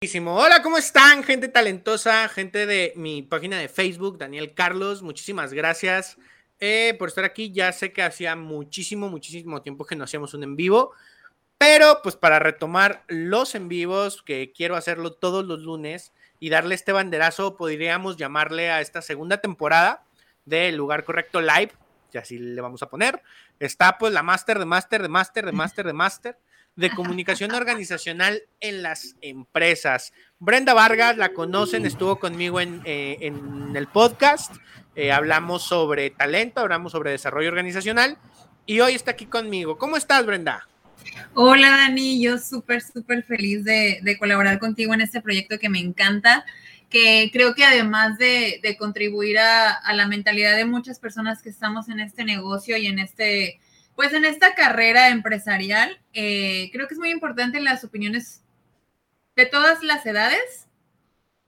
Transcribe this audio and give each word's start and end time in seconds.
Hola, 0.00 0.62
¿cómo 0.62 0.78
están? 0.78 1.24
Gente 1.24 1.48
talentosa, 1.48 2.28
gente 2.28 2.66
de 2.66 2.92
mi 2.94 3.22
página 3.22 3.58
de 3.58 3.68
Facebook, 3.68 4.16
Daniel 4.16 4.54
Carlos. 4.54 5.02
Muchísimas 5.02 5.52
gracias 5.52 6.18
eh, 6.60 6.94
por 7.00 7.08
estar 7.08 7.24
aquí. 7.24 7.50
Ya 7.50 7.72
sé 7.72 7.92
que 7.92 8.02
hacía 8.02 8.36
muchísimo, 8.36 9.08
muchísimo 9.08 9.60
tiempo 9.60 9.86
que 9.86 9.96
no 9.96 10.04
hacíamos 10.04 10.34
un 10.34 10.44
en 10.44 10.54
vivo, 10.54 10.92
pero 11.58 11.98
pues 12.00 12.14
para 12.14 12.38
retomar 12.38 13.02
los 13.08 13.56
en 13.56 13.66
vivos, 13.68 14.22
que 14.22 14.52
quiero 14.52 14.76
hacerlo 14.76 15.14
todos 15.14 15.44
los 15.44 15.62
lunes 15.62 16.12
y 16.38 16.50
darle 16.50 16.76
este 16.76 16.92
banderazo, 16.92 17.56
podríamos 17.56 18.16
llamarle 18.16 18.70
a 18.70 18.80
esta 18.80 19.02
segunda 19.02 19.38
temporada 19.38 20.04
de 20.44 20.70
Lugar 20.70 21.02
Correcto 21.02 21.40
Live, 21.40 21.72
y 22.12 22.18
así 22.18 22.38
le 22.38 22.60
vamos 22.60 22.84
a 22.84 22.88
poner. 22.88 23.20
Está 23.58 23.98
pues 23.98 24.12
la 24.12 24.22
Master 24.22 24.60
de 24.60 24.64
Master 24.64 25.02
de 25.02 25.08
Master 25.08 25.44
de 25.44 25.52
Master 25.52 25.86
de 25.86 25.92
Master 25.92 26.38
de 26.78 26.90
comunicación 26.90 27.50
organizacional 27.50 28.40
en 28.60 28.84
las 28.84 29.16
empresas. 29.20 30.12
Brenda 30.38 30.74
Vargas, 30.74 31.16
la 31.16 31.30
conocen, 31.30 31.84
estuvo 31.84 32.20
conmigo 32.20 32.60
en, 32.60 32.80
eh, 32.84 33.32
el 33.74 33.88
podcast. 33.88 34.54
Eh, 34.94 35.10
hablamos 35.10 35.64
sobre 35.64 36.10
talento, 36.10 36.60
hablamos 36.60 36.92
sobre 36.92 37.10
desarrollo 37.10 37.48
organizacional 37.48 38.16
y 38.64 38.78
hoy 38.78 38.94
está 38.94 39.10
aquí 39.10 39.26
conmigo. 39.26 39.76
¿Cómo 39.76 39.96
estás, 39.96 40.24
Brenda? 40.24 40.68
Hola, 41.34 41.70
Dani. 41.70 42.22
Yo 42.22 42.38
súper, 42.38 42.80
súper 42.80 43.24
feliz 43.24 43.64
de, 43.64 44.16
colaborar 44.16 44.60
contigo 44.60 44.94
en 44.94 45.00
este 45.00 45.20
proyecto 45.20 45.58
que 45.58 45.68
me 45.68 45.80
encanta 45.80 46.46
que 46.90 47.28
creo 47.32 47.56
que 47.56 47.64
además 47.64 48.18
de, 48.18 48.76
contribuir 48.78 49.40
a, 49.40 49.72
a, 49.72 49.94
la 49.94 50.06
mentalidad 50.06 50.56
de 50.56 50.64
muchas 50.64 51.00
personas 51.00 51.42
que 51.42 51.48
estamos 51.48 51.88
en 51.88 51.98
este 51.98 52.24
negocio 52.24 52.76
y 52.76 52.86
en 52.86 53.00
este 53.00 53.58
pues 53.98 54.12
en 54.12 54.24
esta 54.24 54.54
carrera 54.54 55.08
empresarial, 55.08 55.98
eh, 56.12 56.70
creo 56.72 56.86
que 56.86 56.94
es 56.94 57.00
muy 57.00 57.10
importante 57.10 57.58
las 57.58 57.82
opiniones 57.82 58.44
de 59.34 59.44
todas 59.44 59.82
las 59.82 60.06
edades, 60.06 60.68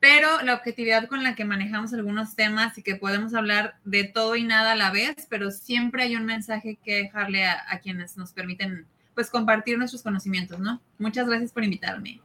pero 0.00 0.42
la 0.42 0.54
objetividad 0.54 1.06
con 1.06 1.22
la 1.22 1.36
que 1.36 1.44
manejamos 1.44 1.94
algunos 1.94 2.34
temas 2.34 2.76
y 2.76 2.82
que 2.82 2.96
podemos 2.96 3.34
hablar 3.34 3.76
de 3.84 4.02
todo 4.02 4.34
y 4.34 4.42
nada 4.42 4.72
a 4.72 4.74
la 4.74 4.90
vez, 4.90 5.28
pero 5.30 5.52
siempre 5.52 6.02
hay 6.02 6.16
un 6.16 6.26
mensaje 6.26 6.76
que 6.82 6.96
dejarle 6.96 7.46
a, 7.46 7.78
quienes 7.80 8.16
nos 8.16 8.32
permiten 8.32 8.84
pues 9.14 9.30
compartir 9.30 9.78
nuestros 9.78 10.02
conocimientos, 10.02 10.58
¿no? 10.58 10.82
Muchas 10.98 11.28
gracias 11.28 11.52
por 11.52 11.62
invitarme. 11.62 12.20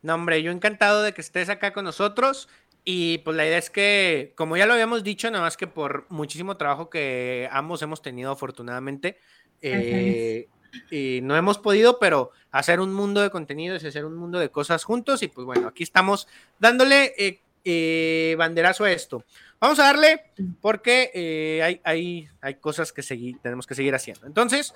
No, 0.00 0.14
hombre, 0.14 0.42
yo 0.42 0.52
encantado 0.52 1.02
de 1.02 1.12
que 1.12 1.20
estés 1.20 1.50
acá 1.50 1.74
con 1.74 1.84
nosotros. 1.84 2.48
Y 2.88 3.18
pues 3.18 3.36
la 3.36 3.44
idea 3.44 3.58
es 3.58 3.68
que, 3.68 4.32
como 4.36 4.56
ya 4.56 4.64
lo 4.64 4.72
habíamos 4.72 5.02
dicho, 5.02 5.28
nada 5.28 5.42
más 5.42 5.56
que 5.56 5.66
por 5.66 6.06
muchísimo 6.08 6.56
trabajo 6.56 6.88
que 6.88 7.48
ambos 7.50 7.82
hemos 7.82 8.00
tenido 8.00 8.30
afortunadamente, 8.30 9.18
eh, 9.62 10.48
y 10.90 11.20
no 11.22 11.36
hemos 11.36 11.58
podido, 11.58 11.98
pero 11.98 12.30
hacer 12.50 12.80
un 12.80 12.92
mundo 12.92 13.20
de 13.20 13.30
contenidos 13.30 13.82
y 13.82 13.86
hacer 13.86 14.04
un 14.04 14.16
mundo 14.16 14.38
de 14.38 14.50
cosas 14.50 14.84
juntos. 14.84 15.22
Y 15.22 15.28
pues 15.28 15.44
bueno, 15.44 15.68
aquí 15.68 15.82
estamos 15.82 16.28
dándole 16.58 17.14
eh, 17.18 17.40
eh, 17.64 18.34
banderazo 18.38 18.84
a 18.84 18.92
esto. 18.92 19.24
Vamos 19.60 19.78
a 19.78 19.84
darle 19.84 20.24
porque 20.60 21.60
hay, 21.64 21.80
hay, 21.84 22.28
hay 22.40 22.54
cosas 22.56 22.92
que 22.92 23.02
seguir, 23.02 23.38
tenemos 23.42 23.66
que 23.66 23.74
seguir 23.74 23.94
haciendo. 23.94 24.26
Entonces, 24.26 24.74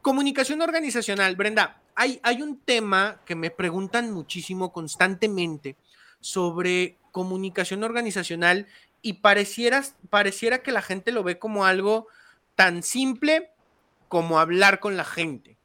comunicación 0.00 0.62
organizacional. 0.62 1.36
Brenda, 1.36 1.80
hay, 1.94 2.20
hay 2.22 2.42
un 2.42 2.58
tema 2.60 3.20
que 3.24 3.34
me 3.34 3.50
preguntan 3.50 4.12
muchísimo 4.12 4.72
constantemente 4.72 5.76
sobre 6.20 6.98
comunicación 7.10 7.84
organizacional 7.84 8.66
y 9.02 9.14
pareciera, 9.14 9.84
pareciera 10.10 10.62
que 10.62 10.72
la 10.72 10.82
gente 10.82 11.12
lo 11.12 11.24
ve 11.24 11.38
como 11.38 11.64
algo 11.64 12.06
tan 12.54 12.82
simple 12.82 13.50
como 14.12 14.38
hablar 14.38 14.78
con 14.78 14.98
la 14.98 15.06
gente, 15.06 15.56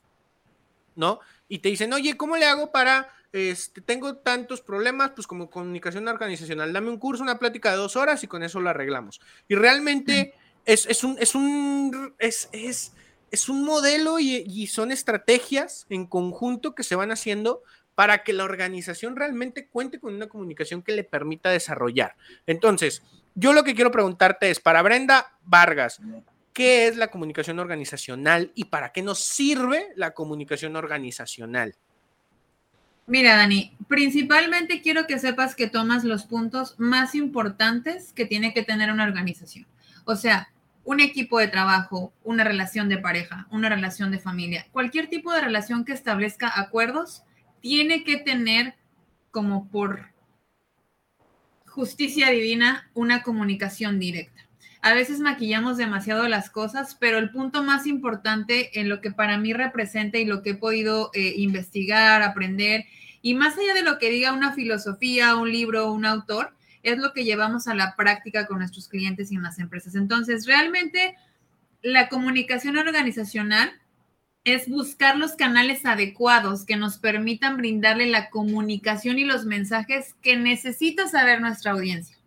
¿no? 0.95 1.19
Y 1.49 1.59
te 1.59 1.67
dicen, 1.67 1.91
oye, 1.91 2.15
¿cómo 2.15 2.37
le 2.37 2.45
hago 2.45 2.71
para, 2.71 3.09
este, 3.33 3.81
tengo 3.81 4.19
tantos 4.19 4.61
problemas, 4.61 5.11
pues 5.11 5.27
como 5.27 5.49
comunicación 5.49 6.07
organizacional, 6.07 6.71
dame 6.71 6.89
un 6.89 6.97
curso, 6.97 7.23
una 7.23 7.39
plática 7.39 7.71
de 7.71 7.75
dos 7.75 7.97
horas 7.97 8.23
y 8.23 8.27
con 8.27 8.43
eso 8.43 8.61
lo 8.61 8.69
arreglamos. 8.69 9.19
Y 9.49 9.55
realmente 9.55 10.33
es, 10.65 11.03
un, 11.03 11.17
es 11.19 11.35
un, 11.35 12.15
es, 12.19 12.47
es, 12.53 13.49
un 13.49 13.65
modelo 13.65 14.17
y, 14.17 14.45
y 14.47 14.67
son 14.67 14.93
estrategias 14.93 15.85
en 15.89 16.05
conjunto 16.05 16.73
que 16.73 16.83
se 16.83 16.95
van 16.95 17.11
haciendo 17.11 17.63
para 17.95 18.23
que 18.23 18.31
la 18.31 18.45
organización 18.45 19.17
realmente 19.17 19.67
cuente 19.67 19.99
con 19.99 20.15
una 20.15 20.29
comunicación 20.29 20.83
que 20.83 20.93
le 20.93 21.03
permita 21.03 21.49
desarrollar. 21.49 22.15
Entonces, 22.45 23.03
yo 23.35 23.51
lo 23.51 23.65
que 23.65 23.75
quiero 23.75 23.91
preguntarte 23.91 24.49
es, 24.49 24.61
para 24.61 24.81
Brenda 24.83 25.37
Vargas, 25.43 25.99
qué 26.57 26.87
es 26.87 26.97
la 26.97 27.11
comunicación 27.11 27.59
organizacional 27.59 28.51
y 28.55 28.65
para 28.65 28.91
qué 28.91 29.03
nos 29.03 29.19
sirve 29.19 29.89
la 29.95 30.15
comunicación 30.15 30.75
organizacional. 30.75 31.75
Mira, 33.05 33.35
Dani, 33.35 33.77
principalmente 33.87 34.81
quiero 34.81 35.05
que 35.05 35.19
sepas 35.19 35.53
que 35.53 35.67
tomas 35.69 36.03
los 36.03 36.25
puntos 36.25 36.73
más 36.79 37.13
importantes 37.13 38.11
que 38.11 38.25
tiene 38.25 38.55
que 38.55 38.63
tener 38.63 38.91
una 38.91 39.03
organización. 39.03 39.67
O 40.03 40.15
sea, 40.15 40.51
un 40.83 40.99
equipo 40.99 41.37
de 41.37 41.47
trabajo, 41.47 42.11
una 42.23 42.43
relación 42.43 42.89
de 42.89 42.97
pareja, 42.97 43.45
una 43.51 43.69
relación 43.69 44.09
de 44.09 44.17
familia, 44.17 44.65
cualquier 44.71 45.09
tipo 45.09 45.31
de 45.31 45.41
relación 45.41 45.85
que 45.85 45.93
establezca 45.93 46.59
acuerdos, 46.59 47.21
tiene 47.61 48.03
que 48.03 48.17
tener 48.17 48.73
como 49.29 49.69
por 49.69 50.07
justicia 51.67 52.31
divina 52.31 52.89
una 52.95 53.21
comunicación 53.21 53.99
directa 53.99 54.46
a 54.81 54.93
veces 54.93 55.19
maquillamos 55.19 55.77
demasiado 55.77 56.27
las 56.27 56.49
cosas, 56.49 56.95
pero 56.99 57.17
el 57.17 57.31
punto 57.31 57.63
más 57.63 57.87
importante 57.87 58.79
en 58.79 58.89
lo 58.89 59.01
que 59.01 59.11
para 59.11 59.37
mí 59.37 59.53
representa 59.53 60.17
y 60.17 60.25
lo 60.25 60.41
que 60.41 60.51
he 60.51 60.55
podido 60.55 61.11
eh, 61.13 61.33
investigar, 61.37 62.21
aprender, 62.21 62.85
y 63.21 63.33
más 63.33 63.57
allá 63.57 63.73
de 63.73 63.83
lo 63.83 63.97
que 63.97 64.09
diga 64.09 64.33
una 64.33 64.53
filosofía, 64.53 65.35
un 65.35 65.51
libro, 65.51 65.91
un 65.91 66.05
autor, 66.05 66.53
es 66.83 66.97
lo 66.97 67.11
que 67.13 67.25
llevamos 67.25 67.67
a 67.67 67.75
la 67.75 67.95
práctica 67.95 68.45
con 68.47 68.59
nuestros 68.59 68.87
clientes 68.87 69.31
y 69.31 69.35
en 69.35 69.43
las 69.43 69.59
empresas. 69.59 69.95
Entonces, 69.95 70.45
realmente 70.45 71.15
la 71.81 72.07
comunicación 72.09 72.77
organizacional 72.77 73.71
es 74.43 74.69
buscar 74.69 75.17
los 75.17 75.33
canales 75.33 75.85
adecuados 75.85 76.63
que 76.63 76.77
nos 76.77 76.97
permitan 76.97 77.57
brindarle 77.57 78.05
la 78.07 78.29
comunicación 78.29 79.19
y 79.19 79.25
los 79.25 79.45
mensajes 79.45 80.15
que 80.21 80.37
necesita 80.37 81.07
saber 81.09 81.41
nuestra 81.41 81.71
audiencia, 81.71 82.17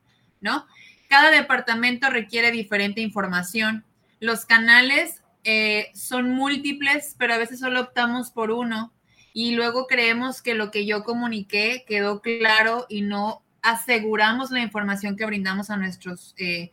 ¿no? 0.42 0.66
Cada 1.10 1.32
departamento 1.32 2.08
requiere 2.08 2.52
diferente 2.52 3.00
información. 3.00 3.84
Los 4.20 4.46
canales 4.46 5.24
eh, 5.42 5.90
son 5.92 6.30
múltiples, 6.30 7.16
pero 7.18 7.34
a 7.34 7.36
veces 7.36 7.58
solo 7.58 7.80
optamos 7.80 8.30
por 8.30 8.52
uno 8.52 8.92
y 9.32 9.56
luego 9.56 9.88
creemos 9.88 10.40
que 10.40 10.54
lo 10.54 10.70
que 10.70 10.86
yo 10.86 11.02
comuniqué 11.02 11.84
quedó 11.84 12.22
claro 12.22 12.86
y 12.88 13.02
no 13.02 13.42
aseguramos 13.60 14.52
la 14.52 14.60
información 14.60 15.16
que 15.16 15.26
brindamos 15.26 15.68
a 15.70 15.76
nuestros... 15.76 16.32
Eh, 16.38 16.70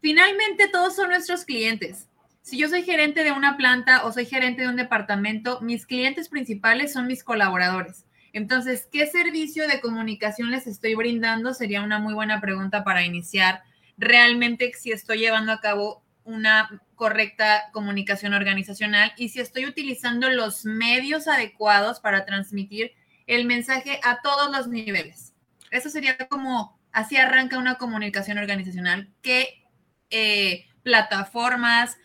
finalmente, 0.00 0.66
todos 0.66 0.96
son 0.96 1.10
nuestros 1.10 1.44
clientes. 1.44 2.08
Si 2.42 2.58
yo 2.58 2.68
soy 2.68 2.82
gerente 2.82 3.22
de 3.22 3.30
una 3.30 3.56
planta 3.56 4.04
o 4.04 4.10
soy 4.10 4.26
gerente 4.26 4.62
de 4.62 4.68
un 4.68 4.76
departamento, 4.76 5.60
mis 5.60 5.86
clientes 5.86 6.28
principales 6.28 6.92
son 6.92 7.06
mis 7.06 7.22
colaboradores. 7.22 8.04
Entonces, 8.34 8.88
¿qué 8.90 9.06
servicio 9.06 9.68
de 9.68 9.80
comunicación 9.80 10.50
les 10.50 10.66
estoy 10.66 10.96
brindando? 10.96 11.54
Sería 11.54 11.82
una 11.82 12.00
muy 12.00 12.14
buena 12.14 12.40
pregunta 12.40 12.82
para 12.82 13.04
iniciar 13.04 13.62
realmente 13.96 14.72
si 14.72 14.90
estoy 14.90 15.18
llevando 15.18 15.52
a 15.52 15.60
cabo 15.60 16.02
una 16.24 16.82
correcta 16.96 17.70
comunicación 17.72 18.34
organizacional 18.34 19.12
y 19.16 19.28
si 19.28 19.38
estoy 19.38 19.66
utilizando 19.66 20.28
los 20.30 20.64
medios 20.64 21.28
adecuados 21.28 22.00
para 22.00 22.24
transmitir 22.24 22.90
el 23.28 23.44
mensaje 23.44 24.00
a 24.02 24.20
todos 24.20 24.50
los 24.50 24.66
niveles. 24.66 25.32
Eso 25.70 25.88
sería 25.88 26.18
como, 26.26 26.76
así 26.90 27.16
arranca 27.16 27.56
una 27.56 27.76
comunicación 27.76 28.38
organizacional. 28.38 29.12
¿Qué 29.22 29.64
eh, 30.10 30.66
plataformas? 30.82 31.98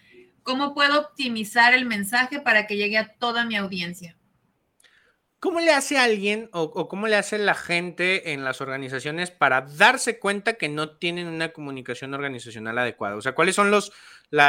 ¿Cómo 0.43 0.75
puedo 0.75 0.99
optimizar 0.99 1.73
el 1.73 1.87
mensaje 1.87 2.39
para 2.39 2.67
que 2.67 2.77
llegue 2.77 2.99
a 2.99 3.15
toda 3.15 3.45
mi 3.45 3.55
audiencia? 3.55 4.15
¿Cómo 5.39 5.61
le 5.61 5.71
hace 5.71 5.97
alguien 5.97 6.49
o, 6.51 6.89
cómo 6.89 7.07
le 7.07 7.15
hace 7.15 7.37
la 7.37 7.55
gente 7.55 8.33
en 8.33 8.43
las 8.43 8.59
organizaciones 8.59 9.31
para 9.31 9.61
darse 9.61 10.19
cuenta 10.19 10.53
que 10.53 10.67
no 10.67 10.97
tienen 10.97 11.27
una 11.27 11.53
comunicación 11.53 12.13
organizacional 12.13 12.77
adecuada? 12.77 13.15
O 13.15 13.21
sea, 13.21 13.35
¿cuáles 13.35 13.55
son 13.55 13.71
los, 13.71 13.93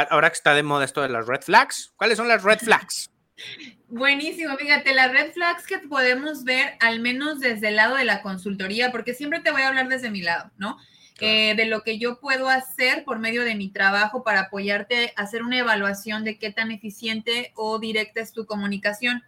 ahora 0.09 0.29
que 0.29 0.35
está 0.35 0.53
de 0.53 0.63
moda 0.63 0.83
esto 0.83 1.01
de 1.01 1.07
las 1.07 1.27
red 1.27 1.41
flags, 1.41 1.93
¿cuáles 1.95 2.17
son 2.17 2.27
las 2.27 2.43
red 2.43 2.59
flags? 2.59 3.09
Buenísimo, 3.87 4.57
fíjate, 4.57 4.93
las 4.93 5.11
red 5.13 5.31
flags 5.31 5.65
que 5.65 5.79
podemos 5.79 6.43
ver 6.43 6.75
al 6.81 6.99
menos 6.99 7.39
desde 7.39 7.69
el 7.69 7.77
lado 7.77 7.95
de 7.95 8.03
la 8.03 8.21
consultoría, 8.21 8.91
porque 8.91 9.13
siempre 9.13 9.39
te 9.39 9.51
voy 9.51 9.61
a 9.61 9.69
hablar 9.69 9.87
desde 9.87 10.11
mi 10.11 10.21
lado, 10.21 10.51
¿no? 10.57 10.77
Eh, 11.23 11.53
de 11.55 11.67
lo 11.67 11.83
que 11.83 11.99
yo 11.99 12.19
puedo 12.19 12.49
hacer 12.49 13.03
por 13.03 13.19
medio 13.19 13.43
de 13.43 13.53
mi 13.53 13.69
trabajo 13.69 14.23
para 14.23 14.41
apoyarte 14.41 15.13
a 15.15 15.21
hacer 15.21 15.43
una 15.43 15.59
evaluación 15.59 16.23
de 16.23 16.39
qué 16.39 16.51
tan 16.51 16.71
eficiente 16.71 17.51
o 17.55 17.77
directa 17.77 18.21
es 18.21 18.33
tu 18.33 18.47
comunicación. 18.47 19.21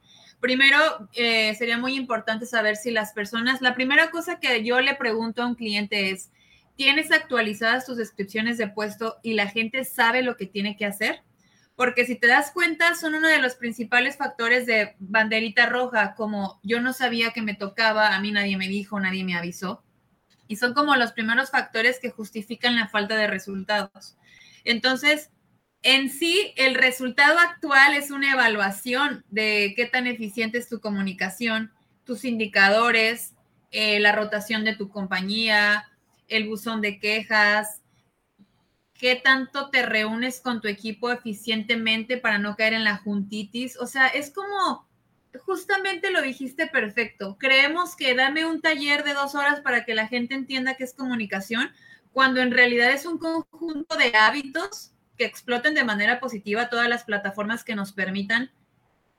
Primero, 0.44 1.08
eh, 1.14 1.56
sería 1.56 1.78
muy 1.78 1.96
importante 1.96 2.46
saber 2.46 2.76
si 2.76 2.92
las 2.92 3.14
personas, 3.14 3.62
la 3.62 3.74
primera 3.74 4.12
cosa 4.12 4.42
que 4.42 4.62
yo 4.62 4.82
le 4.82 4.94
pregunto 4.94 5.42
a 5.42 5.48
un 5.48 5.56
cliente 5.56 6.10
es, 6.10 6.32
¿tienes 6.76 7.14
actualizadas 7.14 7.86
tus 7.86 7.96
descripciones 7.96 8.58
de 8.58 8.68
puesto 8.68 9.16
y 9.24 9.36
la 9.36 9.48
gente 9.48 9.86
sabe 9.86 10.22
lo 10.22 10.36
que 10.36 10.46
tiene 10.46 10.76
que 10.76 10.86
hacer? 10.86 11.24
porque 11.76 12.06
si 12.06 12.16
te 12.16 12.28
das 12.28 12.52
cuenta, 12.52 12.94
son 12.96 13.16
uno 13.16 13.28
de 13.28 13.40
los 13.40 13.56
principales 13.56 14.18
factores 14.18 14.66
de 14.66 14.96
banderita 15.00 15.66
roja, 15.66 16.14
como 16.16 16.60
yo 16.62 16.82
no 16.82 16.94
sabía 16.94 17.32
que 17.32 17.42
me 17.42 17.56
tocaba, 17.56 18.16
a 18.16 18.20
mí 18.20 18.32
nadie 18.32 18.58
me 18.58 18.68
dijo, 18.68 19.00
nadie 19.00 19.24
me 19.24 19.36
avisó. 19.36 19.84
Y 20.48 20.58
son 20.58 20.74
como 20.74 20.96
los 20.96 21.14
primeros 21.14 21.50
factores 21.50 22.00
que 22.00 22.12
justifican 22.12 22.76
la 22.76 22.90
falta 22.90 23.16
de 23.16 23.28
resultados. 23.28 24.18
Entonces, 24.66 25.32
en 25.84 26.10
sí, 26.10 26.54
el 26.56 26.76
resultado 26.76 27.38
actual 27.38 27.94
es 27.94 28.10
una 28.10 28.32
evaluación 28.32 29.26
de 29.30 29.74
qué 29.76 29.86
tan 29.86 30.08
eficiente 30.08 30.58
es 30.58 30.70
tu 30.70 30.80
comunicación, 30.80 31.72
tus 32.06 32.24
indicadores, 32.24 33.34
eh, 33.72 34.00
la 34.00 34.14
rotación 34.14 34.64
de 34.64 34.76
tu 34.76 34.90
compañía, 34.90 35.92
el 36.30 36.48
buzón 36.48 36.80
de 36.80 37.00
quejas, 37.00 37.82
qué 38.94 39.18
tanto 39.18 39.70
te 39.70 39.86
reúnes 39.86 40.40
con 40.40 40.62
tu 40.62 40.70
equipo 40.70 41.12
eficientemente 41.12 42.18
para 42.18 42.40
no 42.40 42.56
caer 42.56 42.74
en 42.74 42.86
la 42.86 42.98
juntitis. 42.98 43.78
O 43.78 43.86
sea, 43.86 44.08
es 44.08 44.32
como, 44.32 44.88
justamente 45.46 46.12
lo 46.12 46.22
dijiste 46.22 46.68
perfecto. 46.68 47.38
Creemos 47.38 47.98
que 47.98 48.16
dame 48.16 48.46
un 48.46 48.62
taller 48.62 49.04
de 49.04 49.14
dos 49.14 49.36
horas 49.36 49.60
para 49.60 49.84
que 49.84 49.96
la 49.96 50.08
gente 50.08 50.34
entienda 50.34 50.76
qué 50.76 50.86
es 50.86 50.94
comunicación, 50.94 51.72
cuando 52.14 52.40
en 52.40 52.52
realidad 52.52 52.92
es 52.92 53.06
un 53.06 53.18
conjunto 53.18 53.98
de 53.98 54.16
hábitos 54.16 54.93
que 55.18 55.26
exploten 55.26 55.74
de 55.74 55.84
manera 55.84 56.20
positiva 56.20 56.70
todas 56.70 56.90
las 56.90 57.04
plataformas 57.04 57.64
que 57.64 57.76
nos 57.76 57.94
permitan 57.94 58.52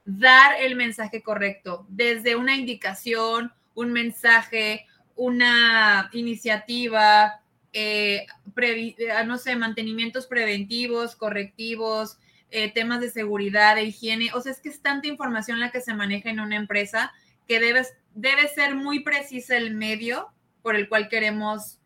dar 0.04 0.60
el 0.60 0.76
mensaje 0.76 1.22
correcto, 1.22 1.86
desde 1.88 2.36
una 2.36 2.56
indicación, 2.56 3.52
un 3.74 3.92
mensaje, 3.92 4.86
una 5.16 6.10
iniciativa, 6.12 7.40
eh, 7.72 8.26
eh, 8.56 8.94
no 9.26 9.38
sé, 9.38 9.56
mantenimientos 9.56 10.26
preventivos, 10.26 11.16
correctivos, 11.16 12.18
eh, 12.50 12.72
temas 12.72 13.00
de 13.00 13.10
seguridad, 13.10 13.76
de 13.76 13.84
higiene. 13.84 14.30
O 14.34 14.40
sea, 14.40 14.52
es 14.52 14.60
que 14.60 14.68
es 14.68 14.80
tanta 14.80 15.08
información 15.08 15.58
la 15.58 15.70
que 15.70 15.80
se 15.80 15.94
maneja 15.94 16.30
en 16.30 16.40
una 16.40 16.56
empresa 16.56 17.12
que 17.48 17.60
debe, 17.60 17.82
debe 18.14 18.48
ser 18.48 18.74
muy 18.74 19.00
precisa 19.00 19.56
el 19.56 19.74
medio 19.74 20.28
por 20.62 20.76
el 20.76 20.88
cual 20.88 21.08
queremos 21.08 21.78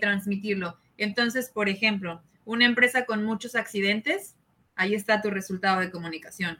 transmitirlo. 0.00 0.76
Entonces, 0.96 1.50
por 1.50 1.68
ejemplo, 1.68 2.20
una 2.48 2.64
empresa 2.64 3.04
con 3.04 3.24
muchos 3.24 3.54
accidentes, 3.56 4.34
ahí 4.74 4.94
está 4.94 5.20
tu 5.20 5.28
resultado 5.28 5.80
de 5.80 5.90
comunicación. 5.90 6.58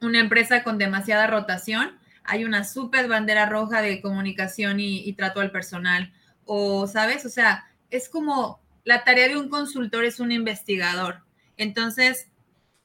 Una 0.00 0.20
empresa 0.20 0.62
con 0.62 0.78
demasiada 0.78 1.26
rotación, 1.26 1.98
hay 2.22 2.44
una 2.44 2.62
súper 2.62 3.08
bandera 3.08 3.46
roja 3.46 3.82
de 3.82 4.00
comunicación 4.00 4.78
y 4.78 5.12
trato 5.14 5.40
al 5.40 5.50
personal. 5.50 6.12
O, 6.44 6.86
¿sabes? 6.86 7.26
O 7.26 7.30
sea, 7.30 7.66
es 7.90 8.08
como 8.08 8.60
la 8.84 9.02
tarea 9.02 9.26
de 9.26 9.36
un 9.36 9.48
consultor 9.48 10.04
es 10.04 10.20
un 10.20 10.30
investigador. 10.30 11.24
Entonces, 11.56 12.28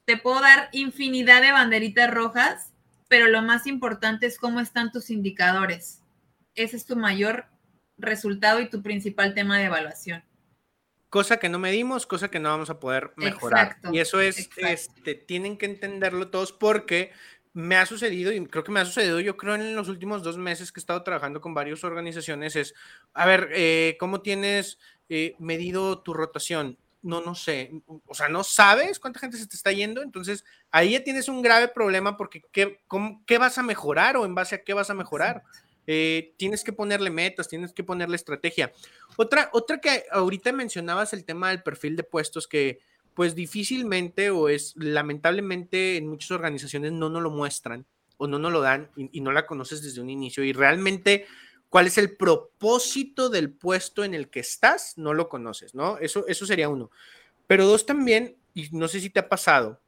te 0.04 0.16
puedo 0.16 0.40
dar 0.40 0.70
infinidad 0.72 1.40
de 1.40 1.52
banderitas 1.52 2.10
rojas, 2.10 2.72
pero 3.06 3.28
lo 3.28 3.42
más 3.42 3.68
importante 3.68 4.26
es 4.26 4.38
cómo 4.38 4.58
están 4.58 4.90
tus 4.90 5.10
indicadores. 5.10 6.02
Ese 6.56 6.78
es 6.78 6.84
tu 6.84 6.96
mayor 6.96 7.46
resultado 7.96 8.60
y 8.60 8.68
tu 8.68 8.82
principal 8.82 9.34
tema 9.34 9.56
de 9.56 9.66
evaluación. 9.66 10.24
Cosa 11.14 11.36
que 11.36 11.48
no 11.48 11.60
medimos, 11.60 12.06
cosa 12.06 12.28
que 12.28 12.40
no 12.40 12.48
vamos 12.48 12.70
a 12.70 12.80
poder 12.80 13.12
mejorar. 13.14 13.76
y 13.92 14.00
eso 14.00 14.20
es, 14.20 14.50
este, 14.56 15.14
tienen 15.14 15.56
que 15.56 15.66
entenderlo 15.66 16.28
todos 16.28 16.50
porque 16.50 17.12
me 17.52 17.76
ha 17.76 17.86
sucedido, 17.86 18.32
y 18.32 18.44
creo 18.48 18.64
que 18.64 18.72
me 18.72 18.80
ha 18.80 18.84
sucedido, 18.84 19.20
yo 19.20 19.36
creo 19.36 19.54
en 19.54 19.76
los 19.76 19.88
últimos 19.88 20.24
dos 20.24 20.38
meses 20.38 20.72
que 20.72 20.80
he 20.80 20.82
estado 20.82 21.04
trabajando 21.04 21.40
con 21.40 21.54
varias 21.54 21.84
organizaciones, 21.84 22.56
es, 22.56 22.74
a 23.12 23.26
ver, 23.26 23.48
eh, 23.52 23.96
¿cómo 24.00 24.22
tienes 24.22 24.80
eh, 25.08 25.36
medido 25.38 26.02
tu 26.02 26.14
rotación? 26.14 26.78
No, 27.00 27.20
no 27.20 27.36
sé, 27.36 27.70
o 27.86 28.14
sea, 28.14 28.28
no 28.28 28.42
sabes 28.42 28.98
cuánta 28.98 29.20
gente 29.20 29.36
se 29.36 29.46
te 29.46 29.54
está 29.54 29.70
yendo, 29.70 30.02
entonces 30.02 30.44
ahí 30.72 30.94
ya 30.94 31.04
tienes 31.04 31.28
un 31.28 31.42
grave 31.42 31.68
problema 31.68 32.16
porque 32.16 32.42
¿qué, 32.50 32.80
qué 33.24 33.38
vas 33.38 33.56
a 33.56 33.62
mejorar 33.62 34.16
o 34.16 34.24
en 34.24 34.34
base 34.34 34.56
a 34.56 34.64
qué 34.64 34.74
vas 34.74 34.90
a 34.90 34.94
mejorar? 34.94 35.44
Eh, 35.86 36.34
tienes 36.36 36.64
que 36.64 36.72
ponerle 36.72 37.10
metas, 37.10 37.48
tienes 37.48 37.72
que 37.72 37.84
ponerle 37.84 38.16
estrategia. 38.16 38.72
Otra, 39.16 39.50
otra 39.52 39.80
que 39.80 40.04
ahorita 40.10 40.52
mencionabas 40.52 41.12
el 41.12 41.24
tema 41.24 41.50
del 41.50 41.62
perfil 41.62 41.96
de 41.96 42.04
puestos 42.04 42.48
que 42.48 42.80
pues 43.14 43.34
difícilmente 43.34 44.30
o 44.30 44.48
es 44.48 44.74
lamentablemente 44.76 45.96
en 45.96 46.08
muchas 46.08 46.32
organizaciones 46.32 46.92
no 46.92 47.08
nos 47.08 47.22
lo 47.22 47.30
muestran 47.30 47.86
o 48.16 48.26
no 48.26 48.38
nos 48.38 48.52
lo 48.52 48.60
dan 48.60 48.90
y, 48.96 49.18
y 49.18 49.20
no 49.20 49.30
la 49.30 49.46
conoces 49.46 49.82
desde 49.82 50.00
un 50.00 50.10
inicio 50.10 50.42
y 50.42 50.52
realmente 50.52 51.26
cuál 51.74 51.88
es 51.88 51.98
el 51.98 52.16
propósito 52.16 53.30
del 53.30 53.50
puesto 53.52 54.04
en 54.04 54.14
el 54.14 54.30
que 54.30 54.38
estás, 54.38 54.96
no 54.96 55.12
lo 55.12 55.28
conoces, 55.28 55.74
¿no? 55.74 55.98
Eso, 55.98 56.24
eso 56.28 56.46
sería 56.46 56.68
uno. 56.68 56.92
Pero 57.48 57.66
dos 57.66 57.84
también, 57.84 58.36
y 58.54 58.68
no 58.70 58.86
sé 58.86 59.00
si 59.00 59.10
te 59.10 59.18
ha 59.18 59.28
pasado, 59.28 59.80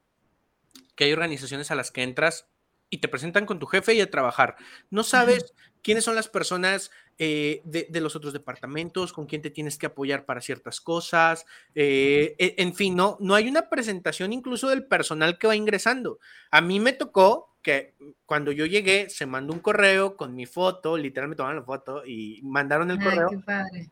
que 0.95 1.05
hay 1.05 1.13
organizaciones 1.13 1.71
a 1.71 1.75
las 1.75 1.91
que 1.91 2.03
entras 2.03 2.49
y 2.89 2.97
te 2.97 3.07
presentan 3.07 3.45
con 3.45 3.59
tu 3.59 3.67
jefe 3.67 3.93
y 3.93 4.01
a 4.01 4.11
trabajar. 4.11 4.57
No 4.89 5.03
sabes 5.03 5.53
quiénes 5.81 6.03
son 6.03 6.15
las 6.15 6.27
personas 6.27 6.91
eh, 7.19 7.61
de, 7.65 7.99
los 7.99 8.15
otros 8.15 8.33
departamentos, 8.33 9.11
con 9.11 9.25
quién 9.25 9.41
te 9.41 9.49
tienes 9.49 9.77
que 9.77 9.87
apoyar 9.87 10.25
para 10.25 10.41
ciertas 10.41 10.79
cosas. 10.79 11.45
Eh, 11.73 12.35
e, 12.37 12.55
en 12.57 12.75
fin, 12.75 12.95
no, 12.95 13.17
no 13.19 13.33
hay 13.33 13.47
una 13.47 13.69
presentación 13.69 14.33
incluso 14.33 14.69
del 14.69 14.85
personal 14.85 15.37
que 15.37 15.47
va 15.47 15.55
ingresando. 15.55 16.19
A 16.51 16.61
mí 16.61 16.79
me 16.79 16.93
tocó 16.93 17.57
que 17.67 17.95
cuando 18.25 18.53
yo 18.53 18.65
llegué 18.65 19.09
se 19.09 19.25
mandó 19.25 19.51
un 19.51 19.59
correo 19.59 20.15
con 20.15 20.33
mi 20.33 20.45
foto, 20.45 20.95
literalmente 20.95 21.37
tomaron 21.37 21.59
la 21.59 21.65
foto 21.65 22.05
y 22.05 22.39
mandaron 22.43 22.91
el 22.91 23.03
correo. 23.03 23.29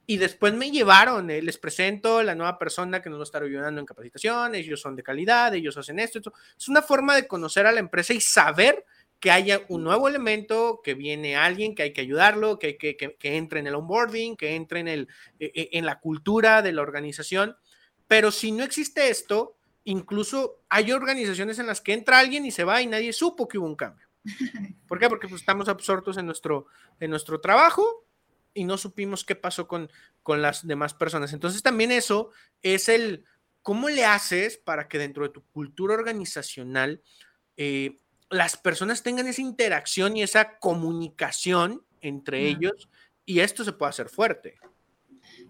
Y 0.05 0.15
después 0.15 0.53
me 0.53 0.71
llevaron, 0.71 1.29
eh, 1.29 1.41
les 1.41 1.57
presento 1.57 2.23
la 2.23 2.35
nueva 2.35 2.57
persona 2.57 3.01
que 3.01 3.09
nos 3.09 3.19
va 3.19 3.23
a 3.23 3.25
estar 3.25 3.43
ayudando 3.43 3.81
en 3.81 3.85
capacitación, 3.85 4.55
ellos 4.55 4.79
son 4.79 4.95
de 4.95 5.03
calidad, 5.03 5.53
ellos 5.53 5.75
hacen 5.75 5.99
esto, 5.99 6.19
esto. 6.19 6.31
Es 6.57 6.69
una 6.69 6.81
forma 6.81 7.15
de 7.15 7.27
conocer 7.27 7.65
a 7.65 7.71
la 7.71 7.81
empresa 7.81 8.13
y 8.13 8.21
saber 8.21 8.85
que 9.19 9.31
haya 9.31 9.61
un 9.69 9.83
nuevo 9.83 10.07
elemento, 10.07 10.81
que 10.83 10.93
viene 10.93 11.35
alguien, 11.35 11.73
que 11.73 11.83
hay 11.83 11.93
que 11.93 12.01
ayudarlo, 12.01 12.59
que, 12.59 12.77
que, 12.77 12.95
que, 12.95 13.15
que 13.15 13.37
entre 13.37 13.59
en 13.59 13.67
el 13.67 13.75
onboarding, 13.75 14.35
que 14.35 14.55
entre 14.55 14.81
en, 14.81 14.87
el, 14.87 15.07
e, 15.39 15.51
e, 15.55 15.69
en 15.77 15.85
la 15.85 15.99
cultura 15.99 16.61
de 16.61 16.73
la 16.73 16.81
organización. 16.81 17.55
Pero 18.07 18.31
si 18.31 18.51
no 18.51 18.63
existe 18.63 19.09
esto, 19.09 19.57
incluso 19.83 20.63
hay 20.69 20.91
organizaciones 20.91 21.59
en 21.59 21.67
las 21.67 21.81
que 21.81 21.93
entra 21.93 22.19
alguien 22.19 22.45
y 22.45 22.51
se 22.51 22.63
va 22.63 22.81
y 22.81 22.87
nadie 22.87 23.13
supo 23.13 23.47
que 23.47 23.57
hubo 23.57 23.67
un 23.67 23.75
cambio. 23.75 24.07
¿Por 24.87 24.99
qué? 24.99 25.09
Porque 25.09 25.27
pues, 25.27 25.41
estamos 25.41 25.69
absortos 25.69 26.17
en 26.17 26.25
nuestro, 26.25 26.67
en 26.99 27.09
nuestro 27.09 27.39
trabajo 27.39 28.05
y 28.53 28.63
no 28.63 28.77
supimos 28.77 29.23
qué 29.23 29.35
pasó 29.35 29.67
con, 29.67 29.91
con 30.23 30.41
las 30.41 30.65
demás 30.65 30.93
personas. 30.93 31.33
Entonces 31.33 31.61
también 31.61 31.91
eso 31.91 32.31
es 32.61 32.89
el, 32.89 33.25
¿cómo 33.61 33.89
le 33.89 34.05
haces 34.05 34.57
para 34.57 34.87
que 34.87 34.97
dentro 34.97 35.23
de 35.23 35.29
tu 35.29 35.43
cultura 35.47 35.93
organizacional 35.93 37.01
eh, 37.57 37.99
las 38.29 38.57
personas 38.57 39.03
tengan 39.03 39.27
esa 39.27 39.41
interacción 39.41 40.17
y 40.17 40.23
esa 40.23 40.57
comunicación 40.57 41.83
entre 42.01 42.47
ellos 42.47 42.89
y 43.25 43.39
esto 43.39 43.63
se 43.63 43.73
pueda 43.73 43.89
hacer 43.89 44.09
fuerte? 44.09 44.55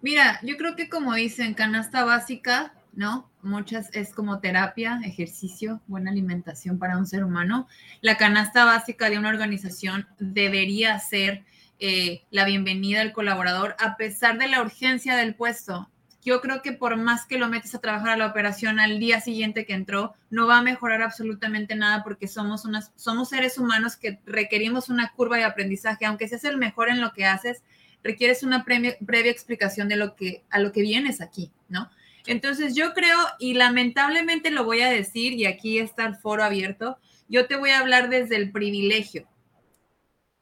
Mira, 0.02 0.40
yo 0.44 0.58
creo 0.58 0.76
que 0.76 0.90
como 0.90 1.14
dicen, 1.14 1.54
canasta 1.54 2.04
básica 2.04 2.74
¿no? 2.96 3.30
Muchas 3.42 3.94
es 3.94 4.14
como 4.14 4.40
terapia, 4.40 5.00
ejercicio, 5.04 5.82
buena 5.88 6.12
alimentación 6.12 6.80
para 6.80 6.98
un 6.98 7.06
ser 7.06 7.24
humano. 7.24 7.68
La 8.02 8.18
canasta 8.18 8.66
básica 8.66 9.10
de 9.10 9.20
una 9.20 9.30
organización 9.30 10.08
debería 10.18 10.98
ser 11.00 11.44
eh, 11.80 12.24
la 12.32 12.46
bienvenida 12.46 13.02
al 13.02 13.12
colaborador 13.12 13.76
a 13.80 13.98
pesar 13.98 14.38
de 14.40 14.48
la 14.48 14.62
urgencia 14.62 15.16
del 15.18 15.36
puesto. 15.36 15.90
Yo 16.26 16.42
creo 16.42 16.64
que 16.64 16.74
por 16.74 16.98
más 16.98 17.28
que 17.28 17.38
lo 17.38 17.48
metes 17.48 17.76
a 17.76 17.80
trabajar 17.80 18.10
a 18.10 18.18
la 18.18 18.26
operación 18.26 18.80
al 18.80 18.98
día 19.00 19.22
siguiente 19.22 19.64
que 19.64 19.74
entró, 19.74 20.16
no 20.32 20.48
va 20.48 20.58
a 20.58 20.64
mejorar 20.64 21.04
absolutamente 21.04 21.76
nada 21.76 22.04
porque 22.04 22.28
somos, 22.28 22.66
unas, 22.66 22.92
somos 22.96 23.30
seres 23.30 23.60
humanos 23.60 23.96
que 23.96 24.20
requerimos 24.26 24.90
una 24.90 25.12
curva 25.12 25.38
de 25.38 25.44
aprendizaje. 25.44 26.06
Aunque 26.06 26.28
seas 26.28 26.44
el 26.46 26.58
mejor 26.58 26.90
en 26.90 27.00
lo 27.00 27.14
que 27.14 27.26
haces, 27.26 27.62
requieres 28.04 28.42
una 28.42 28.66
previa, 28.66 28.98
previa 29.06 29.32
explicación 29.32 29.88
de 29.88 29.98
lo 29.98 30.16
que, 30.16 30.44
a 30.50 30.58
lo 30.58 30.72
que 30.72 30.82
vienes 30.82 31.22
aquí, 31.22 31.52
¿no? 31.70 31.92
Entonces 32.26 32.74
yo 32.74 32.96
creo, 32.96 33.20
y 33.38 33.54
lamentablemente 33.54 34.50
lo 34.50 34.64
voy 34.64 34.82
a 34.82 34.90
decir, 34.90 35.34
y 35.34 35.46
aquí 35.46 35.78
está 35.78 36.08
el 36.08 36.16
foro 36.16 36.44
abierto, 36.44 36.98
yo 37.28 37.46
te 37.46 37.56
voy 37.56 37.70
a 37.70 37.80
hablar 37.80 38.10
desde 38.10 38.36
el 38.36 38.52
privilegio 38.52 39.28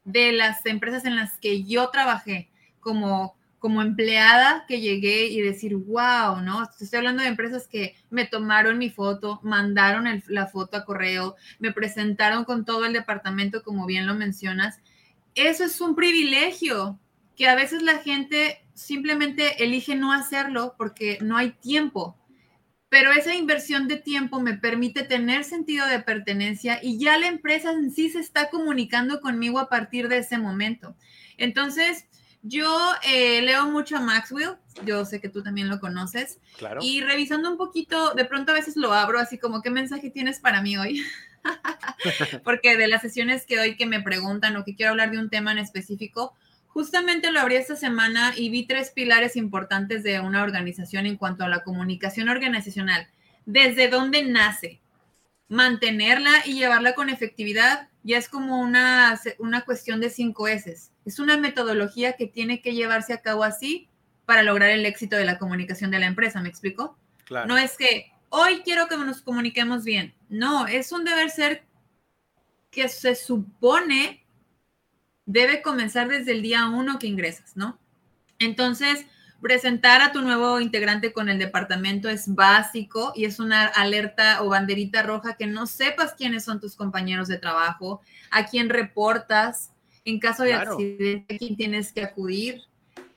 de 0.05 0.31
las 0.31 0.65
empresas 0.65 1.03
en 1.03 1.17
las 1.17 1.37
que 1.39 1.63
yo 1.63 1.89
trabajé 1.89 2.49
como, 2.79 3.35
como 3.63 3.81
empleada 3.81 4.65
que 4.67 4.81
llegué 4.81 5.27
y 5.27 5.39
decir, 5.39 5.77
wow, 5.77 6.41
¿no? 6.41 6.63
Estoy 6.63 6.97
hablando 6.97 7.23
de 7.23 7.29
empresas 7.29 7.65
que 7.65 7.95
me 8.09 8.25
tomaron 8.25 8.77
mi 8.77 8.89
foto, 8.89 9.39
mandaron 9.41 10.03
la 10.27 10.47
foto 10.47 10.75
a 10.75 10.83
correo, 10.83 11.37
me 11.59 11.71
presentaron 11.71 12.43
con 12.43 12.65
todo 12.65 12.83
el 12.83 12.91
departamento, 12.91 13.63
como 13.63 13.85
bien 13.85 14.05
lo 14.05 14.15
mencionas. 14.15 14.81
Eso 15.33 15.63
es 15.63 15.79
un 15.79 15.95
privilegio 15.95 16.99
que 17.37 17.47
a 17.47 17.55
veces 17.55 17.83
la 17.83 17.99
gente 17.99 18.65
simplemente 18.73 19.63
elige 19.63 19.95
no 19.95 20.11
hacerlo 20.11 20.75
porque 20.77 21.19
no 21.21 21.37
hay 21.37 21.51
tiempo. 21.51 22.17
Pero 22.89 23.13
esa 23.13 23.33
inversión 23.33 23.87
de 23.87 23.95
tiempo 23.95 24.41
me 24.41 24.57
permite 24.57 25.03
tener 25.03 25.45
sentido 25.45 25.87
de 25.87 26.01
pertenencia 26.01 26.81
y 26.83 26.99
ya 26.99 27.17
la 27.17 27.27
empresa 27.27 27.71
en 27.71 27.91
sí 27.91 28.09
se 28.09 28.19
está 28.19 28.49
comunicando 28.49 29.21
conmigo 29.21 29.57
a 29.59 29.69
partir 29.69 30.09
de 30.09 30.17
ese 30.17 30.37
momento. 30.37 30.97
Entonces, 31.37 32.09
Yo 32.45 32.91
eh, 33.07 33.41
leo 33.41 33.67
mucho 33.67 33.95
a 33.95 34.01
Maxwell, 34.01 34.57
yo 34.85 35.05
sé 35.05 35.21
que 35.21 35.29
tú 35.29 35.41
también 35.41 35.69
lo 35.69 35.79
conoces. 35.79 36.39
Claro. 36.57 36.81
Y 36.83 36.99
revisando 36.99 37.49
un 37.49 37.57
poquito, 37.57 38.13
de 38.15 38.25
pronto 38.25 38.51
a 38.51 38.55
veces 38.55 38.75
lo 38.75 38.93
abro 38.93 39.17
así 39.17 39.37
como, 39.37 39.61
¿qué 39.61 39.69
mensaje 39.69 40.09
tienes 40.09 40.41
para 40.41 40.61
mí 40.61 40.75
hoy? 40.75 41.01
Porque 42.43 42.75
de 42.75 42.89
las 42.89 43.01
sesiones 43.01 43.45
que 43.45 43.59
hoy 43.59 43.77
que 43.77 43.85
me 43.85 44.01
preguntan 44.01 44.57
o 44.57 44.65
que 44.65 44.75
quiero 44.75 44.91
hablar 44.91 45.11
de 45.11 45.19
un 45.19 45.29
tema 45.29 45.53
en 45.53 45.57
específico, 45.57 46.33
justamente 46.67 47.31
lo 47.31 47.39
abrí 47.39 47.55
esta 47.55 47.77
semana 47.77 48.33
y 48.35 48.49
vi 48.49 48.67
tres 48.67 48.91
pilares 48.91 49.37
importantes 49.37 50.03
de 50.03 50.19
una 50.19 50.43
organización 50.43 51.05
en 51.05 51.15
cuanto 51.15 51.45
a 51.45 51.49
la 51.49 51.63
comunicación 51.63 52.27
organizacional. 52.27 53.07
¿Desde 53.45 53.87
dónde 53.87 54.23
nace? 54.23 54.81
Mantenerla 55.47 56.45
y 56.45 56.55
llevarla 56.55 56.93
con 56.93 57.09
efectividad 57.09 57.87
ya 58.03 58.17
es 58.17 58.29
como 58.29 58.59
una, 58.59 59.19
una 59.39 59.65
cuestión 59.65 59.99
de 59.99 60.09
cinco 60.09 60.47
S. 60.47 60.91
Es 61.05 61.19
una 61.19 61.37
metodología 61.37 62.13
que 62.13 62.27
tiene 62.27 62.61
que 62.61 62.75
llevarse 62.75 63.13
a 63.13 63.21
cabo 63.21 63.43
así 63.43 63.89
para 64.25 64.43
lograr 64.43 64.69
el 64.69 64.85
éxito 64.85 65.15
de 65.15 65.25
la 65.25 65.39
comunicación 65.39 65.91
de 65.91 65.99
la 65.99 66.05
empresa, 66.05 66.41
¿me 66.41 66.49
explico? 66.49 66.97
No 67.47 67.57
es 67.57 67.77
que 67.77 68.11
hoy 68.29 68.61
quiero 68.63 68.87
que 68.87 68.97
nos 68.97 69.21
comuniquemos 69.21 69.83
bien. 69.83 70.13
No, 70.29 70.67
es 70.67 70.91
un 70.91 71.03
deber 71.03 71.29
ser 71.29 71.63
que 72.69 72.89
se 72.89 73.15
supone 73.15 74.25
debe 75.25 75.61
comenzar 75.61 76.09
desde 76.09 76.33
el 76.33 76.41
día 76.41 76.67
uno 76.67 76.99
que 76.99 77.07
ingresas, 77.07 77.55
¿no? 77.55 77.79
Entonces, 78.39 79.05
presentar 79.43 80.01
a 80.01 80.13
tu 80.13 80.21
nuevo 80.21 80.61
integrante 80.61 81.11
con 81.11 81.27
el 81.27 81.37
departamento 81.37 82.09
es 82.09 82.33
básico 82.33 83.11
y 83.13 83.25
es 83.25 83.39
una 83.39 83.65
alerta 83.67 84.41
o 84.41 84.49
banderita 84.49 85.03
roja 85.03 85.35
que 85.35 85.47
no 85.47 85.67
sepas 85.67 86.13
quiénes 86.13 86.45
son 86.45 86.61
tus 86.61 86.75
compañeros 86.75 87.27
de 87.27 87.37
trabajo, 87.37 88.01
a 88.31 88.45
quién 88.45 88.69
reportas, 88.69 89.71
en 90.05 90.19
caso 90.19 90.43
de 90.43 90.53
accidente, 90.53 91.35
a 91.35 91.37
quién 91.37 91.57
tienes 91.57 91.91
que 91.91 92.03
acudir, 92.03 92.61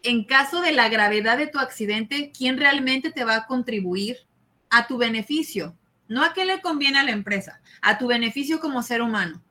en 0.02 0.24
caso 0.24 0.60
de 0.60 0.72
la 0.72 0.88
gravedad 0.88 1.38
de 1.38 1.46
tu 1.46 1.60
accidente, 1.60 2.32
quién 2.36 2.58
realmente 2.58 3.12
te 3.12 3.24
va 3.24 3.36
a 3.36 3.46
contribuir 3.46 4.18
a 4.68 4.88
tu 4.88 4.98
beneficio, 4.98 5.76
no 6.08 6.24
a 6.24 6.34
qué 6.34 6.44
le 6.44 6.60
conviene 6.60 6.98
a 6.98 7.04
la 7.04 7.12
empresa, 7.12 7.60
a 7.82 7.98
tu 7.98 8.08
beneficio 8.08 8.58
como 8.58 8.82
ser 8.82 9.00
humano, 9.00 9.44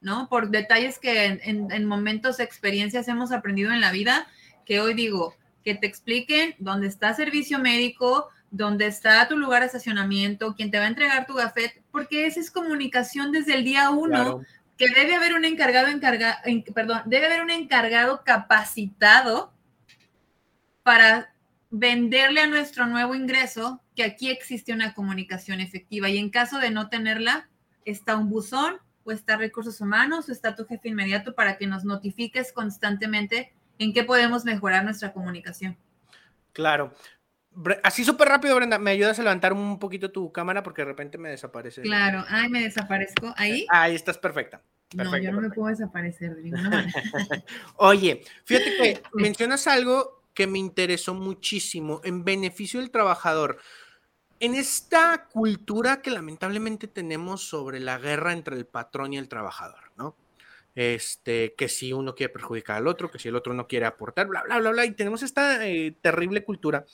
¿no? 0.00 0.28
Por 0.28 0.50
detalles 0.50 0.98
que 0.98 1.26
en, 1.26 1.70
en 1.70 1.84
momentos, 1.84 2.40
experiencias 2.40 3.06
hemos 3.06 3.30
aprendido 3.30 3.72
en 3.72 3.80
la 3.80 3.92
vida, 3.92 4.26
que 4.64 4.80
hoy 4.80 4.94
digo, 4.94 5.34
que 5.66 5.74
te 5.74 5.88
expliquen 5.88 6.54
dónde 6.60 6.86
está 6.86 7.12
servicio 7.12 7.58
médico, 7.58 8.28
dónde 8.52 8.86
está 8.86 9.26
tu 9.26 9.36
lugar 9.36 9.62
de 9.62 9.66
estacionamiento, 9.66 10.54
quién 10.54 10.70
te 10.70 10.78
va 10.78 10.84
a 10.84 10.88
entregar 10.88 11.26
tu 11.26 11.34
gafet, 11.34 11.82
porque 11.90 12.24
esa 12.24 12.38
es 12.38 12.52
comunicación 12.52 13.32
desde 13.32 13.54
el 13.54 13.64
día 13.64 13.90
uno, 13.90 14.42
que 14.78 14.86
debe 14.90 15.16
haber 15.16 15.34
un 15.34 15.44
encargado, 15.44 15.88
encarga, 15.88 16.40
perdón, 16.72 17.02
debe 17.06 17.26
haber 17.26 17.42
un 17.42 17.50
encargado 17.50 18.22
capacitado 18.22 19.52
para 20.84 21.34
venderle 21.70 22.42
a 22.42 22.46
nuestro 22.46 22.86
nuevo 22.86 23.16
ingreso 23.16 23.82
que 23.96 24.04
aquí 24.04 24.30
existe 24.30 24.72
una 24.72 24.94
comunicación 24.94 25.58
efectiva. 25.58 26.08
Y 26.08 26.18
en 26.18 26.30
caso 26.30 26.60
de 26.60 26.70
no 26.70 26.88
tenerla, 26.90 27.48
está 27.84 28.14
un 28.14 28.30
buzón 28.30 28.76
o 29.02 29.10
está 29.10 29.36
recursos 29.36 29.80
humanos 29.80 30.28
o 30.28 30.32
está 30.32 30.54
tu 30.54 30.64
jefe 30.64 30.90
inmediato 30.90 31.34
para 31.34 31.58
que 31.58 31.66
nos 31.66 31.84
notifiques 31.84 32.52
constantemente 32.52 33.52
en 33.78 33.92
qué 33.92 34.04
podemos 34.04 34.44
mejorar 34.44 34.84
nuestra 34.84 35.12
comunicación. 35.12 35.76
Claro. 36.52 36.94
Así 37.82 38.04
súper 38.04 38.28
rápido, 38.28 38.54
Brenda, 38.54 38.78
¿me 38.78 38.90
ayudas 38.90 39.18
a 39.18 39.22
levantar 39.22 39.52
un 39.52 39.78
poquito 39.78 40.10
tu 40.10 40.30
cámara 40.30 40.62
porque 40.62 40.82
de 40.82 40.86
repente 40.86 41.16
me 41.16 41.30
desaparece? 41.30 41.82
Claro, 41.82 42.24
ay, 42.28 42.50
me 42.50 42.62
desaparezco. 42.62 43.32
¿Ahí? 43.36 43.66
Ahí 43.70 43.94
estás 43.94 44.18
perfecta. 44.18 44.62
no, 44.94 45.16
yo 45.16 45.32
no 45.32 45.40
me 45.40 45.50
puedo 45.50 45.68
desaparecer 45.68 46.36
de 46.36 46.42
ninguna 46.42 46.70
manera. 46.70 46.92
Oye, 47.76 48.22
fíjate 48.44 48.76
que 48.76 49.02
mencionas 49.14 49.66
algo 49.66 50.22
que 50.34 50.46
me 50.46 50.58
interesó 50.58 51.14
muchísimo 51.14 52.02
en 52.04 52.24
beneficio 52.24 52.80
del 52.80 52.90
trabajador. 52.90 53.58
En 54.38 54.54
esta 54.54 55.26
cultura 55.32 56.02
que 56.02 56.10
lamentablemente 56.10 56.88
tenemos 56.88 57.48
sobre 57.48 57.80
la 57.80 57.96
guerra 57.96 58.34
entre 58.34 58.54
el 58.56 58.66
patrón 58.66 59.14
y 59.14 59.18
el 59.18 59.28
trabajador, 59.28 59.92
¿no? 59.96 60.14
Este, 60.76 61.54
que 61.54 61.70
si 61.70 61.94
uno 61.94 62.14
quiere 62.14 62.32
perjudicar 62.34 62.76
al 62.76 62.86
otro, 62.86 63.10
que 63.10 63.18
si 63.18 63.28
el 63.28 63.34
otro 63.34 63.54
no 63.54 63.66
quiere 63.66 63.86
aportar, 63.86 64.26
bla, 64.26 64.42
bla, 64.42 64.58
bla, 64.58 64.70
bla, 64.70 64.84
y 64.84 64.92
tenemos 64.92 65.22
esta 65.22 65.66
eh, 65.66 65.96
terrible 66.02 66.44
cultura. 66.44 66.84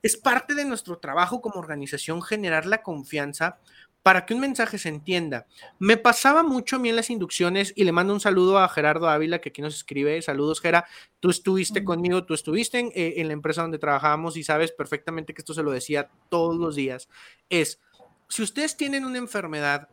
Es 0.00 0.16
parte 0.16 0.54
de 0.54 0.64
nuestro 0.64 0.98
trabajo 0.98 1.40
como 1.40 1.56
organización 1.56 2.22
generar 2.22 2.66
la 2.66 2.82
confianza 2.82 3.58
para 4.04 4.26
que 4.26 4.34
un 4.34 4.40
mensaje 4.40 4.78
se 4.78 4.88
entienda. 4.88 5.46
Me 5.80 5.96
pasaba 5.96 6.44
mucho 6.44 6.76
a 6.76 6.78
mí 6.78 6.88
en 6.88 6.96
las 6.96 7.10
inducciones 7.10 7.72
y 7.74 7.82
le 7.82 7.90
mando 7.90 8.12
un 8.12 8.20
saludo 8.20 8.58
a 8.58 8.68
Gerardo 8.68 9.08
Ávila, 9.08 9.40
que 9.40 9.48
aquí 9.48 9.60
nos 9.60 9.74
escribe. 9.74 10.22
Saludos, 10.22 10.60
Gera. 10.60 10.86
Tú 11.18 11.30
estuviste 11.30 11.84
conmigo, 11.84 12.24
tú 12.24 12.34
estuviste 12.34 12.78
en, 12.78 12.86
eh, 12.94 13.14
en 13.16 13.26
la 13.26 13.32
empresa 13.32 13.62
donde 13.62 13.78
trabajábamos 13.78 14.36
y 14.36 14.44
sabes 14.44 14.70
perfectamente 14.70 15.34
que 15.34 15.40
esto 15.40 15.54
se 15.54 15.64
lo 15.64 15.72
decía 15.72 16.10
todos 16.28 16.56
los 16.56 16.76
días. 16.76 17.08
Es, 17.48 17.80
si 18.28 18.42
ustedes 18.42 18.76
tienen 18.76 19.04
una 19.04 19.18
enfermedad, 19.18 19.88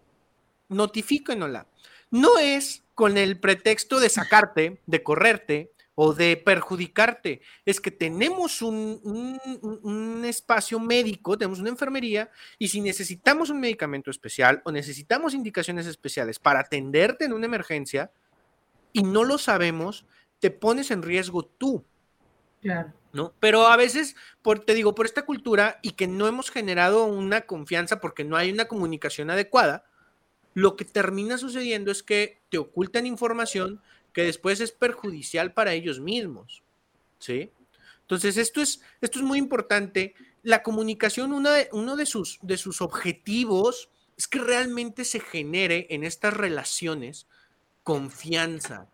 notifíquenosla. 0.69 1.67
No 2.11 2.39
es 2.39 2.83
con 2.99 3.17
el 3.17 3.39
pretexto 3.39 4.01
de 4.01 4.09
sacarte, 4.09 4.81
de 4.85 5.03
correrte, 5.03 5.71
o 5.95 6.13
de 6.13 6.35
perjudicarte. 6.35 7.39
Es 7.63 7.79
que 7.79 7.91
tenemos 7.91 8.61
un, 8.61 10.21
espacio 10.25 10.81
médico, 10.81 11.37
tenemos 11.37 11.61
una 11.61 11.69
enfermería, 11.69 12.29
y 12.57 12.67
si 12.67 12.81
necesitamos 12.81 13.51
un 13.51 13.61
medicamento 13.61 14.11
especial 14.11 14.61
o 14.65 14.73
necesitamos 14.73 15.33
indicaciones 15.33 15.85
especiales 15.85 16.39
para 16.39 16.59
atenderte 16.59 17.23
en 17.23 17.31
una 17.31 17.45
emergencia 17.45 18.11
y 18.91 19.03
no 19.03 19.23
lo 19.23 19.37
sabemos, 19.37 20.05
te 20.39 20.51
pones 20.51 20.91
en 20.91 21.01
riesgo 21.01 21.45
tú. 21.45 21.85
Claro. 22.61 22.91
¿No? 23.13 23.33
Pero 23.39 23.67
a 23.67 23.77
veces, 23.77 24.17
por, 24.41 24.59
te 24.59 24.73
digo, 24.73 24.93
por 24.93 25.05
esta 25.05 25.23
cultura 25.25 25.79
y 25.81 25.91
que 25.91 26.07
no 26.07 26.27
hemos 26.27 26.51
generado 26.51 27.05
una 27.05 27.41
confianza 27.45 28.01
porque 28.01 28.25
no 28.25 28.35
hay 28.35 28.51
una 28.51 28.67
comunicación 28.67 29.29
adecuada, 29.29 29.85
lo 30.59 30.75
que 30.75 30.83
termina 30.83 31.37
sucediendo 31.37 31.89
es 31.89 32.03
que 32.03 32.41
te 32.49 32.57
ocultan 32.57 33.05
información 33.05 33.81
que 34.11 34.23
después 34.23 34.59
es 34.59 34.71
perjudicial 34.71 35.53
para 35.53 35.73
ellos 35.73 35.99
mismos. 35.99 36.63
¿Sí? 37.19 37.51
Entonces, 38.01 38.37
esto 38.37 38.61
es, 38.61 38.81
esto 39.01 39.19
es 39.19 39.25
muy 39.25 39.37
importante. 39.37 40.15
La 40.43 40.61
comunicación, 40.61 41.31
uno, 41.31 41.51
de, 41.51 41.69
uno 41.71 41.95
de, 41.95 42.05
sus, 42.05 42.39
de 42.41 42.57
sus 42.57 42.81
objetivos 42.81 43.89
es 44.17 44.27
que 44.27 44.39
realmente 44.39 45.05
se 45.05 45.21
genere 45.21 45.87
en 45.91 46.03
estas 46.03 46.33
relaciones 46.33 47.27
confianza, 47.83 48.87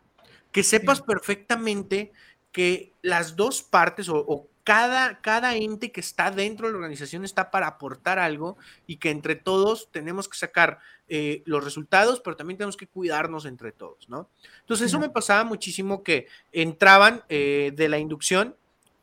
que 0.51 0.63
sepas 0.63 1.01
perfectamente 1.01 2.11
que 2.51 2.93
las 3.01 3.35
dos 3.35 3.63
partes 3.63 4.07
o, 4.09 4.47
cada, 4.65 5.21
cada, 5.21 5.55
ente 5.55 5.91
que 5.91 6.01
está 6.01 6.31
dentro 6.31 6.65
de 6.67 6.73
la 6.73 6.79
organización 6.79 7.23
está 7.23 7.51
para 7.51 7.67
aportar 7.67 8.19
algo 8.19 8.57
y 8.87 8.97
que 8.97 9.11
entre 9.11 9.35
todos 9.35 9.91
tenemos 9.91 10.27
que 10.27 10.37
sacar 10.37 10.79
eh, 11.07 11.43
los 11.45 11.63
resultados, 11.63 12.19
pero 12.19 12.35
también 12.35 12.57
tenemos 12.57 12.75
que 12.75 12.87
cuidarnos 12.87 13.45
entre 13.45 13.71
todos, 13.71 14.09
¿no? 14.09 14.27
Entonces 14.61 14.87
eso 14.87 14.99
me 14.99 15.09
pasaba 15.09 15.43
muchísimo 15.43 16.03
que 16.03 16.27
entraban 16.51 17.23
eh, 17.29 17.71
de 17.75 17.89
la 17.89 17.99
inducción 17.99 18.55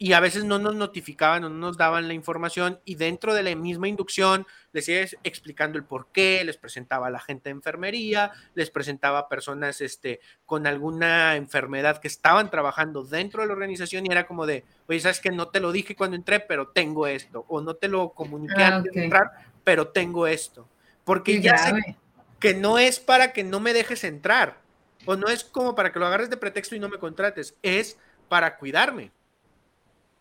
y 0.02 0.14
a 0.14 0.20
veces 0.20 0.44
no 0.44 0.58
nos 0.58 0.74
notificaban 0.74 1.44
o 1.44 1.48
no 1.48 1.54
nos 1.54 1.76
daban 1.76 2.08
la 2.08 2.14
información 2.14 2.80
y 2.84 2.96
dentro 2.96 3.34
de 3.34 3.44
la 3.44 3.54
misma 3.54 3.86
inducción 3.86 4.48
les 4.72 4.88
iba 4.88 4.98
explicando 5.22 5.78
el 5.78 5.84
por 5.84 6.08
qué, 6.08 6.42
les 6.42 6.56
presentaba 6.56 7.06
a 7.06 7.10
la 7.10 7.20
gente 7.20 7.44
de 7.44 7.52
enfermería, 7.52 8.32
les 8.56 8.68
presentaba 8.70 9.20
a 9.20 9.28
personas 9.28 9.80
este, 9.80 10.18
con 10.44 10.66
alguna 10.66 11.36
enfermedad 11.36 11.98
que 11.98 12.08
estaban 12.08 12.50
trabajando 12.50 13.04
dentro 13.04 13.42
de 13.42 13.46
la 13.46 13.52
organización 13.52 14.04
y 14.04 14.10
era 14.10 14.26
como 14.26 14.44
de, 14.44 14.64
oye, 14.88 14.98
sabes 14.98 15.20
que 15.20 15.30
no 15.30 15.50
te 15.50 15.60
lo 15.60 15.70
dije 15.70 15.94
cuando 15.94 16.16
entré, 16.16 16.40
pero 16.40 16.66
tengo 16.66 17.06
esto, 17.06 17.44
o 17.46 17.60
no 17.60 17.74
te 17.74 17.86
lo 17.86 18.10
comuniqué 18.10 18.60
ah, 18.60 18.78
antes 18.78 18.92
de 18.92 19.04
entrar, 19.04 19.30
pero 19.62 19.86
tengo 19.86 20.26
esto. 20.26 20.66
Porque 21.04 21.40
ya 21.40 21.56
sé 21.58 21.96
que 22.40 22.54
no 22.54 22.80
es 22.80 22.98
para 22.98 23.32
que 23.32 23.44
no 23.44 23.60
me 23.60 23.72
dejes 23.72 24.02
entrar, 24.02 24.58
o 25.06 25.14
no 25.14 25.28
es 25.28 25.44
como 25.44 25.76
para 25.76 25.92
que 25.92 26.00
lo 26.00 26.08
agarres 26.08 26.28
de 26.28 26.36
pretexto 26.36 26.74
y 26.74 26.80
no 26.80 26.88
me 26.88 26.98
contrates, 26.98 27.54
es 27.62 27.98
para 28.28 28.56
cuidarme. 28.56 29.12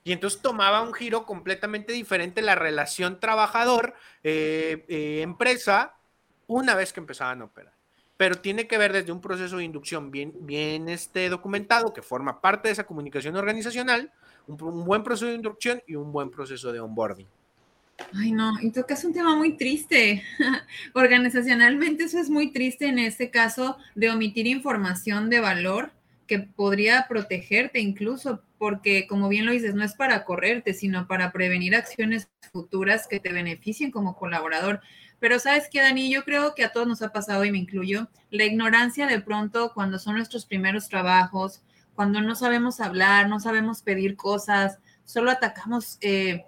Y 0.03 0.11
entonces 0.13 0.41
tomaba 0.41 0.81
un 0.81 0.93
giro 0.93 1.25
completamente 1.25 1.93
diferente 1.93 2.41
la 2.41 2.55
relación 2.55 3.19
trabajador-empresa 3.19 3.93
eh, 4.23 4.85
eh, 4.87 5.87
una 6.47 6.75
vez 6.75 6.91
que 6.91 6.99
empezaban 6.99 7.41
a 7.41 7.45
operar. 7.45 7.73
Pero 8.17 8.35
tiene 8.35 8.67
que 8.67 8.77
ver 8.77 8.93
desde 8.93 9.11
un 9.11 9.21
proceso 9.21 9.57
de 9.57 9.63
inducción 9.63 10.11
bien, 10.11 10.33
bien 10.41 10.89
este, 10.89 11.29
documentado 11.29 11.93
que 11.93 12.01
forma 12.01 12.41
parte 12.41 12.67
de 12.67 12.73
esa 12.73 12.85
comunicación 12.85 13.35
organizacional, 13.35 14.11
un 14.47 14.85
buen 14.85 15.03
proceso 15.03 15.27
de 15.27 15.35
inducción 15.35 15.81
y 15.87 15.95
un 15.95 16.11
buen 16.11 16.29
proceso 16.29 16.71
de 16.71 16.79
onboarding. 16.79 17.27
Ay, 18.13 18.31
no, 18.31 18.59
y 18.61 18.71
es 18.75 19.03
un 19.03 19.13
tema 19.13 19.35
muy 19.35 19.57
triste. 19.57 20.23
Organizacionalmente 20.93 22.05
eso 22.05 22.19
es 22.19 22.29
muy 22.29 22.51
triste 22.51 22.87
en 22.87 22.99
este 22.99 23.29
caso 23.29 23.77
de 23.95 24.09
omitir 24.09 24.47
información 24.47 25.29
de 25.29 25.39
valor 25.39 25.91
que 26.31 26.39
podría 26.39 27.07
protegerte 27.09 27.81
incluso, 27.81 28.41
porque 28.57 29.05
como 29.05 29.27
bien 29.27 29.45
lo 29.45 29.51
dices, 29.51 29.75
no 29.75 29.83
es 29.83 29.95
para 29.95 30.23
correrte, 30.23 30.73
sino 30.73 31.05
para 31.05 31.33
prevenir 31.33 31.75
acciones 31.75 32.29
futuras 32.53 33.05
que 33.05 33.19
te 33.19 33.33
beneficien 33.33 33.91
como 33.91 34.15
colaborador. 34.15 34.79
Pero 35.19 35.39
sabes 35.39 35.67
qué, 35.69 35.81
Dani, 35.81 36.09
yo 36.09 36.23
creo 36.23 36.55
que 36.55 36.63
a 36.63 36.71
todos 36.71 36.87
nos 36.87 37.01
ha 37.01 37.11
pasado 37.11 37.43
y 37.43 37.51
me 37.51 37.57
incluyo, 37.57 38.07
la 38.29 38.45
ignorancia 38.45 39.07
de 39.07 39.19
pronto 39.19 39.73
cuando 39.73 39.99
son 39.99 40.15
nuestros 40.15 40.45
primeros 40.45 40.87
trabajos, 40.87 41.63
cuando 41.95 42.21
no 42.21 42.33
sabemos 42.33 42.79
hablar, 42.79 43.27
no 43.27 43.41
sabemos 43.41 43.81
pedir 43.81 44.15
cosas, 44.15 44.79
solo 45.03 45.31
atacamos 45.31 45.97
eh, 45.99 46.45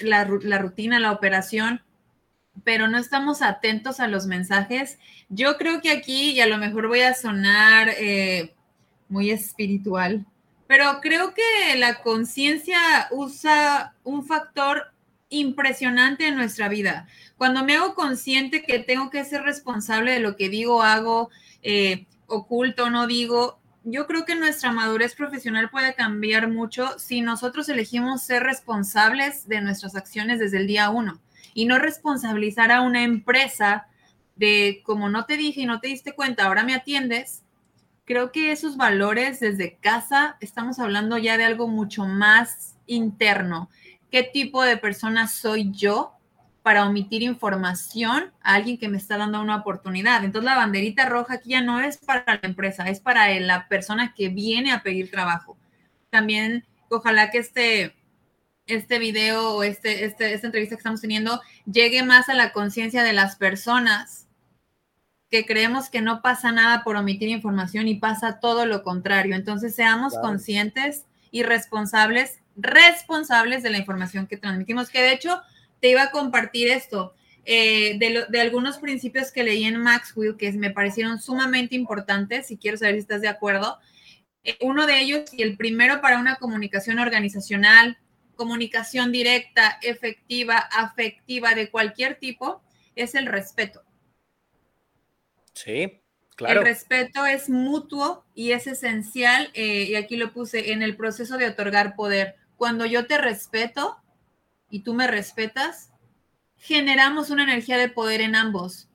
la, 0.00 0.24
rutina, 0.24 0.98
la 0.98 1.12
operación, 1.12 1.82
pero 2.64 2.88
no 2.88 2.96
estamos 2.96 3.42
atentos 3.42 4.00
a 4.00 4.08
los 4.08 4.24
mensajes. 4.26 4.98
Yo 5.28 5.58
creo 5.58 5.82
que 5.82 5.90
aquí, 5.90 6.30
y 6.30 6.40
a 6.40 6.46
lo 6.46 6.56
mejor 6.56 6.88
voy 6.88 7.02
a 7.02 7.12
sonar 7.12 7.90
eh, 7.98 8.53
muy 9.14 9.30
espiritual, 9.30 10.26
pero 10.66 11.00
creo 11.00 11.34
que 11.34 11.76
la 11.78 12.02
conciencia 12.02 12.80
usa 13.12 13.94
un 14.02 14.26
factor 14.26 14.92
impresionante 15.28 16.26
en 16.26 16.34
nuestra 16.34 16.68
vida. 16.68 17.06
Cuando 17.38 17.64
me 17.64 17.76
hago 17.76 17.94
consciente 17.94 18.64
que 18.64 18.80
tengo 18.80 19.10
que 19.10 19.24
ser 19.24 19.42
responsable 19.42 20.10
de 20.10 20.18
lo 20.18 20.34
que 20.34 20.48
digo, 20.48 20.82
hago, 20.82 21.30
eh, 21.62 22.06
oculto, 22.26 22.90
no 22.90 23.06
digo, 23.06 23.60
yo 23.84 24.08
creo 24.08 24.24
que 24.24 24.34
nuestra 24.34 24.72
madurez 24.72 25.14
profesional 25.14 25.70
puede 25.70 25.94
cambiar 25.94 26.50
mucho 26.50 26.98
si 26.98 27.20
nosotros 27.20 27.68
elegimos 27.68 28.22
ser 28.22 28.42
responsables 28.42 29.46
de 29.46 29.60
nuestras 29.60 29.94
acciones 29.94 30.40
desde 30.40 30.58
el 30.58 30.66
día 30.66 30.90
uno 30.90 31.20
y 31.54 31.66
no 31.66 31.78
responsabilizar 31.78 32.72
a 32.72 32.80
una 32.80 33.04
empresa 33.04 33.86
de 34.34 34.82
como 34.84 35.08
no 35.08 35.24
te 35.24 35.36
dije 35.36 35.60
y 35.60 35.66
no 35.66 35.78
te 35.78 35.86
diste 35.86 36.14
cuenta, 36.14 36.46
ahora 36.46 36.64
me 36.64 36.74
atiendes. 36.74 37.43
Creo 38.04 38.32
que 38.32 38.52
esos 38.52 38.76
valores 38.76 39.40
desde 39.40 39.76
casa, 39.76 40.36
estamos 40.40 40.78
hablando 40.78 41.18
ya 41.18 41.38
de 41.38 41.44
algo 41.44 41.68
mucho 41.68 42.04
más 42.04 42.76
interno. 42.86 43.70
¿Qué 44.10 44.22
tipo 44.22 44.62
de 44.62 44.76
persona 44.76 45.26
soy 45.26 45.72
yo 45.72 46.14
para 46.64 46.86
omitir 46.86 47.22
información 47.22 48.32
a 48.40 48.54
alguien 48.54 48.78
que 48.78 48.88
me 48.88 48.96
está 48.96 49.18
dando 49.18 49.38
una 49.42 49.56
oportunidad. 49.56 50.24
Entonces 50.24 50.46
la 50.46 50.56
banderita 50.56 51.06
roja 51.06 51.34
aquí 51.34 51.50
ya 51.50 51.60
no 51.60 51.78
es 51.78 51.98
para 51.98 52.24
la 52.26 52.40
empresa, 52.42 52.88
es 52.88 53.00
para 53.00 53.28
la 53.38 53.68
persona 53.68 54.14
que 54.14 54.30
viene 54.30 54.72
a 54.72 54.82
pedir 54.82 55.10
trabajo. 55.10 55.58
También 56.08 56.64
ojalá 56.88 57.30
que 57.30 57.36
este, 57.36 57.94
este 58.66 58.98
video 58.98 59.56
o 59.56 59.62
este, 59.62 60.06
este, 60.06 60.32
esta 60.32 60.46
entrevista 60.46 60.74
que 60.74 60.80
estamos 60.80 61.02
teniendo 61.02 61.42
llegue 61.70 62.02
más 62.02 62.30
a 62.30 62.34
la 62.34 62.54
conciencia 62.54 63.02
de 63.02 63.12
las 63.12 63.36
personas 63.36 64.23
que 65.30 65.46
creemos 65.46 65.90
que 65.90 66.00
no 66.00 66.22
pasa 66.22 66.52
nada 66.52 66.84
por 66.84 66.96
omitir 66.96 67.28
información 67.28 67.88
y 67.88 67.96
pasa 67.96 68.38
todo 68.40 68.66
lo 68.66 68.82
contrario. 68.82 69.34
Entonces 69.34 69.74
seamos 69.74 70.14
conscientes 70.18 71.06
y 71.30 71.42
responsables, 71.42 72.38
responsables 72.56 73.62
de 73.62 73.70
la 73.70 73.78
información 73.78 74.26
que 74.26 74.36
transmitimos, 74.36 74.90
que 74.90 75.02
de 75.02 75.12
hecho 75.12 75.40
te 75.80 75.90
iba 75.90 76.04
a 76.04 76.10
compartir 76.10 76.68
esto. 76.68 77.14
Eh, 77.46 77.98
de, 77.98 78.40
algunos 78.40 78.78
principios 78.78 79.30
que 79.30 79.42
leí 79.42 79.64
en 79.64 79.76
Maxwell 79.76 80.36
que 80.36 80.50
me 80.52 80.70
parecieron 80.70 81.20
sumamente 81.20 81.74
importantes 81.74 82.50
y 82.50 82.56
quiero 82.56 82.78
saber 82.78 82.94
si 82.94 83.00
estás 83.00 83.20
de 83.20 83.28
acuerdo. 83.28 83.78
Eh, 84.44 84.56
uno 84.60 84.86
de 84.86 85.00
ellos 85.00 85.32
y 85.32 85.42
el 85.42 85.56
primero 85.56 86.00
para 86.00 86.18
una 86.18 86.36
comunicación 86.36 86.98
organizacional, 86.98 87.98
comunicación 88.34 89.12
directa, 89.12 89.78
efectiva, 89.82 90.58
afectiva 90.58 91.54
de 91.54 91.70
cualquier 91.70 92.14
tipo, 92.16 92.62
es 92.94 93.14
el 93.14 93.26
respeto. 93.26 93.82
Sí, 95.54 96.02
claro. 96.36 96.60
El 96.60 96.66
respeto 96.66 97.24
es 97.24 97.48
mutuo 97.48 98.24
y 98.34 98.52
es 98.52 98.66
esencial, 98.66 99.50
eh, 99.54 99.84
y 99.84 99.94
aquí 99.94 100.16
lo 100.16 100.32
puse, 100.32 100.72
en 100.72 100.82
el 100.82 100.96
proceso 100.96 101.38
de 101.38 101.48
otorgar 101.48 101.96
poder. 101.96 102.36
Cuando 102.56 102.84
yo 102.84 103.06
te 103.06 103.18
respeto, 103.18 104.04
y 104.74 104.80
tú 104.80 104.92
me 104.92 105.06
respetas, 105.06 105.92
generamos 106.56 107.30
una 107.30 107.44
energía 107.44 107.78
de 107.78 107.88
poder 107.88 108.20
en 108.20 108.34
ambos 108.34 108.88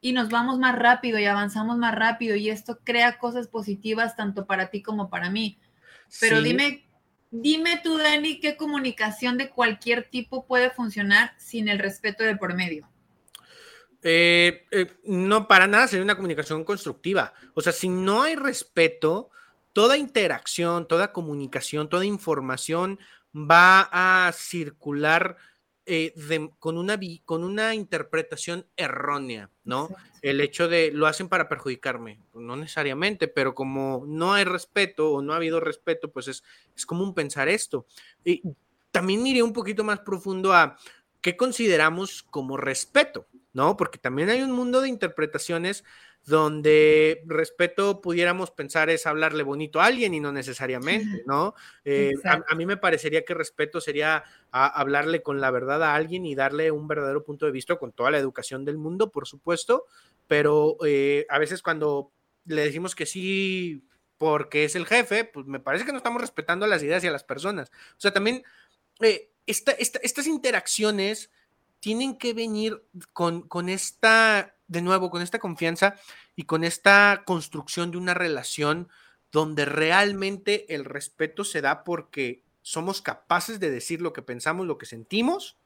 y 0.00 0.12
nos 0.12 0.30
vamos 0.30 0.58
más 0.58 0.74
rápido 0.74 1.20
y 1.20 1.26
avanzamos 1.26 1.78
más 1.78 1.94
rápido 1.94 2.34
y 2.34 2.50
esto 2.50 2.80
crea 2.82 3.16
cosas 3.16 3.46
positivas 3.46 4.16
tanto 4.16 4.46
para 4.46 4.68
ti 4.70 4.82
como 4.82 5.08
para 5.08 5.30
mí. 5.30 5.60
Pero 6.18 6.42
dime, 6.42 6.88
dime 7.30 7.80
tú, 7.84 7.98
Dani, 7.98 8.40
¿qué 8.40 8.56
comunicación 8.56 9.38
de 9.38 9.50
cualquier 9.50 10.10
tipo 10.10 10.44
puede 10.44 10.70
funcionar 10.70 11.34
sin 11.38 11.68
el 11.68 11.78
respeto 11.78 12.24
de 12.24 12.34
por 12.34 12.54
medio? 12.54 12.89
Eh, 14.02 14.66
eh, 14.70 14.86
no, 15.04 15.46
para 15.46 15.66
nada 15.66 15.86
sería 15.86 16.04
una 16.04 16.16
comunicación 16.16 16.64
constructiva. 16.64 17.34
O 17.54 17.60
sea, 17.60 17.72
si 17.72 17.88
no 17.88 18.22
hay 18.22 18.36
respeto, 18.36 19.30
toda 19.72 19.96
interacción, 19.96 20.88
toda 20.88 21.12
comunicación, 21.12 21.88
toda 21.88 22.04
información 22.04 22.98
va 23.34 23.88
a 23.92 24.32
circular 24.32 25.36
eh, 25.86 26.14
con, 26.58 26.78
una, 26.78 26.98
con 27.24 27.44
una 27.44 27.74
interpretación 27.74 28.66
errónea, 28.76 29.50
¿no? 29.64 29.88
El 30.22 30.40
hecho 30.40 30.68
de 30.68 30.92
lo 30.92 31.06
hacen 31.06 31.28
para 31.28 31.48
perjudicarme, 31.48 32.20
no 32.34 32.54
necesariamente, 32.56 33.28
pero 33.28 33.54
como 33.54 34.04
no 34.06 34.32
hay 34.34 34.44
respeto 34.44 35.10
o 35.10 35.22
no 35.22 35.32
ha 35.32 35.36
habido 35.36 35.58
respeto, 35.58 36.10
pues 36.10 36.28
es, 36.28 36.44
es 36.76 36.86
común 36.86 37.14
pensar 37.14 37.48
esto. 37.48 37.86
Y 38.24 38.42
también 38.90 39.26
iré 39.26 39.42
un 39.42 39.52
poquito 39.52 39.82
más 39.82 40.00
profundo 40.00 40.52
a 40.52 40.76
qué 41.20 41.36
consideramos 41.36 42.22
como 42.22 42.56
respeto, 42.56 43.26
¿no? 43.52 43.76
Porque 43.76 43.98
también 43.98 44.30
hay 44.30 44.42
un 44.42 44.52
mundo 44.52 44.80
de 44.80 44.88
interpretaciones 44.88 45.84
donde 46.26 47.22
respeto 47.26 48.00
pudiéramos 48.00 48.50
pensar 48.50 48.90
es 48.90 49.06
hablarle 49.06 49.42
bonito 49.42 49.80
a 49.80 49.86
alguien 49.86 50.12
y 50.12 50.20
no 50.20 50.32
necesariamente, 50.32 51.22
¿no? 51.26 51.54
Eh, 51.84 52.12
a, 52.24 52.54
mí 52.54 52.66
me 52.66 52.76
parecería 52.76 53.24
que 53.24 53.34
respeto 53.34 53.80
sería 53.80 54.24
hablarle 54.50 55.22
con 55.22 55.40
la 55.40 55.50
verdad 55.50 55.82
a 55.82 55.94
alguien 55.94 56.26
y 56.26 56.34
darle 56.34 56.70
un 56.70 56.86
verdadero 56.86 57.24
punto 57.24 57.46
de 57.46 57.52
vista 57.52 57.76
con 57.76 57.92
toda 57.92 58.10
la 58.10 58.18
educación 58.18 58.64
del 58.64 58.76
mundo, 58.76 59.10
por 59.10 59.26
supuesto, 59.26 59.86
pero 60.26 60.76
eh, 60.84 61.26
a 61.28 61.38
veces 61.38 61.62
cuando 61.62 62.12
le 62.44 62.62
decimos 62.62 62.94
que 62.94 63.06
sí 63.06 63.84
porque 64.18 64.64
es 64.64 64.76
el 64.76 64.86
jefe, 64.86 65.24
pues 65.24 65.46
me 65.46 65.60
parece 65.60 65.86
que 65.86 65.92
no 65.92 65.98
estamos 65.98 66.20
respetando 66.20 66.66
las 66.66 66.82
ideas 66.82 67.02
y 67.02 67.06
a 67.06 67.12
las 67.12 67.24
personas. 67.24 67.70
O 67.92 68.00
sea, 68.00 68.12
también 68.12 68.42
eh, 69.00 69.30
estas 69.46 70.26
interacciones 70.26 71.30
tienen 71.80 72.16
que 72.16 72.34
venir 72.34 72.82
con, 73.12 73.42
con 73.42 73.68
esta 73.68 74.54
de 74.70 74.82
nuevo, 74.82 75.10
con 75.10 75.20
esta 75.20 75.40
confianza 75.40 75.96
y 76.36 76.44
con 76.44 76.62
esta 76.62 77.24
construcción 77.26 77.90
de 77.90 77.98
una 77.98 78.14
relación 78.14 78.88
donde 79.32 79.64
realmente 79.64 80.72
el 80.74 80.84
respeto 80.84 81.42
se 81.44 81.60
da 81.60 81.82
porque 81.82 82.44
somos 82.62 83.02
capaces 83.02 83.58
de 83.58 83.70
decir 83.70 84.00
lo 84.00 84.12
que 84.12 84.22
pensamos, 84.22 84.66
lo 84.66 84.78
que 84.78 84.86
sentimos, 84.86 85.56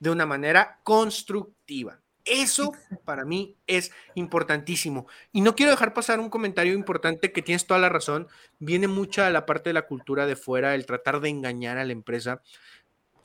de 0.00 0.10
una 0.10 0.26
manera 0.26 0.80
constructiva. 0.82 2.00
Eso 2.24 2.72
para 3.04 3.24
mí 3.24 3.56
es 3.66 3.90
importantísimo. 4.14 5.06
Y 5.32 5.40
no 5.40 5.54
quiero 5.54 5.70
dejar 5.70 5.94
pasar 5.94 6.20
un 6.20 6.28
comentario 6.28 6.74
importante 6.74 7.32
que 7.32 7.42
tienes 7.42 7.66
toda 7.66 7.80
la 7.80 7.88
razón. 7.88 8.28
Viene 8.58 8.86
mucha 8.86 9.30
la 9.30 9.46
parte 9.46 9.70
de 9.70 9.74
la 9.74 9.86
cultura 9.86 10.26
de 10.26 10.36
fuera, 10.36 10.74
el 10.74 10.84
tratar 10.84 11.20
de 11.20 11.30
engañar 11.30 11.78
a 11.78 11.84
la 11.84 11.92
empresa 11.92 12.42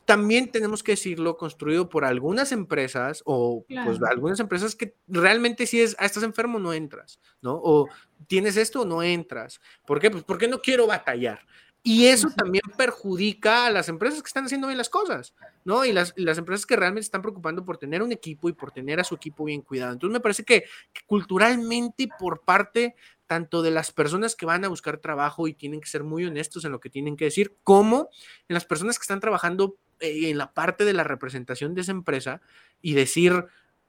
también 0.06 0.52
tenemos 0.52 0.84
que 0.84 0.94
decirlo, 0.94 1.38
construido 1.38 1.90
por 1.90 2.06
algunas 2.06 2.52
empresas 2.52 3.22
o 3.26 3.66
pues 3.68 4.02
algunas 4.04 4.40
empresas 4.40 4.76
que 4.76 4.96
realmente 5.08 5.66
si 5.66 5.82
es, 5.82 5.96
ah, 6.00 6.06
estás 6.06 6.24
enfermo, 6.24 6.60
no 6.60 6.74
entras, 6.74 7.20
¿no? 7.42 7.54
O 7.64 7.88
tienes 8.28 8.58
esto, 8.58 8.86
no 8.86 9.02
entras. 9.02 9.62
¿Por 9.86 10.00
qué? 10.00 10.12
Pues 10.12 10.24
porque 10.24 10.48
no 10.48 10.60
quiero 10.60 10.88
batallar. 10.88 11.40
Y 11.86 12.06
eso 12.06 12.30
también 12.30 12.64
perjudica 12.78 13.66
a 13.66 13.70
las 13.70 13.90
empresas 13.90 14.22
que 14.22 14.28
están 14.28 14.46
haciendo 14.46 14.68
bien 14.68 14.78
las 14.78 14.90
cosas, 14.90 15.34
¿no? 15.66 15.84
Y 15.84 15.92
las, 15.92 16.14
las 16.16 16.38
empresas 16.38 16.66
que 16.66 16.78
realmente 16.78 17.04
están 17.04 17.22
preocupando 17.22 17.66
por 17.66 17.78
tener 17.78 18.02
un 18.02 18.14
equipo 18.14 18.48
y 18.48 18.54
por 18.54 18.72
tener 18.72 19.02
a 19.02 19.04
su 19.04 19.16
equipo 19.16 19.44
bien 19.44 19.62
cuidado. 19.62 19.92
Entonces 19.92 20.14
me 20.14 20.22
parece 20.22 20.46
que, 20.46 20.64
que 20.94 21.02
culturalmente 21.06 22.08
por 22.18 22.42
parte 22.42 22.96
tanto 23.28 23.62
de 23.62 23.72
las 23.72 23.92
personas 23.92 24.36
que 24.36 24.46
van 24.46 24.66
a 24.66 24.68
buscar 24.68 24.98
trabajo 24.98 25.48
y 25.48 25.54
tienen 25.54 25.82
que 25.82 25.88
ser 25.88 26.04
muy 26.04 26.26
honestos 26.26 26.66
en 26.66 26.72
lo 26.72 26.80
que 26.80 26.90
tienen 26.90 27.18
que 27.18 27.26
decir, 27.26 27.56
como 27.64 28.10
en 28.48 28.54
las 28.54 28.66
personas 28.66 28.98
que 28.98 29.04
están 29.04 29.20
trabajando 29.20 29.78
eh, 30.00 30.30
en 30.30 30.38
la 30.38 30.54
parte 30.54 30.86
de 30.86 30.94
la 30.94 31.04
representación 31.04 31.74
de 31.74 31.82
esa 31.82 31.92
empresa 31.92 32.42
y 32.82 32.94
decir, 32.94 33.46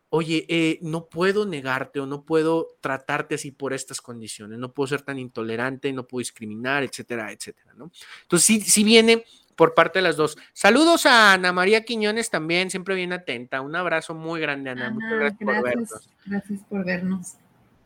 oye, 0.08 0.46
eh, 0.48 0.78
no 0.82 1.08
puedo 1.08 1.44
negarte 1.44 1.98
o 2.00 2.06
no 2.06 2.22
puedo 2.22 2.76
tratarte 2.80 3.34
así 3.34 3.50
por 3.50 3.72
estas 3.72 4.00
condiciones, 4.00 4.58
no 4.58 4.72
puedo 4.72 4.86
ser 4.86 5.02
tan 5.02 5.18
intolerante, 5.18 5.92
no 5.92 6.06
puedo 6.06 6.20
discriminar, 6.20 6.84
etcétera, 6.84 7.32
etcétera, 7.32 7.74
¿no? 7.74 7.90
Entonces, 8.22 8.46
sí, 8.46 8.60
sí 8.60 8.84
viene 8.84 9.24
por 9.56 9.74
parte 9.74 9.98
de 9.98 10.04
las 10.04 10.16
dos. 10.16 10.36
Saludos 10.52 11.06
a 11.06 11.32
Ana 11.32 11.52
María 11.52 11.84
Quiñones 11.84 12.30
también, 12.30 12.70
siempre 12.70 12.94
bien 12.94 13.12
atenta. 13.12 13.60
Un 13.60 13.74
abrazo 13.74 14.14
muy 14.14 14.40
grande, 14.40 14.70
Ana. 14.70 14.90
Muchas 14.90 15.18
gracias, 15.18 15.40
por 15.40 15.62
vernos. 15.62 16.08
Gracias 16.26 16.60
por 16.68 16.84
vernos. 16.84 17.34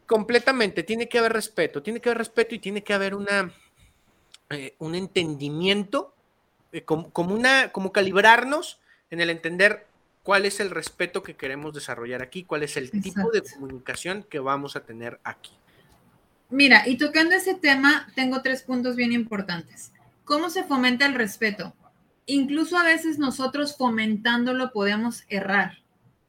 Completamente, 0.08 0.84
tiene 0.84 1.06
que 1.06 1.18
haber 1.18 1.34
respeto, 1.34 1.82
tiene 1.82 2.00
que 2.00 2.08
haber 2.08 2.16
respeto 2.16 2.54
y 2.54 2.58
tiene 2.58 2.82
que 2.82 2.94
haber 2.94 3.14
una, 3.14 3.52
eh, 4.48 4.74
un 4.78 4.94
entendimiento 4.94 6.14
eh, 6.72 6.82
como, 6.82 7.34
una, 7.34 7.72
como 7.72 7.92
calibrarnos 7.92 8.80
en 9.10 9.20
el 9.20 9.28
entender 9.28 9.86
cuál 10.22 10.46
es 10.46 10.60
el 10.60 10.70
respeto 10.70 11.22
que 11.22 11.36
queremos 11.36 11.74
desarrollar 11.74 12.22
aquí, 12.22 12.44
cuál 12.44 12.62
es 12.62 12.78
el 12.78 12.90
tipo 12.90 13.30
de 13.30 13.42
comunicación 13.42 14.22
que 14.22 14.38
vamos 14.38 14.76
a 14.76 14.80
tener 14.80 15.20
aquí. 15.24 15.52
Mira, 16.48 16.88
y 16.88 16.96
tocando 16.96 17.34
ese 17.34 17.54
tema, 17.54 18.10
tengo 18.14 18.40
tres 18.40 18.62
puntos 18.62 18.96
bien 18.96 19.12
importantes. 19.12 19.92
¿Cómo 20.24 20.48
se 20.48 20.64
fomenta 20.64 21.04
el 21.04 21.14
respeto? 21.14 21.74
Incluso 22.24 22.78
a 22.78 22.82
veces 22.82 23.18
nosotros 23.18 23.76
fomentándolo 23.76 24.72
podemos 24.72 25.24
errar. 25.28 25.77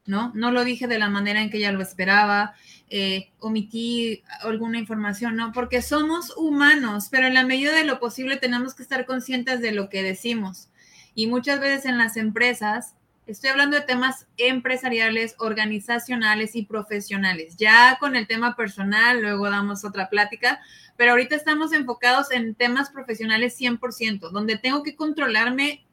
¿No? 0.09 0.31
No 0.35 0.51
lo 0.51 0.65
dije 0.65 0.87
de 0.87 0.99
la 0.99 1.09
manera 1.09 1.41
en 1.41 1.49
que 1.49 1.57
ella 1.57 1.71
lo 1.71 1.81
esperaba, 1.81 2.55
eh, 2.89 3.29
omití 3.39 4.23
alguna 4.41 4.79
información, 4.79 5.35
¿no? 5.35 5.51
Porque 5.51 5.81
somos 5.81 6.35
humanos, 6.35 7.07
pero 7.11 7.27
en 7.27 7.35
la 7.35 7.45
medida 7.45 7.73
de 7.73 7.83
lo 7.83 7.99
posible 7.99 8.37
tenemos 8.37 8.73
que 8.73 8.83
estar 8.83 9.05
conscientes 9.05 9.61
de 9.61 9.71
lo 9.71 9.89
que 9.89 10.03
decimos. 10.03 10.69
Y 11.13 11.27
muchas 11.27 11.59
veces 11.59 11.85
en 11.85 11.97
las 11.97 12.17
empresas, 12.17 12.95
estoy 13.27 13.51
hablando 13.51 13.77
de 13.77 13.83
temas 13.83 14.27
empresariales, 14.37 15.35
organizacionales 15.37 16.55
y 16.55 16.63
profesionales. 16.63 17.55
Ya 17.57 17.97
con 17.99 18.15
el 18.15 18.27
tema 18.27 18.55
personal, 18.55 19.21
luego 19.21 19.49
damos 19.49 19.85
otra 19.85 20.09
plática, 20.09 20.59
pero 20.97 21.11
ahorita 21.11 21.35
estamos 21.35 21.71
enfocados 21.73 22.31
en 22.31 22.55
temas 22.55 22.89
profesionales 22.89 23.55
100%, 23.59 24.31
donde 24.31 24.57
tengo 24.57 24.81
que 24.81 24.95
controlarme 24.95 25.85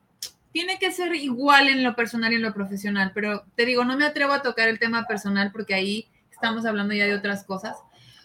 tiene 0.56 0.78
que 0.78 0.90
ser 0.90 1.14
igual 1.14 1.68
en 1.68 1.84
lo 1.84 1.94
personal 1.94 2.32
y 2.32 2.36
en 2.36 2.42
lo 2.42 2.54
profesional, 2.54 3.12
pero 3.14 3.44
te 3.56 3.66
digo, 3.66 3.84
no 3.84 3.94
me 3.98 4.06
atrevo 4.06 4.32
a 4.32 4.40
tocar 4.40 4.68
el 4.68 4.78
tema 4.78 5.06
personal 5.06 5.52
porque 5.52 5.74
ahí 5.74 6.08
estamos 6.32 6.64
hablando 6.64 6.94
ya 6.94 7.04
de 7.04 7.14
otras 7.14 7.44
cosas. 7.44 7.76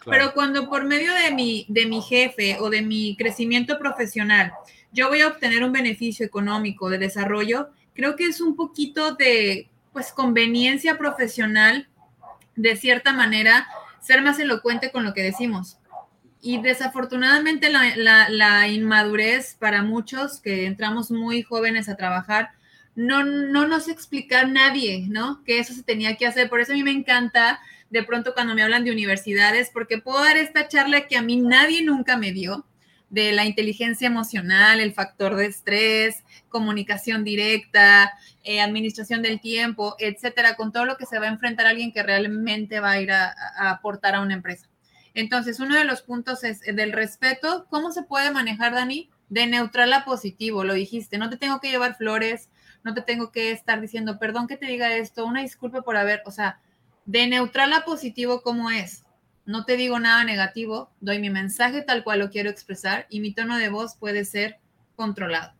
Pero 0.06 0.32
cuando 0.32 0.66
por 0.66 0.86
medio 0.86 1.12
de 1.12 1.30
mi, 1.30 1.66
de 1.68 1.84
mi 1.84 2.00
jefe 2.00 2.56
o 2.58 2.70
de 2.70 2.80
mi 2.80 3.16
crecimiento 3.18 3.78
profesional, 3.78 4.50
yo 4.92 5.10
voy 5.10 5.20
a 5.20 5.28
obtener 5.28 5.62
un 5.62 5.72
beneficio 5.72 6.24
económico 6.24 6.88
de 6.88 6.96
desarrollo, 6.96 7.68
creo 7.92 8.16
que 8.16 8.24
es 8.24 8.40
un 8.40 8.56
poquito 8.56 9.14
de, 9.14 9.68
pues, 9.92 10.10
conveniencia 10.10 10.96
profesional, 10.96 11.86
de 12.56 12.76
cierta 12.76 13.12
manera, 13.12 13.68
ser 14.00 14.22
más 14.22 14.38
elocuente 14.38 14.90
con 14.90 15.04
lo 15.04 15.12
que 15.12 15.22
decimos. 15.22 15.76
Y 16.44 16.60
desafortunadamente 16.60 17.70
la, 17.70 18.68
inmadurez 18.68 19.54
para 19.60 19.84
muchos 19.84 20.40
que 20.40 20.66
entramos 20.66 21.12
muy 21.12 21.42
jóvenes 21.42 21.88
a 21.88 21.96
trabajar, 21.96 22.50
no, 22.96 23.22
no 23.22 23.68
nos 23.68 23.86
explica 23.88 24.44
nadie, 24.44 25.06
¿no? 25.08 25.44
Que 25.44 25.60
eso 25.60 25.72
se 25.72 25.84
tenía 25.84 26.16
que 26.16 26.26
hacer. 26.26 26.50
Por 26.50 26.60
eso 26.60 26.72
a 26.72 26.74
mí 26.74 26.82
me 26.82 26.90
encanta 26.90 27.60
de 27.90 28.02
pronto 28.02 28.34
cuando 28.34 28.56
me 28.56 28.62
hablan 28.64 28.82
de 28.84 28.90
universidades, 28.90 29.70
porque 29.72 29.98
puedo 29.98 30.18
dar 30.18 30.36
esta 30.36 30.66
charla 30.66 31.06
que 31.06 31.16
a 31.16 31.22
mí 31.22 31.36
nadie 31.36 31.84
nunca 31.84 32.16
me 32.16 32.32
dio, 32.32 32.66
de 33.08 33.30
la 33.30 33.44
inteligencia 33.44 34.08
emocional, 34.08 34.80
el 34.80 34.94
factor 34.94 35.36
de 35.36 35.46
estrés, 35.46 36.24
comunicación 36.48 37.24
directa, 37.24 38.14
eh, 38.42 38.60
administración 38.60 39.22
del 39.22 39.40
tiempo, 39.40 39.94
etcétera, 40.00 40.56
con 40.56 40.72
todo 40.72 40.86
lo 40.86 40.96
que 40.96 41.06
se 41.06 41.18
va 41.18 41.26
a 41.26 41.28
enfrentar 41.28 41.66
alguien 41.66 41.92
que 41.92 42.02
realmente 42.02 42.80
va 42.80 42.92
a 42.92 43.00
ir 43.00 43.12
a 43.12 43.34
aportar 43.70 44.14
a 44.16 44.22
una 44.22 44.34
empresa. 44.34 44.71
Entonces, 45.14 45.60
uno 45.60 45.74
de 45.74 45.84
los 45.84 46.02
puntos 46.02 46.44
es 46.44 46.66
eh, 46.66 46.72
del 46.72 46.92
respeto. 46.92 47.66
¿Cómo 47.70 47.92
se 47.92 48.02
puede 48.02 48.30
manejar, 48.30 48.74
Dani? 48.74 49.10
De 49.28 49.46
neutral 49.46 49.92
a 49.92 50.04
positivo, 50.04 50.64
lo 50.64 50.74
dijiste. 50.74 51.18
No 51.18 51.30
te 51.30 51.36
tengo 51.36 51.60
que 51.60 51.70
llevar 51.70 51.96
flores, 51.96 52.48
no 52.84 52.94
te 52.94 53.02
tengo 53.02 53.30
que 53.30 53.52
estar 53.52 53.80
diciendo, 53.80 54.18
perdón 54.18 54.46
que 54.46 54.56
te 54.56 54.66
diga 54.66 54.94
esto, 54.94 55.24
una 55.24 55.42
disculpa 55.42 55.82
por 55.82 55.96
haber, 55.96 56.22
o 56.26 56.30
sea, 56.30 56.60
de 57.04 57.26
neutral 57.26 57.72
a 57.72 57.84
positivo, 57.84 58.42
¿cómo 58.42 58.70
es? 58.70 59.04
No 59.44 59.64
te 59.64 59.76
digo 59.76 59.98
nada 59.98 60.24
negativo, 60.24 60.90
doy 61.00 61.18
mi 61.18 61.30
mensaje 61.30 61.82
tal 61.82 62.04
cual 62.04 62.20
lo 62.20 62.30
quiero 62.30 62.50
expresar 62.50 63.06
y 63.08 63.20
mi 63.20 63.34
tono 63.34 63.58
de 63.58 63.68
voz 63.68 63.96
puede 63.96 64.24
ser 64.24 64.58
controlado. 64.94 65.52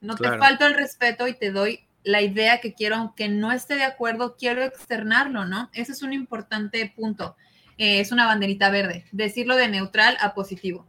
No 0.00 0.14
te 0.14 0.28
falto 0.38 0.66
el 0.66 0.74
respeto 0.74 1.26
y 1.26 1.34
te 1.34 1.50
doy 1.50 1.88
la 2.04 2.22
idea 2.22 2.60
que 2.60 2.74
quiero, 2.74 2.96
aunque 2.96 3.28
no 3.28 3.50
esté 3.50 3.74
de 3.74 3.82
acuerdo, 3.82 4.36
quiero 4.36 4.62
externarlo, 4.62 5.44
¿no? 5.44 5.70
Ese 5.72 5.90
es 5.90 6.02
un 6.02 6.12
importante 6.12 6.92
punto. 6.94 7.36
Eh, 7.78 8.00
es 8.00 8.12
una 8.12 8.26
banderita 8.26 8.70
verde, 8.70 9.04
decirlo 9.12 9.56
de 9.56 9.68
neutral 9.68 10.16
a 10.20 10.34
positivo. 10.34 10.86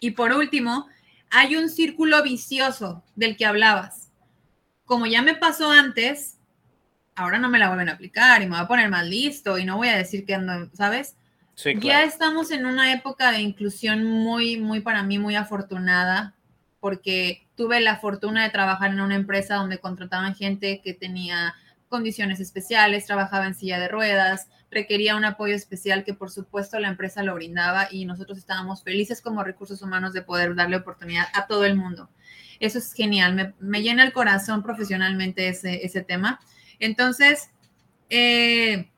Y 0.00 0.12
por 0.12 0.32
último, 0.32 0.86
hay 1.30 1.56
un 1.56 1.68
círculo 1.68 2.22
vicioso 2.22 3.04
del 3.14 3.36
que 3.36 3.46
hablabas. 3.46 4.10
Como 4.84 5.06
ya 5.06 5.22
me 5.22 5.34
pasó 5.34 5.70
antes, 5.70 6.38
ahora 7.14 7.38
no 7.38 7.48
me 7.48 7.58
la 7.58 7.68
vuelven 7.68 7.88
a 7.88 7.92
aplicar 7.92 8.42
y 8.42 8.46
me 8.46 8.52
voy 8.52 8.60
a 8.64 8.68
poner 8.68 8.88
más 8.88 9.06
listo 9.06 9.58
y 9.58 9.64
no 9.64 9.76
voy 9.76 9.88
a 9.88 9.96
decir 9.96 10.24
que 10.24 10.34
ando, 10.34 10.70
¿sabes? 10.74 11.16
Ya 11.80 12.04
estamos 12.04 12.52
en 12.52 12.66
una 12.66 12.92
época 12.92 13.32
de 13.32 13.40
inclusión 13.40 14.04
muy, 14.04 14.58
muy 14.58 14.80
para 14.80 15.02
mí, 15.02 15.18
muy 15.18 15.34
afortunada, 15.34 16.34
porque 16.78 17.48
tuve 17.56 17.80
la 17.80 17.96
fortuna 17.96 18.44
de 18.44 18.50
trabajar 18.50 18.92
en 18.92 19.00
una 19.00 19.16
empresa 19.16 19.56
donde 19.56 19.78
contrataban 19.78 20.36
gente 20.36 20.80
que 20.82 20.94
tenía 20.94 21.56
condiciones 21.88 22.40
especiales, 22.40 23.06
trabajaba 23.06 23.46
en 23.46 23.54
silla 23.54 23.78
de 23.78 23.88
ruedas, 23.88 24.48
requería 24.70 25.16
un 25.16 25.24
apoyo 25.24 25.54
especial 25.54 26.04
que 26.04 26.14
por 26.14 26.30
supuesto 26.30 26.78
la 26.78 26.88
empresa 26.88 27.22
lo 27.22 27.34
brindaba 27.34 27.88
y 27.90 28.04
nosotros 28.04 28.38
estábamos 28.38 28.82
felices 28.82 29.22
como 29.22 29.42
recursos 29.42 29.82
humanos 29.82 30.12
de 30.12 30.22
poder 30.22 30.54
darle 30.54 30.76
oportunidad 30.76 31.26
a 31.34 31.46
todo 31.46 31.64
el 31.64 31.76
mundo. 31.76 32.10
Eso 32.60 32.78
es 32.78 32.92
genial, 32.92 33.54
me, 33.58 33.82
llena 33.82 34.04
el 34.04 34.12
corazón 34.12 34.62
profesionalmente 34.62 35.48
ese, 35.48 35.84
ese 35.84 36.02
tema. 36.02 36.40
Entonces, 36.78 37.50
eh, 38.10 38.90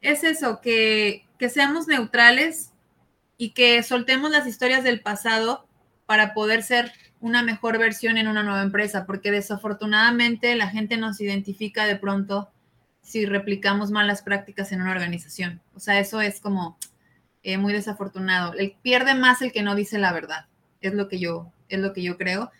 es 0.00 0.22
eso, 0.22 0.60
que, 0.60 1.26
que 1.38 1.48
seamos 1.48 1.86
neutrales 1.86 2.72
y 3.38 3.50
que 3.50 3.82
soltemos 3.82 4.30
las 4.30 4.46
historias 4.46 4.84
del 4.84 5.00
pasado 5.00 5.66
para 6.06 6.34
poder 6.34 6.62
ser 6.62 6.92
una 7.20 7.42
mejor 7.42 7.78
versión 7.78 8.18
en 8.18 8.28
una 8.28 8.42
nueva 8.42 8.62
empresa, 8.62 9.06
porque 9.06 9.30
desafortunadamente 9.30 10.54
la 10.54 10.68
gente 10.68 10.96
nos 10.96 11.20
identifica 11.20 11.86
de 11.86 11.96
pronto 11.96 12.50
si 13.02 13.24
replicamos 13.24 13.90
malas 13.90 14.22
prácticas 14.22 14.72
en 14.72 14.82
una 14.82 14.90
organización. 14.90 15.60
O 15.74 15.80
sea, 15.80 15.98
eso 16.00 16.20
es 16.20 16.40
como 16.40 16.76
eh, 17.42 17.58
muy 17.58 17.72
desafortunado. 17.72 18.52
El, 18.54 18.74
pierde 18.82 19.14
más 19.14 19.40
el 19.42 19.52
que 19.52 19.62
no 19.62 19.74
dice 19.74 19.98
la 19.98 20.12
verdad, 20.12 20.46
es 20.80 20.94
lo 20.94 21.08
que 21.08 21.18
yo, 21.18 21.52
es 21.68 21.78
lo 21.78 21.92
que 21.92 22.02
yo 22.02 22.16
creo. 22.18 22.50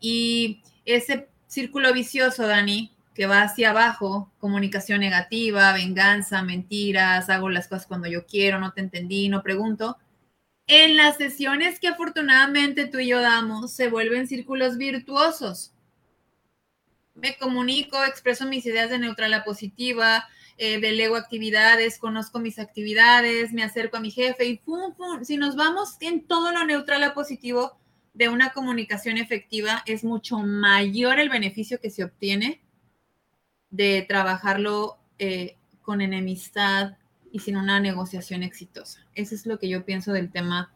Y 0.00 0.62
ese 0.84 1.28
círculo 1.48 1.92
vicioso, 1.92 2.46
Dani, 2.46 2.92
que 3.14 3.26
va 3.26 3.42
hacia 3.42 3.70
abajo, 3.70 4.30
comunicación 4.38 5.00
negativa, 5.00 5.72
venganza, 5.72 6.42
mentiras, 6.42 7.28
hago 7.30 7.48
las 7.48 7.66
cosas 7.66 7.86
cuando 7.86 8.08
yo 8.08 8.26
quiero, 8.26 8.60
no 8.60 8.72
te 8.72 8.82
entendí, 8.82 9.28
no 9.28 9.42
pregunto. 9.42 9.96
En 10.66 10.96
las 10.96 11.16
sesiones 11.16 11.78
que 11.78 11.88
afortunadamente 11.88 12.86
tú 12.86 12.98
y 12.98 13.08
yo 13.08 13.20
damos, 13.20 13.72
se 13.72 13.88
vuelven 13.88 14.26
círculos 14.26 14.76
virtuosos 14.78 15.72
me 17.16 17.36
comunico, 17.36 18.04
expreso 18.04 18.46
mis 18.46 18.64
ideas 18.66 18.90
de 18.90 18.98
neutral 18.98 19.32
a 19.34 19.44
positiva, 19.44 20.28
eh, 20.58 20.80
delego 20.80 21.16
actividades, 21.16 21.98
conozco 21.98 22.38
mis 22.38 22.58
actividades, 22.58 23.52
me 23.52 23.62
acerco 23.62 23.96
a 23.96 24.00
mi 24.00 24.10
jefe 24.10 24.44
y 24.46 24.58
pum, 24.58 24.94
pum. 24.94 25.24
Si 25.24 25.36
nos 25.36 25.56
vamos 25.56 25.96
en 26.00 26.26
todo 26.26 26.52
lo 26.52 26.64
neutral 26.64 27.02
a 27.02 27.14
positivo 27.14 27.78
de 28.14 28.28
una 28.28 28.50
comunicación 28.50 29.18
efectiva, 29.18 29.82
es 29.86 30.04
mucho 30.04 30.38
mayor 30.38 31.18
el 31.18 31.28
beneficio 31.28 31.80
que 31.80 31.90
se 31.90 32.04
obtiene 32.04 32.62
de 33.70 34.04
trabajarlo 34.08 34.98
eh, 35.18 35.56
con 35.82 36.00
enemistad 36.00 36.96
y 37.36 37.38
sin 37.38 37.58
una 37.58 37.80
negociación 37.80 38.42
exitosa. 38.42 39.06
Eso 39.14 39.34
es 39.34 39.44
lo 39.44 39.58
que 39.58 39.68
yo 39.68 39.84
pienso 39.84 40.10
del 40.14 40.32
tema 40.32 40.72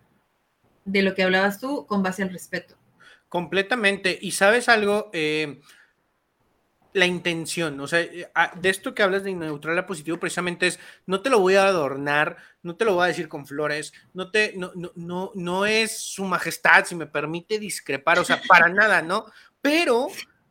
de 0.84 1.00
lo 1.00 1.14
que 1.14 1.22
hablabas 1.22 1.58
tú 1.58 1.86
con 1.86 2.02
base 2.02 2.22
al 2.22 2.28
respeto. 2.28 2.76
Completamente. 3.30 4.18
Y 4.20 4.32
sabes 4.32 4.68
algo, 4.68 5.08
eh, 5.14 5.62
la 6.92 7.06
intención, 7.06 7.80
o 7.80 7.86
sea, 7.86 8.00
eh, 8.00 8.30
ah, 8.34 8.52
de 8.60 8.68
esto 8.68 8.94
que 8.94 9.02
hablas 9.02 9.24
de 9.24 9.34
neutral 9.34 9.78
a 9.78 9.86
positivo 9.86 10.20
precisamente 10.20 10.66
es, 10.66 10.78
no 11.06 11.22
te 11.22 11.30
lo 11.30 11.38
voy 11.38 11.54
a 11.54 11.64
adornar, 11.64 12.36
no 12.62 12.76
te 12.76 12.84
lo 12.84 12.92
voy 12.92 13.04
a 13.04 13.08
decir 13.08 13.26
con 13.26 13.46
flores, 13.46 13.94
no 14.12 14.30
te, 14.30 14.52
no, 14.58 14.70
no, 14.96 15.32
no, 15.34 15.64
es 15.64 15.98
su 15.98 16.24
majestad, 16.24 16.84
si 16.84 16.94
me 16.94 17.06
permite 17.06 17.58
discrepar, 17.58 18.18
o 18.18 18.24
sea, 18.24 18.38
para 18.46 18.68
nada, 18.74 19.00
¿no? 19.00 19.24
Pero 19.62 20.08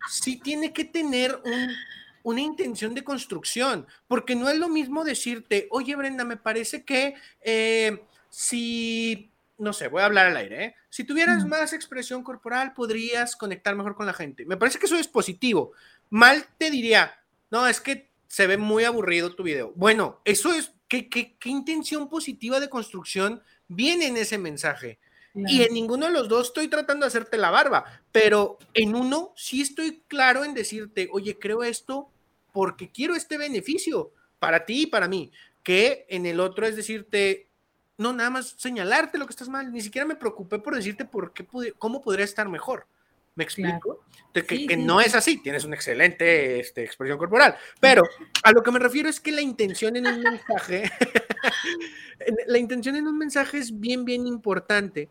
sí 0.10 0.40
tiene 0.40 0.74
que 0.74 0.86
tener 0.86 1.40
una 2.30 2.42
intención 2.42 2.94
de 2.94 3.04
construcción, 3.04 3.88
porque 4.08 4.36
no 4.36 4.50
es 4.50 4.58
lo 4.58 4.70
mismo 4.70 5.04
decirte, 5.04 5.68
oye 5.72 5.96
Brenda, 5.96 6.24
me 6.24 6.38
parece 6.38 6.84
que 6.84 7.16
eh, 7.42 8.04
si 8.30 9.30
no 9.60 9.74
sé, 9.74 9.90
voy 9.90 10.02
a 10.02 10.06
hablar 10.06 10.28
al 10.28 10.38
aire, 10.38 10.64
¿eh? 10.64 10.76
Si 10.90 11.04
tuvieras 11.04 11.46
más 11.46 11.74
expresión 11.74 12.24
corporal, 12.24 12.74
podrías 12.74 13.36
conectar 13.36 13.76
mejor 13.76 13.96
con 13.96 14.06
la 14.06 14.14
gente. 14.14 14.46
Me 14.46 14.58
parece 14.58 14.80
que 14.80 14.86
eso 14.86 14.96
es 14.96 15.08
positivo, 15.08 15.74
mal 16.10 16.46
te 16.58 16.72
diría, 16.72 17.20
no, 17.52 17.68
es 17.68 17.82
que 17.82 18.10
se 18.28 18.48
ve 18.48 18.58
muy 18.58 18.86
aburrido 18.86 19.36
tu 19.36 19.44
video. 19.44 19.74
Bueno, 19.76 20.22
eso 20.24 20.54
es, 20.54 20.72
¿qué, 20.88 21.10
qué, 21.10 21.36
intención 21.44 22.10
positiva 22.10 22.60
de 22.60 22.70
construcción 22.70 23.42
viene 23.68 24.08
en 24.08 24.18
ese 24.18 24.38
mensaje? 24.38 25.00
Y 25.36 25.62
en 25.62 25.74
ninguno 25.74 26.08
de 26.08 26.12
los 26.12 26.28
dos 26.28 26.48
estoy 26.48 26.68
tratando 26.68 27.06
de 27.06 27.10
hacerte 27.10 27.38
la 27.38 27.52
barba, 27.52 27.86
pero 28.12 28.58
en 28.74 28.96
uno 28.96 29.32
sí 29.36 29.62
estoy 29.62 30.04
claro 30.08 30.44
en 30.44 30.54
decirte, 30.54 31.08
oye, 31.12 31.38
creo 31.38 31.64
esto 31.64 32.10
porque 32.52 32.90
quiero 32.90 33.16
este 33.16 33.38
beneficio 33.38 34.12
para 34.40 34.66
ti 34.66 34.84
y 34.84 34.88
para 34.88 35.08
mí, 35.08 35.32
que 35.64 36.06
en 36.10 36.26
el 36.26 36.40
otro 36.40 36.66
es 36.66 36.76
decirte, 36.76 37.48
no, 37.98 38.14
nada 38.14 38.30
más 38.30 38.56
señalarte 38.58 39.18
lo 39.18 39.26
que 39.26 39.32
estás 39.32 39.50
mal, 39.50 39.72
ni 39.72 39.82
siquiera 39.82 40.08
me 40.08 40.16
preocupé 40.16 40.60
por 40.60 40.76
decirte 40.76 41.06
por 41.06 41.34
qué, 41.34 41.46
cómo 41.78 42.02
podría 42.02 42.26
estar 42.26 42.48
mejor. 42.48 42.88
¿Me 43.36 43.44
explico? 43.44 44.04
que, 44.34 44.78
no 44.78 45.00
es 45.00 45.16
así, 45.16 45.38
tienes 45.38 45.64
una 45.64 45.76
excelente 45.76 46.60
este, 46.60 46.84
expresión 46.84 47.18
corporal, 47.18 47.56
pero 47.80 48.04
a 48.44 48.52
lo 48.52 48.62
que 48.62 48.72
me 48.72 48.80
refiero 48.80 49.10
es 49.10 49.20
que 49.20 49.32
la 49.32 49.42
intención 49.42 49.96
en 49.96 50.08
un 50.08 50.22
mensaje, 50.22 50.92
la 52.48 52.58
intención 52.58 52.96
en 52.96 53.08
un 53.08 53.18
mensaje 53.18 53.58
es 53.58 53.80
bien, 53.80 54.06
bien 54.06 54.28
importante, 54.28 55.10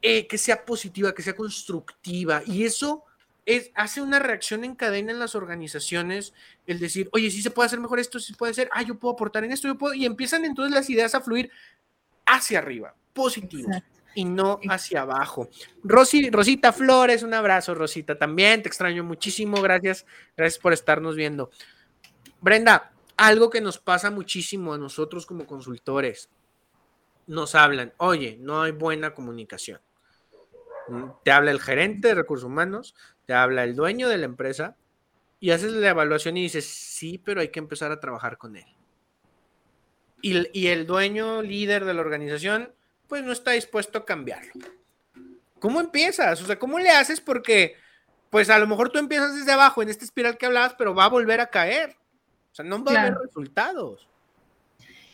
eh, 0.00 0.26
que 0.26 0.38
sea 0.38 0.64
positiva, 0.64 1.12
que 1.12 1.22
sea 1.22 1.34
constructiva, 1.34 2.42
y 2.46 2.64
eso 2.64 3.04
es, 3.48 3.70
hace 3.74 4.02
una 4.02 4.18
reacción 4.18 4.62
en 4.62 4.74
cadena 4.74 5.10
en 5.10 5.18
las 5.18 5.34
organizaciones, 5.34 6.34
el 6.66 6.78
decir, 6.78 7.08
oye, 7.12 7.30
sí 7.30 7.40
se 7.40 7.50
puede 7.50 7.64
hacer 7.64 7.80
mejor 7.80 7.98
esto, 7.98 8.20
sí 8.20 8.32
se 8.32 8.38
puede 8.38 8.52
hacer, 8.52 8.68
ah, 8.74 8.82
yo 8.82 8.98
puedo 8.98 9.14
aportar 9.14 9.42
en 9.42 9.52
esto, 9.52 9.66
yo 9.66 9.78
puedo, 9.78 9.94
y 9.94 10.04
empiezan 10.04 10.44
entonces 10.44 10.74
las 10.74 10.90
ideas 10.90 11.14
a 11.14 11.22
fluir 11.22 11.50
hacia 12.26 12.58
arriba, 12.58 12.94
positivo 13.14 13.70
y 14.14 14.26
no 14.26 14.60
hacia 14.68 15.00
abajo. 15.00 15.48
Rosy, 15.82 16.28
Rosita 16.28 16.74
Flores, 16.74 17.22
un 17.22 17.32
abrazo, 17.32 17.74
Rosita, 17.74 18.18
también 18.18 18.62
te 18.62 18.68
extraño 18.68 19.02
muchísimo, 19.02 19.62
gracias, 19.62 20.04
gracias 20.36 20.60
por 20.60 20.74
estarnos 20.74 21.16
viendo. 21.16 21.50
Brenda, 22.42 22.92
algo 23.16 23.48
que 23.48 23.62
nos 23.62 23.78
pasa 23.78 24.10
muchísimo 24.10 24.74
a 24.74 24.78
nosotros 24.78 25.24
como 25.24 25.46
consultores, 25.46 26.28
nos 27.26 27.54
hablan, 27.54 27.94
oye, 27.96 28.36
no 28.38 28.60
hay 28.60 28.72
buena 28.72 29.14
comunicación. 29.14 29.80
Te 31.24 31.30
habla 31.30 31.50
el 31.50 31.60
gerente 31.60 32.08
de 32.08 32.14
recursos 32.14 32.46
humanos, 32.46 32.94
te 33.26 33.34
habla 33.34 33.64
el 33.64 33.76
dueño 33.76 34.08
de 34.08 34.18
la 34.18 34.24
empresa 34.24 34.76
y 35.40 35.50
haces 35.50 35.72
la 35.72 35.90
evaluación 35.90 36.36
y 36.36 36.42
dices, 36.42 36.66
sí, 36.66 37.18
pero 37.18 37.40
hay 37.40 37.48
que 37.48 37.58
empezar 37.58 37.92
a 37.92 38.00
trabajar 38.00 38.38
con 38.38 38.56
él. 38.56 38.66
Y, 40.20 40.58
y 40.58 40.68
el 40.68 40.86
dueño 40.86 41.42
líder 41.42 41.84
de 41.84 41.94
la 41.94 42.00
organización 42.00 42.72
pues 43.08 43.24
no 43.24 43.32
está 43.32 43.52
dispuesto 43.52 43.98
a 43.98 44.04
cambiarlo. 44.04 44.52
¿Cómo 45.58 45.80
empiezas? 45.80 46.40
O 46.42 46.46
sea, 46.46 46.58
¿cómo 46.58 46.78
le 46.78 46.90
haces? 46.90 47.20
Porque, 47.20 47.74
pues 48.30 48.50
a 48.50 48.58
lo 48.58 48.66
mejor 48.66 48.90
tú 48.90 48.98
empiezas 48.98 49.34
desde 49.34 49.52
abajo 49.52 49.82
en 49.82 49.88
esta 49.88 50.04
espiral 50.04 50.38
que 50.38 50.46
hablabas, 50.46 50.74
pero 50.74 50.94
va 50.94 51.06
a 51.06 51.08
volver 51.08 51.40
a 51.40 51.50
caer. 51.50 51.96
O 52.52 52.54
sea, 52.54 52.64
no 52.64 52.84
va 52.84 52.92
a 52.92 53.00
haber 53.00 53.14
resultados. 53.14 54.06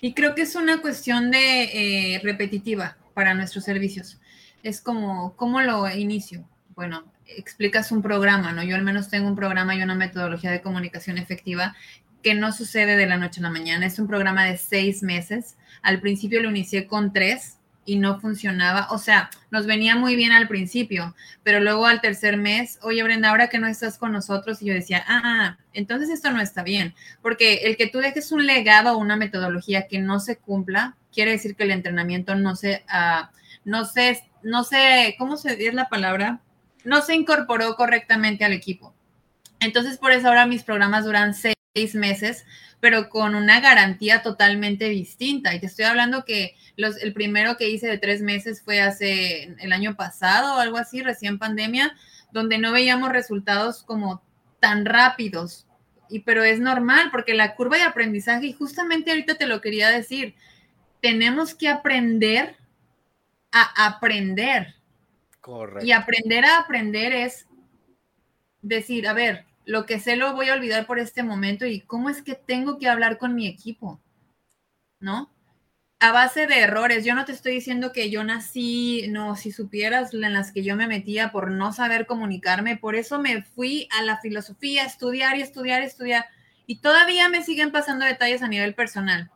Y 0.01 0.13
creo 0.13 0.35
que 0.35 0.43
es 0.43 0.55
una 0.55 0.83
cuestión 0.83 1.31
de 1.31 2.15
eh, 2.17 2.21
repetitiva 2.23 2.99
para 3.15 3.33
nuestros 3.33 3.65
servicios. 3.65 4.19
Es 4.65 4.81
como, 4.81 5.37
¿cómo 5.37 5.61
lo 5.61 5.89
inicio? 5.89 6.45
Bueno, 6.75 7.05
explicas 7.27 7.93
un 7.93 8.03
programa, 8.03 8.53
¿no? 8.53 8.65
Yo 8.65 8.75
al 8.75 8.83
menos 8.83 9.09
tengo 9.09 9.29
un 9.29 9.37
programa 9.37 9.77
y 9.77 9.83
una 9.83 9.95
metodología 9.95 10.51
de 10.51 10.61
comunicación 10.61 11.19
efectiva 11.19 11.77
que 12.25 12.35
no 12.35 12.51
sucede 12.51 12.97
de 12.97 13.07
la 13.07 13.17
noche 13.17 13.39
a 13.39 13.45
la 13.45 13.51
mañana. 13.51 13.87
Es 13.87 14.01
un 14.01 14.09
programa 14.09 14.45
de 14.45 14.57
seis 14.57 15.05
meses. 15.05 15.57
Al 15.83 16.01
principio 16.01 16.43
lo 16.43 16.51
inicié 16.51 16.89
con 16.89 17.13
tres, 17.13 17.59
y 17.85 17.97
no 17.97 18.21
funcionaba. 18.21 18.89
O 18.91 18.99
sea, 18.99 19.31
nos 19.51 19.67
venía 19.67 19.97
muy 19.97 20.17
bien 20.17 20.33
al 20.33 20.49
principio, 20.49 21.15
pero 21.43 21.61
luego 21.61 21.87
al 21.87 22.01
tercer 22.01 22.37
mes, 22.37 22.79
oye 22.83 23.03
Brenda, 23.03 23.31
ahora 23.31 23.49
que 23.49 23.59
no 23.59 23.67
estás 23.67 23.99
con 23.99 24.13
nosotros, 24.13 24.63
y 24.63 24.67
yo 24.67 24.75
decía, 24.75 25.05
ah, 25.07 25.59
entonces 25.73 26.11
esto 26.11 26.31
no 26.31 26.41
está 26.41 26.63
bien, 26.63 26.95
porque 27.23 27.63
el 27.65 27.77
que 27.77 27.87
tú 27.87 27.99
dejes 27.99 28.33
un 28.33 28.47
legado 28.47 28.95
o 28.95 28.99
una 28.99 29.17
metodología 29.17 29.87
que 29.89 29.99
no 29.99 30.21
se 30.21 30.37
cumpla, 30.37 30.97
quiere 31.13 31.33
decir 31.33 31.57
que 31.57 31.65
el 31.65 31.71
entrenamiento 31.71 32.35
no 32.35 32.57
se, 32.57 32.85
uh, 32.89 33.27
no 33.65 33.85
se, 33.85 34.25
no 34.45 34.65
se, 34.65 35.17
¿cómo 35.19 35.37
se 35.37 35.57
dice 35.57 35.73
la 35.73 35.89
palabra? 35.89 36.41
No 36.85 37.03
se 37.03 37.15
incorporó 37.15 37.75
correctamente 37.77 38.45
al 38.45 38.53
equipo. 38.53 38.95
Entonces, 39.61 39.99
por 39.99 40.13
eso 40.13 40.29
ahora 40.29 40.47
mis 40.47 40.63
programas 40.63 41.05
duran 41.05 41.35
seis 41.35 41.95
meses, 41.95 42.45
pero 42.81 43.09
con 43.09 43.35
una 43.35 43.61
garantía 43.61 44.23
totalmente 44.23 44.91
distinta. 44.91 45.55
Y 45.55 45.61
te 45.61 45.67
estoy 45.67 45.87
hablando 45.87 46.25
que 46.25 46.55
el 46.77 47.13
primero 47.15 47.57
que 47.57 47.69
hice 47.69 47.87
de 47.87 47.99
tres 47.99 48.21
meses 48.21 48.63
fue 48.63 48.81
hace 48.81 49.55
el 49.59 49.73
año 49.73 49.97
pasado 49.97 50.55
o 50.57 50.59
algo 50.61 50.77
así, 50.77 51.03
recién 51.03 51.39
pandemia, 51.39 51.95
donde 52.31 52.59
no 52.59 52.73
veíamos 52.73 53.11
resultados 53.11 53.83
como 53.83 54.23
tan 54.61 54.85
rápidos. 54.85 55.67
Y 56.11 56.21
pero 56.21 56.45
es 56.45 56.61
normal 56.61 57.09
porque 57.11 57.33
la 57.33 57.55
curva 57.55 57.79
de 57.79 57.85
aprendizaje, 57.85 58.47
y 58.47 58.53
justamente 58.53 59.11
ahorita 59.11 59.37
te 59.37 59.47
lo 59.47 59.63
quería 59.63 59.89
decir, 59.89 60.35
tenemos 61.01 61.55
que 61.55 61.69
aprender 61.69 62.57
a 63.55 63.87
aprender. 63.87 64.75
Correcto. 65.41 65.87
Y 65.87 65.93
aprender 65.93 66.45
a 66.45 66.59
aprender 66.59 67.13
es 67.13 67.47
decir, 68.61 69.07
a 69.07 69.13
ver, 69.13 69.47
lo 69.65 69.87
que 69.87 70.01
sé 70.01 70.17
lo 70.17 70.35
voy 70.35 70.49
a 70.49 70.55
olvidar 70.55 70.87
por 70.87 70.99
este 70.99 71.23
momento 71.23 71.65
y 71.65 71.81
cómo 71.81 72.11
es 72.11 72.23
que 72.23 72.35
tengo 72.35 72.79
que 72.79 72.89
hablar 72.89 73.19
con 73.19 73.35
mi 73.35 73.47
equipo, 73.47 74.01
¿no? 75.01 75.31
A 76.01 76.13
base 76.13 76.47
de 76.47 76.59
errores, 76.59 77.05
yo 77.05 77.15
no 77.15 77.25
te 77.25 77.33
estoy 77.33 77.55
diciendo 77.55 77.93
que 77.93 78.11
yo 78.11 78.25
nací, 78.25 79.07
no, 79.09 79.37
si 79.37 79.53
supieras 79.53 80.13
en 80.13 80.33
las 80.33 80.53
que 80.53 80.63
yo 80.63 80.77
me 80.77 80.87
metía 80.87 81.31
por 81.31 81.51
no 81.51 81.73
saber 81.73 82.07
comunicarme, 82.07 82.77
por 82.77 82.95
eso 82.95 83.19
me 83.19 83.43
fui 83.43 83.89
a 83.97 84.03
la 84.03 84.19
filosofía, 84.19 84.85
estudiar 84.85 85.39
y 85.39 85.43
estudiar 85.43 85.83
y 85.83 85.87
estudiar, 85.87 86.27
y 86.67 86.81
todavía 86.81 87.29
me 87.29 87.43
siguen 87.43 87.71
pasando 87.71 88.05
detalles 88.05 88.43
a 88.43 88.49
nivel 88.49 88.75
personal. 88.75 89.31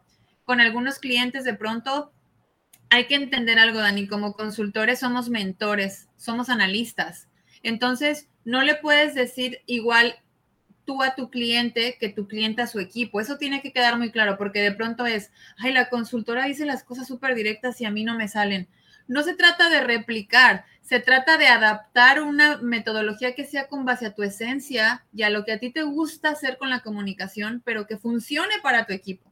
Con 0.44 0.60
algunos 0.60 0.98
clientes 0.98 1.44
de 1.44 1.54
pronto 1.54 2.12
hay 2.90 3.06
que 3.06 3.14
entender 3.14 3.58
algo, 3.58 3.78
Dani, 3.78 4.06
como 4.06 4.34
consultores 4.34 5.00
somos 5.00 5.28
mentores, 5.28 6.08
somos 6.16 6.48
analistas. 6.48 7.28
Entonces, 7.62 8.28
no 8.44 8.62
le 8.62 8.76
puedes 8.76 9.14
decir 9.14 9.60
igual 9.66 10.16
tú 10.84 11.02
a 11.02 11.14
tu 11.14 11.28
cliente 11.28 11.98
que 12.00 12.08
tu 12.08 12.26
cliente 12.26 12.62
a 12.62 12.66
su 12.66 12.80
equipo. 12.80 13.20
Eso 13.20 13.36
tiene 13.36 13.60
que 13.60 13.72
quedar 13.72 13.98
muy 13.98 14.10
claro 14.10 14.38
porque 14.38 14.60
de 14.62 14.72
pronto 14.72 15.04
es, 15.04 15.30
ay, 15.58 15.72
la 15.72 15.90
consultora 15.90 16.46
dice 16.46 16.64
las 16.64 16.82
cosas 16.82 17.06
súper 17.06 17.34
directas 17.34 17.78
y 17.80 17.84
a 17.84 17.90
mí 17.90 18.04
no 18.04 18.16
me 18.16 18.26
salen. 18.26 18.68
No 19.06 19.22
se 19.22 19.34
trata 19.34 19.68
de 19.68 19.82
replicar, 19.82 20.64
se 20.80 21.00
trata 21.00 21.36
de 21.36 21.46
adaptar 21.46 22.22
una 22.22 22.56
metodología 22.58 23.34
que 23.34 23.44
sea 23.44 23.68
con 23.68 23.84
base 23.84 24.06
a 24.06 24.14
tu 24.14 24.22
esencia 24.22 25.04
y 25.12 25.24
a 25.24 25.30
lo 25.30 25.44
que 25.44 25.52
a 25.52 25.58
ti 25.58 25.70
te 25.70 25.82
gusta 25.82 26.30
hacer 26.30 26.56
con 26.56 26.70
la 26.70 26.80
comunicación, 26.80 27.60
pero 27.66 27.86
que 27.86 27.98
funcione 27.98 28.54
para 28.62 28.86
tu 28.86 28.94
equipo, 28.94 29.30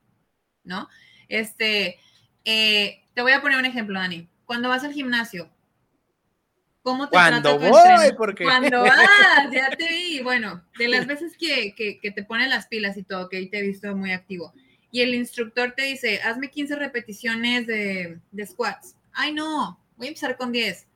¿no? 0.62 0.88
Este, 1.29 1.99
eh, 2.45 3.06
te 3.17 3.23
voy 3.23 3.33
a 3.33 3.41
poner 3.41 3.59
un 3.59 3.65
ejemplo, 3.65 3.99
Dani. 3.99 4.29
Cuando 4.45 4.69
vas 4.69 4.85
al 4.85 4.93
gimnasio, 4.93 5.51
¿Cómo 6.83 7.09
te 7.09 7.13
Cuando 7.13 7.59
voy, 7.59 8.13
porque... 8.17 8.45
Cuando 8.45 8.83
vas, 8.83 9.51
ya 9.51 9.71
te 9.71 9.89
vi. 9.89 10.21
Bueno, 10.21 10.63
de 10.79 10.87
las 10.87 11.07
veces 11.07 11.37
que, 11.37 11.75
que, 11.75 12.11
te 12.13 12.23
ponen 12.23 12.51
las 12.51 12.67
pilas 12.69 12.97
y 12.97 13.03
todo, 13.03 13.29
que 13.29 13.39
ahí 13.39 13.49
te 13.49 13.59
he 13.59 13.63
visto 13.63 13.97
muy 13.97 14.13
activo. 14.13 14.53
Y 14.93 15.01
el 15.01 15.15
instructor 15.15 15.73
te 15.73 15.85
dice, 15.85 16.21
hazme 16.23 16.51
15 16.51 16.77
repeticiones 16.77 17.67
de, 17.67 18.21
de 18.31 18.47
squats. 18.47 18.95
Ay, 19.15 19.33
no, 19.33 19.81
voy 19.97 20.09
a 20.09 20.11
empezar 20.11 20.37
con 20.37 20.53
10. 20.53 20.87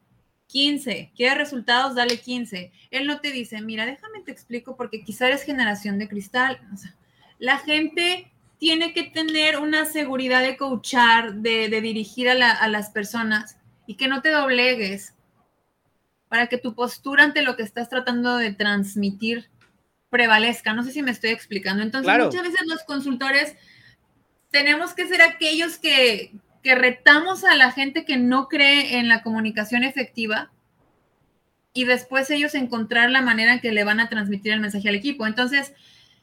15. 0.47 1.13
¿Quieres 1.17 1.39
resultados? 1.39 1.95
Dale 1.95 2.19
15. 2.19 2.71
Él 2.91 3.07
no 3.07 3.21
te 3.21 3.33
dice, 3.33 3.63
mira, 3.63 3.87
déjame 3.87 4.21
te 4.21 4.31
explico 4.31 4.77
porque 4.77 5.03
quizá 5.03 5.27
eres 5.27 5.43
generación 5.43 5.99
de 5.99 6.07
cristal. 6.07 6.61
O 6.73 6.77
sea, 6.77 6.95
la 7.39 7.59
gente 7.59 8.31
tiene 8.61 8.93
que 8.93 9.05
tener 9.05 9.59
una 9.59 9.87
seguridad 9.87 10.43
de 10.43 10.59
coachar, 10.59 11.37
de, 11.37 11.71
de 11.71 11.81
dirigir 11.81 12.29
a, 12.29 12.35
la, 12.35 12.53
a 12.53 12.69
las 12.69 12.91
personas 12.91 13.57
y 13.87 13.95
que 13.95 14.07
no 14.07 14.21
te 14.21 14.29
doblegues 14.29 15.15
para 16.29 16.47
que 16.47 16.59
tu 16.59 16.75
postura 16.75 17.25
ante 17.25 17.41
lo 17.41 17.57
que 17.57 17.63
estás 17.63 17.89
tratando 17.89 18.37
de 18.37 18.53
transmitir 18.53 19.49
prevalezca. 20.11 20.75
No 20.75 20.85
sé 20.85 20.93
si 20.93 21.03
me 21.03 21.11
estoy 21.11 21.31
explicando. 21.31 21.83
Entonces, 21.83 22.13
muchas 22.19 22.43
veces 22.43 22.67
los 22.67 22.83
consultores 22.83 23.57
tenemos 24.51 24.93
que 24.93 25.09
ser 25.09 25.23
aquellos 25.23 25.79
que, 25.79 26.35
que 26.63 26.75
retamos 26.75 27.45
a 27.45 27.57
la 27.57 27.73
gente 27.73 28.05
que 28.05 28.19
no 28.19 28.49
cree 28.49 28.99
en 28.99 29.09
la 29.09 29.23
comunicación 29.23 29.85
efectiva 29.85 30.53
y 31.73 31.85
después 31.85 32.31
ellos 32.31 32.55
encontrar 32.55 33.11
la 33.11 33.23
manera 33.23 33.55
en 33.55 33.61
que 33.61 33.73
le 33.73 33.85
van 33.85 34.01
a 34.01 34.11
transmitir 34.11 34.53
el 34.53 34.61
mensaje 34.61 34.91
al 34.91 34.97
equipo. 34.97 35.27
Entonces, 35.27 35.73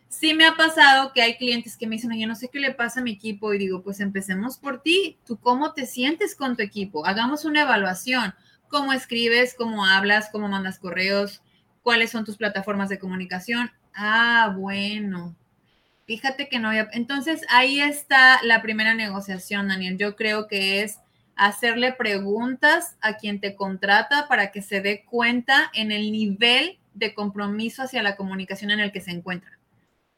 sí 0.09 0.33
me 0.33 0.45
ha 0.45 0.55
pasado 0.55 1.11
que 1.13 1.21
hay 1.21 1.37
clientes 1.37 1.77
que 1.77 1.87
me 1.87 1.95
dicen, 1.95 2.17
yo 2.19 2.27
no 2.27 2.35
sé 2.35 2.49
qué 2.49 2.59
le 2.59 2.73
pasa 2.73 2.99
a 2.99 3.03
mi 3.03 3.11
equipo 3.11 3.53
y 3.53 3.57
digo, 3.57 3.83
pues 3.83 3.99
empecemos 3.99 4.57
por 4.57 4.81
ti. 4.81 5.17
¿Tú 5.25 5.37
cómo 5.37 5.73
te 5.73 5.85
sientes 5.85 6.35
con 6.35 6.55
tu 6.55 6.63
equipo? 6.63 7.05
Hagamos 7.05 7.45
una 7.45 7.61
evaluación 7.61 8.33
cómo 8.67 8.93
escribes, 8.93 9.55
cómo 9.57 9.85
hablas, 9.85 10.29
cómo 10.31 10.47
mandas 10.47 10.79
correos, 10.79 11.41
cuáles 11.81 12.11
son 12.11 12.25
tus 12.25 12.37
plataformas 12.37 12.89
de 12.89 12.99
comunicación. 12.99 13.71
Ah, 13.93 14.53
bueno. 14.57 15.35
Fíjate 16.05 16.47
que 16.47 16.59
no 16.59 16.69
había. 16.69 16.87
Entonces 16.93 17.41
ahí 17.49 17.79
está 17.79 18.41
la 18.43 18.61
primera 18.61 18.93
negociación, 18.93 19.67
Daniel. 19.67 19.97
Yo 19.97 20.15
creo 20.15 20.47
que 20.47 20.81
es 20.81 20.99
hacerle 21.35 21.93
preguntas 21.93 22.95
a 23.01 23.17
quien 23.17 23.39
te 23.39 23.55
contrata 23.55 24.27
para 24.27 24.51
que 24.51 24.61
se 24.61 24.81
dé 24.81 25.03
cuenta 25.05 25.69
en 25.73 25.91
el 25.91 26.11
nivel 26.11 26.79
de 26.93 27.13
compromiso 27.13 27.83
hacia 27.83 28.01
la 28.01 28.15
comunicación 28.15 28.71
en 28.71 28.79
el 28.79 28.91
que 28.91 29.01
se 29.01 29.11
encuentra. 29.11 29.56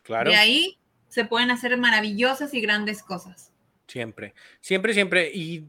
Claro. 0.09 0.31
De 0.31 0.37
ahí 0.37 0.79
se 1.07 1.23
pueden 1.23 1.51
hacer 1.51 1.77
maravillosas 1.77 2.51
y 2.55 2.61
grandes 2.61 3.03
cosas. 3.03 3.51
Siempre, 3.87 4.33
siempre, 4.59 4.95
siempre. 4.95 5.31
Y 5.31 5.67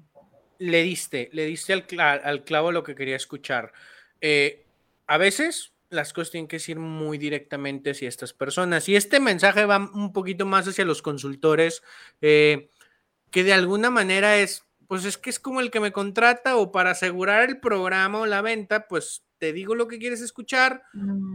le 0.57 0.83
diste, 0.83 1.29
le 1.35 1.45
diste 1.45 1.75
al, 1.75 1.85
al 2.25 2.45
clavo 2.45 2.73
lo 2.73 2.83
que 2.83 2.95
quería 2.95 3.17
escuchar. 3.17 3.75
Eh, 4.23 4.65
a 5.07 5.19
veces 5.19 5.75
las 5.91 6.15
cosas 6.15 6.31
tienen 6.31 6.49
que 6.49 6.57
decir 6.57 6.79
muy 6.79 7.19
directamente 7.19 7.91
hacia 7.91 8.09
estas 8.09 8.33
personas. 8.33 8.89
Y 8.89 8.97
este 8.97 9.21
mensaje 9.21 9.67
va 9.67 9.77
un 9.77 10.15
poquito 10.15 10.47
más 10.47 10.67
hacia 10.67 10.87
los 10.87 11.03
consultores, 11.03 11.83
eh, 12.23 12.71
que 13.31 13.45
de 13.45 13.53
alguna 13.53 13.91
manera 13.91 14.39
es, 14.39 14.65
pues 14.89 15.05
es 15.05 15.19
que 15.19 15.29
es 15.29 15.39
como 15.39 15.61
el 15.61 15.71
que 15.71 15.81
me 15.81 15.93
contrata 15.93 16.57
o 16.57 16.73
para 16.73 16.93
asegurar 16.93 17.47
el 17.47 17.61
programa 17.61 18.21
o 18.21 18.27
la 18.27 18.41
venta, 18.41 18.89
pues 18.89 19.23
te 19.37 19.53
digo 19.53 19.75
lo 19.75 19.87
que 19.87 19.99
quieres 19.99 20.23
escuchar. 20.23 20.85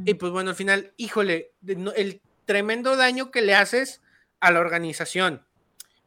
Y 0.05 0.15
pues 0.15 0.31
bueno, 0.31 0.49
al 0.49 0.55
final, 0.55 0.91
híjole, 0.97 1.51
el 1.67 2.21
tremendo 2.45 2.95
daño 2.95 3.31
que 3.31 3.41
le 3.41 3.55
haces 3.55 4.01
a 4.39 4.51
la 4.51 4.59
organización, 4.59 5.45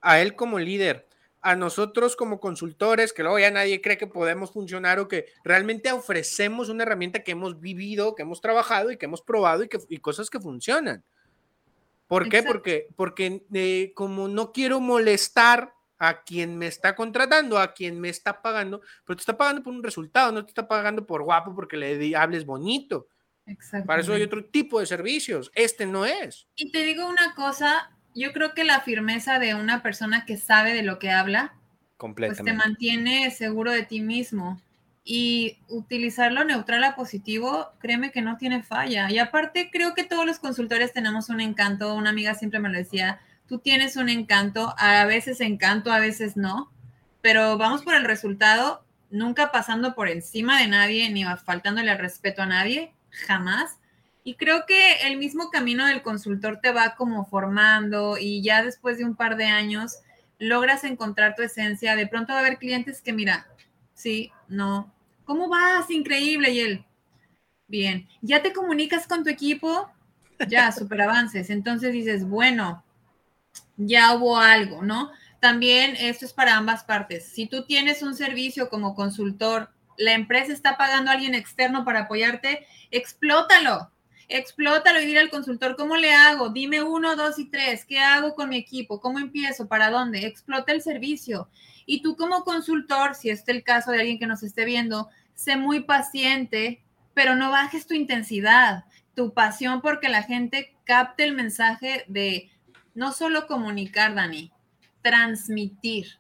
a 0.01 0.21
él 0.21 0.37
como 0.37 0.59
líder, 0.59 1.09
a 1.41 1.57
nosotros 1.57 2.17
como 2.17 2.41
consultores, 2.41 3.13
que 3.13 3.23
luego 3.23 3.39
ya 3.39 3.51
nadie 3.51 3.81
cree 3.81 3.99
que 3.99 4.07
podemos 4.07 4.51
funcionar 4.53 4.99
o 4.99 5.09
que 5.09 5.27
realmente 5.45 5.93
ofrecemos 5.93 6.69
una 6.69 6.83
herramienta 6.83 7.23
que 7.23 7.33
hemos 7.33 7.61
vivido, 7.61 8.15
que 8.15 8.23
hemos 8.23 8.41
trabajado 8.41 8.91
y 8.91 8.97
que 8.97 9.07
hemos 9.07 9.23
probado 9.23 9.63
y, 9.63 9.69
que, 9.69 9.79
y 9.89 9.99
cosas 9.99 10.31
que 10.31 10.41
funcionan. 10.41 11.05
¿Por 12.07 12.29
qué? 12.29 12.43
Porque, 12.43 12.89
porque 12.97 13.45
eh, 13.53 13.93
como 13.95 14.29
no 14.29 14.51
quiero 14.53 14.81
molestar 14.81 15.75
a 15.99 16.23
quien 16.23 16.57
me 16.57 16.67
está 16.67 16.95
contratando, 16.95 17.59
a 17.59 17.75
quien 17.75 18.01
me 18.01 18.09
está 18.09 18.41
pagando, 18.41 18.81
pero 19.05 19.17
te 19.17 19.21
está 19.21 19.37
pagando 19.37 19.63
por 19.63 19.75
un 19.75 19.83
resultado, 19.83 20.33
no 20.33 20.45
te 20.45 20.51
está 20.51 20.67
pagando 20.67 21.05
por 21.07 21.23
guapo 21.23 21.55
porque 21.55 21.77
le 21.77 22.17
hables 22.17 22.47
bonito. 22.47 23.09
Para 23.87 24.03
eso 24.03 24.13
hay 24.13 24.23
otro 24.23 24.45
tipo 24.45 24.81
de 24.81 24.87
servicios. 24.87 25.51
Este 25.55 25.87
no 25.87 26.05
es. 26.05 26.47
Y 26.57 26.71
te 26.71 26.85
digo 26.85 27.09
una 27.09 27.35
cosa, 27.35 27.91
yo 28.15 28.33
creo 28.33 28.55
que 28.55 28.65
la 28.65 28.81
firmeza 28.81 29.39
de 29.39 29.55
una 29.55 29.83
persona 29.83 30.25
que 30.27 30.37
sabe 30.37 30.75
de 30.75 30.83
lo 30.83 30.99
que 30.99 31.11
habla, 31.11 31.55
pues 31.97 32.43
te 32.43 32.53
mantiene 32.53 33.31
seguro 33.31 33.73
de 33.73 33.85
ti 33.85 34.01
mismo. 34.01 34.61
Y 35.05 35.59
utilizarlo 35.69 36.45
neutral 36.45 36.85
a 36.85 36.95
positivo, 36.95 37.71
créeme 37.79 38.11
que 38.11 38.21
no 38.21 38.37
tiene 38.37 38.63
falla. 38.63 39.11
Y 39.11 39.19
aparte, 39.19 39.71
creo 39.73 39.95
que 39.95 40.05
todos 40.05 40.27
los 40.27 40.39
consultores 40.39 40.93
tenemos 40.93 41.31
un 41.31 41.41
encanto. 41.41 41.95
Una 41.95 42.11
amiga 42.11 42.35
siempre 42.35 42.61
me 42.61 42.69
lo 42.69 42.77
decía, 42.77 43.19
tú 43.49 43.59
tienes 43.59 43.97
un 43.97 44.11
encanto, 44.11 44.75
a 44.77 45.07
veces 45.07 45.41
encanto, 45.41 45.91
a 45.91 45.99
veces 45.99 46.37
no, 46.37 46.71
pero 47.23 47.59
vamos 47.59 47.83
por 47.83 47.95
el 47.95 48.05
resultado, 48.05 48.85
nunca 49.11 49.51
pasando 49.51 49.95
por 49.95 50.09
encima 50.09 50.61
de 50.61 50.69
nadie 50.69 51.11
ni 51.11 51.25
faltándole 51.25 51.91
al 51.91 51.99
respeto 51.99 52.43
a 52.43 52.47
nadie, 52.47 52.93
jamás. 53.11 53.79
Y 54.25 54.35
creo 54.35 54.67
que 54.67 55.07
el 55.07 55.17
mismo 55.17 55.51
camino 55.51 55.87
del 55.87 56.03
consultor 56.03 56.61
te 56.61 56.73
va 56.73 56.97
como 56.97 57.25
formando 57.25 58.19
y 58.19 58.43
ya 58.43 58.63
después 58.63 58.99
de 58.99 59.05
un 59.05 59.17
par 59.17 59.37
de 59.37 59.47
años 59.47 59.99
logras 60.39 60.85
encontrar 60.85 61.35
tu 61.35 61.43
esencia. 61.43 61.97
De 61.97 62.07
pronto 62.07 62.33
va 62.33 62.41
a 62.41 62.43
haber 62.43 62.59
clientes 62.59 63.01
que, 63.01 63.13
mira, 63.13 63.47
sí, 63.95 64.31
no, 64.49 64.93
¿cómo 65.25 65.49
vas? 65.49 65.91
Increíble. 65.91 66.51
Y 66.51 66.61
él, 66.61 66.85
bien, 67.67 68.09
ya 68.21 68.43
te 68.43 68.53
comunicas 68.53 69.07
con 69.07 69.25
tu 69.25 69.31
equipo, 69.31 69.91
ya, 70.47 70.73
super 70.73 71.01
avances. 71.03 71.51
Entonces 71.51 71.93
dices, 71.93 72.29
bueno, 72.29 72.85
ya 73.77 74.15
hubo 74.15 74.37
algo, 74.37 74.83
¿no? 74.83 75.11
También 75.41 75.95
esto 75.97 76.25
es 76.25 76.33
para 76.33 76.57
ambas 76.57 76.85
partes. 76.85 77.27
Si 77.27 77.47
tú 77.47 77.65
tienes 77.65 78.03
un 78.03 78.15
servicio 78.15 78.69
como 78.69 78.95
consultor, 78.95 79.71
la 79.99 80.13
empresa 80.15 80.53
está 80.53 80.77
pagando 80.77 81.11
a 81.11 81.15
alguien 81.15 81.35
externo 81.35 81.85
para 81.85 82.01
apoyarte, 82.01 82.67
explótalo. 82.91 83.91
Explótalo 84.31 85.01
y 85.01 85.07
dile 85.07 85.21
al 85.21 85.31
consultor, 85.31 85.75
¿cómo 85.75 85.97
le 85.97 86.13
hago? 86.13 86.51
Dime 86.51 86.83
uno, 86.83 87.17
dos 87.17 87.39
y 87.39 87.47
tres. 87.47 87.87
¿Qué 87.87 87.99
hago 87.99 88.35
con 88.35 88.51
mi 88.51 88.59
equipo? 88.59 89.01
¿Cómo 89.01 89.19
empiezo? 89.19 89.69
¿Para 89.69 89.91
dónde? 89.91 90.27
Explota 90.27 90.73
el 90.73 90.83
servicio. 90.83 91.49
Y 91.87 92.03
tú 92.03 92.15
como 92.17 92.45
consultor, 92.45 93.15
si 93.15 93.31
este 93.31 93.53
es 93.53 93.59
el 93.59 93.65
caso 93.65 93.91
de 93.91 94.01
alguien 94.01 94.19
que 94.19 94.27
nos 94.27 94.43
esté 94.43 94.67
viendo, 94.67 95.09
sé 95.35 95.57
muy 95.57 95.81
paciente, 95.81 96.83
pero 97.15 97.37
no 97.37 97.51
bajes 97.51 97.87
tu 97.87 97.95
intensidad, 97.95 98.85
tu 99.15 99.33
pasión 99.33 99.81
porque 99.81 100.11
la 100.11 100.23
gente 100.23 100.77
capte 100.85 101.25
el 101.25 101.33
mensaje 101.33 102.05
de 102.07 102.51
no 102.95 103.13
solo 103.13 103.47
comunicar, 103.47 104.15
Dani, 104.15 104.53
transmitir. 105.01 106.19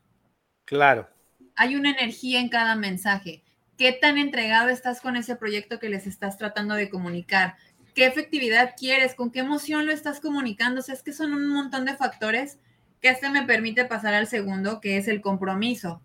Claro. 0.65 1.09
Hay 1.57 1.77
una 1.77 1.91
energía 1.91 2.41
en 2.41 2.49
cada 2.49 2.75
mensaje. 2.75 3.43
¿Qué 3.79 3.93
tan 3.93 4.19
entregado 4.19 4.71
estás 4.71 5.01
con 5.01 5.15
ese 5.15 5.37
proyecto 5.37 5.79
que 5.79 5.89
les 5.89 6.09
estás 6.09 6.37
tratando 6.37 6.75
de 6.75 6.91
comunicar? 6.91 7.57
¿Qué 7.95 8.07
efectividad 8.07 8.75
quieres? 8.77 9.15
¿Con 9.15 9.31
qué 9.31 9.39
emoción 9.39 9.87
lo 9.87 9.93
estás 9.93 10.19
comunicando? 10.19 10.81
O 10.81 10.83
sea, 10.83 10.97
es 10.97 11.05
que 11.05 11.13
son 11.13 11.33
un 11.33 11.47
montón 11.47 11.85
de 11.85 11.95
factores 11.95 12.59
que 13.01 13.09
este 13.09 13.31
me 13.31 13.45
permite 13.45 13.85
pasar 13.85 14.15
al 14.15 14.27
segundo, 14.27 14.81
que 14.81 14.97
es 14.97 15.07
el 15.07 15.21
compromiso, 15.21 16.03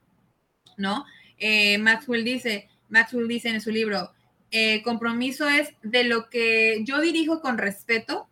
¿no? 0.78 1.04
Eh, 1.40 1.80
Maxwell 1.80 2.24
dice, 2.24 2.70
Maxwell 2.90 3.28
dice 3.28 3.50
en 3.50 3.60
su 3.60 3.72
libro, 3.72 4.14
eh, 4.52 4.84
compromiso 4.84 5.50
es 5.50 5.74
de 5.82 6.04
lo 6.04 6.30
que 6.30 6.84
yo 6.84 7.02
dirijo 7.02 7.42
con 7.42 7.58
respeto, 7.58 8.30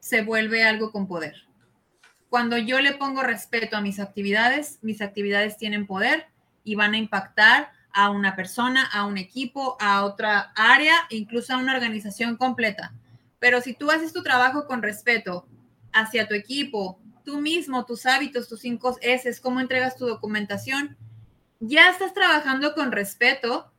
se 0.00 0.20
vuelve 0.20 0.64
algo 0.64 0.92
con 0.92 1.08
poder. 1.08 1.46
Cuando 2.28 2.58
yo 2.58 2.78
le 2.82 2.92
pongo 2.92 3.22
respeto 3.22 3.78
a 3.78 3.80
mis 3.80 3.98
actividades, 4.00 4.78
mis 4.82 5.00
actividades 5.00 5.56
tienen 5.56 5.86
poder 5.86 6.26
y 6.62 6.74
van 6.74 6.92
a 6.92 6.98
impactar 6.98 7.79
a 7.92 8.10
una 8.10 8.36
persona, 8.36 8.86
a 8.86 9.04
un 9.04 9.18
equipo, 9.18 9.76
a 9.80 10.04
otra 10.04 10.52
área, 10.54 10.94
incluso 11.10 11.54
a 11.54 11.58
una 11.58 11.74
organización 11.74 12.36
completa. 12.36 12.92
Pero 13.38 13.60
si 13.60 13.74
tú 13.74 13.90
haces 13.90 14.12
tu 14.12 14.22
trabajo 14.22 14.66
con 14.66 14.82
respeto 14.82 15.46
hacia 15.92 16.28
tu 16.28 16.34
equipo, 16.34 17.00
tú 17.24 17.40
mismo, 17.40 17.84
tus 17.84 18.06
hábitos, 18.06 18.48
tus 18.48 18.60
cinco 18.60 18.96
S, 19.00 19.40
cómo 19.40 19.60
entregas 19.60 19.96
tu 19.96 20.06
documentación, 20.06 20.96
ya 21.58 21.90
estás 21.90 22.14
trabajando 22.14 22.74
con 22.74 22.92
respeto, 22.92 23.72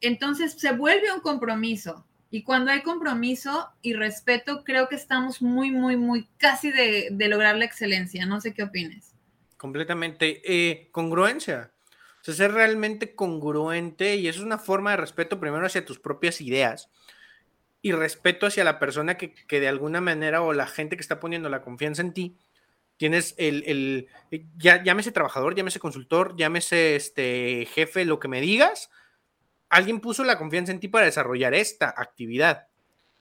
entonces 0.00 0.52
se 0.52 0.72
vuelve 0.72 1.12
un 1.12 1.20
compromiso. 1.20 2.06
Y 2.30 2.42
cuando 2.42 2.70
hay 2.70 2.82
compromiso 2.82 3.70
y 3.80 3.94
respeto, 3.94 4.62
creo 4.62 4.88
que 4.88 4.96
estamos 4.96 5.40
muy, 5.40 5.70
muy, 5.70 5.96
muy 5.96 6.28
casi 6.36 6.70
de, 6.70 7.08
lograr 7.28 7.56
la 7.56 7.64
excelencia. 7.64 8.26
No 8.26 8.40
sé 8.40 8.52
qué 8.52 8.64
opines. 8.64 9.14
Completamente. 9.56 10.42
Eh, 10.44 10.88
congruencia. 10.92 11.72
Sea, 12.34 12.46
ser 12.46 12.52
realmente 12.52 13.14
congruente 13.14 14.16
y 14.16 14.28
eso 14.28 14.40
es 14.40 14.44
una 14.44 14.58
forma 14.58 14.90
de 14.90 14.98
respeto 14.98 15.40
primero 15.40 15.64
hacia 15.64 15.84
tus 15.84 15.98
propias 15.98 16.42
ideas 16.42 16.90
y 17.80 17.92
respeto 17.92 18.46
hacia 18.46 18.64
la 18.64 18.78
persona 18.78 19.16
que, 19.16 19.34
de 19.48 19.68
alguna 19.68 20.02
manera 20.02 20.42
o 20.42 20.52
la 20.52 20.66
gente 20.66 20.96
que 20.96 21.00
está 21.00 21.20
poniendo 21.20 21.48
la 21.48 21.62
confianza 21.62 22.02
en 22.02 22.12
ti. 22.12 22.36
Tienes 22.98 23.34
el, 23.38 23.62
el 23.66 24.08
ya, 24.58 24.82
llámese 24.82 25.10
trabajador, 25.10 25.54
llámese 25.54 25.78
consultor, 25.80 26.36
llámese 26.36 26.96
este 26.96 27.66
jefe, 27.72 28.04
lo 28.04 28.18
que 28.18 28.28
me 28.28 28.42
digas, 28.42 28.90
alguien 29.70 30.00
puso 30.00 30.22
la 30.22 30.36
confianza 30.36 30.72
en 30.72 30.80
ti 30.80 30.88
para 30.88 31.06
desarrollar 31.06 31.54
esta 31.54 31.94
actividad. 31.96 32.66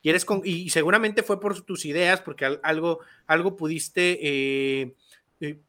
Y, 0.02 0.10
eres 0.10 0.26
con, 0.26 0.42
y 0.44 0.70
seguramente 0.70 1.24
fue 1.24 1.40
por 1.40 1.62
tus 1.62 1.86
ideas, 1.86 2.22
porque 2.22 2.60
algo, 2.62 3.00
algo 3.26 3.56
pudiste, 3.56 4.18
eh, 4.22 4.96
eh, 5.40 5.60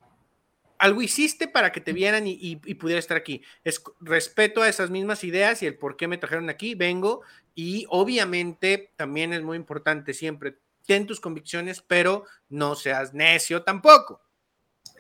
algo 0.79 1.03
hiciste 1.03 1.49
para 1.49 1.73
que 1.73 1.81
te 1.81 1.93
vieran 1.93 2.25
y, 2.27 2.57
pudiera 2.75 2.99
estar 2.99 3.17
aquí. 3.17 3.43
Es 3.65 3.83
respeto 4.01 4.63
a 4.63 4.69
esas 4.69 4.91
mismas 4.91 5.25
ideas 5.25 5.63
y 5.63 5.67
el 5.67 5.77
por 5.77 5.97
qué 5.97 6.09
me 6.09 6.19
trajeron 6.19 6.51
aquí, 6.51 6.75
vengo. 6.75 7.23
Y 7.55 7.87
obviamente 7.89 8.93
también 8.97 9.33
es 9.33 9.43
muy 9.43 9.57
importante 9.57 10.15
siempre, 10.15 10.59
ten 10.87 11.07
tus 11.07 11.21
convicciones, 11.21 11.83
pero 11.83 12.25
no 12.49 12.75
seas 12.77 13.13
necio 13.15 13.63
tampoco 13.63 14.23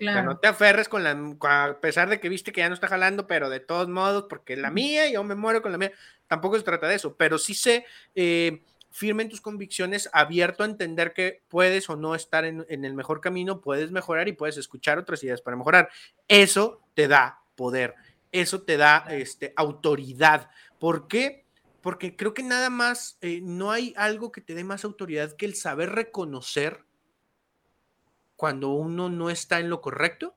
no 0.00 0.38
te 0.38 0.48
aferres 0.48 0.88
con 0.88 1.02
la, 1.02 1.10
a 1.10 1.80
pesar 1.80 2.08
de 2.08 2.20
que 2.20 2.28
viste 2.28 2.52
que 2.52 2.60
ya 2.60 2.68
no 2.68 2.74
está 2.74 2.88
jalando, 2.88 3.26
pero 3.26 3.48
de 3.50 3.60
todos 3.60 3.88
modos, 3.88 4.26
porque 4.28 4.54
es 4.54 4.58
la 4.58 4.70
mía, 4.70 5.10
yo 5.10 5.24
me 5.24 5.34
muero 5.34 5.62
con 5.62 5.72
la 5.72 5.78
mía. 5.78 5.92
Tampoco 6.26 6.56
se 6.56 6.62
trata 6.62 6.88
de 6.88 6.96
eso, 6.96 7.16
pero 7.16 7.38
sí 7.38 7.54
sé, 7.54 7.84
eh, 8.14 8.62
firme 8.98 9.22
en 9.22 9.28
tus 9.28 9.40
convicciones, 9.40 10.10
abierto 10.12 10.64
a 10.64 10.66
entender 10.66 11.12
que 11.14 11.44
puedes 11.46 11.88
o 11.88 11.94
no 11.94 12.16
estar 12.16 12.44
en, 12.44 12.66
el 12.68 12.94
mejor 12.94 13.20
camino, 13.20 13.60
puedes 13.60 13.92
mejorar 13.92 14.26
y 14.26 14.32
puedes 14.32 14.56
escuchar 14.56 14.98
otras 14.98 15.22
ideas 15.22 15.40
para 15.40 15.56
mejorar. 15.56 15.88
Eso 16.26 16.82
te 16.94 17.06
da 17.06 17.44
poder, 17.54 17.94
eso 18.32 18.62
te 18.62 18.76
da 18.76 19.06
este, 19.10 19.52
autoridad. 19.56 20.50
¿Por 20.80 21.06
qué? 21.06 21.46
Porque 21.80 22.16
creo 22.16 22.34
que 22.34 22.42
nada 22.42 22.70
más, 22.70 23.18
eh, 23.20 23.40
no 23.40 23.70
hay 23.70 23.94
algo 23.96 24.32
que 24.32 24.40
te 24.40 24.54
dé 24.54 24.64
más 24.64 24.84
autoridad 24.84 25.36
que 25.36 25.46
el 25.46 25.54
saber 25.54 25.90
reconocer 25.90 26.84
cuando 28.34 28.70
uno 28.70 29.08
no 29.08 29.30
está 29.30 29.60
en 29.60 29.70
lo 29.70 29.80
correcto 29.80 30.36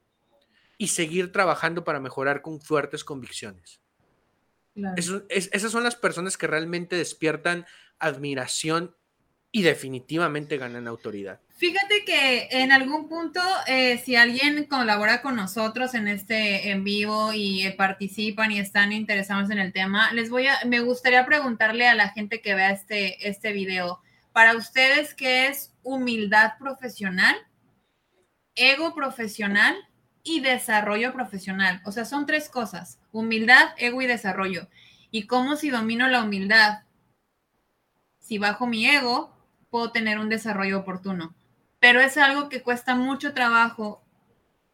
y 0.77 0.89
seguir 0.89 1.31
trabajando 1.31 1.83
para 1.83 1.99
mejorar 1.99 2.43
con 2.43 2.61
fuertes 2.61 3.03
convicciones. 3.03 3.81
Esas 5.29 5.71
son 5.71 5.83
las 5.83 5.95
personas 5.95 6.37
que 6.37 6.47
realmente 6.47 6.95
despiertan 6.95 7.65
admiración 7.99 8.95
y 9.51 9.63
definitivamente 9.63 10.57
ganan 10.57 10.87
autoridad. 10.87 11.41
Fíjate 11.57 12.05
que 12.05 12.47
en 12.51 12.71
algún 12.71 13.09
punto, 13.09 13.41
eh, 13.67 14.01
si 14.03 14.15
alguien 14.15 14.65
colabora 14.65 15.21
con 15.21 15.35
nosotros 15.35 15.93
en 15.93 16.07
este 16.07 16.71
en 16.71 16.83
vivo 16.83 17.33
y 17.33 17.65
eh, 17.65 17.73
participan 17.73 18.51
y 18.51 18.59
están 18.59 18.91
interesados 18.93 19.51
en 19.51 19.59
el 19.59 19.73
tema, 19.73 20.11
les 20.13 20.29
voy 20.29 20.47
a, 20.47 20.57
me 20.65 20.79
gustaría 20.79 21.25
preguntarle 21.25 21.87
a 21.87 21.95
la 21.95 22.09
gente 22.09 22.41
que 22.41 22.55
vea 22.55 22.71
este, 22.71 23.27
este 23.27 23.51
video, 23.51 23.99
para 24.31 24.55
ustedes, 24.55 25.13
¿qué 25.13 25.47
es 25.47 25.73
humildad 25.83 26.53
profesional? 26.57 27.35
ego 28.55 28.93
profesional 28.93 29.75
y 30.23 30.41
desarrollo 30.41 31.13
profesional. 31.13 31.81
O 31.85 31.91
sea, 31.91 32.05
son 32.05 32.25
tres 32.25 32.49
cosas, 32.49 32.99
humildad, 33.11 33.69
ego 33.77 34.01
y 34.01 34.07
desarrollo. 34.07 34.67
¿Y 35.11 35.27
cómo 35.27 35.55
si 35.55 35.69
domino 35.69 36.07
la 36.07 36.23
humildad? 36.23 36.83
Si 38.19 38.37
bajo 38.37 38.67
mi 38.67 38.85
ego, 38.85 39.35
puedo 39.69 39.91
tener 39.91 40.19
un 40.19 40.29
desarrollo 40.29 40.79
oportuno. 40.79 41.33
Pero 41.79 41.99
es 41.99 42.17
algo 42.17 42.49
que 42.49 42.61
cuesta 42.61 42.95
mucho 42.95 43.33
trabajo 43.33 44.03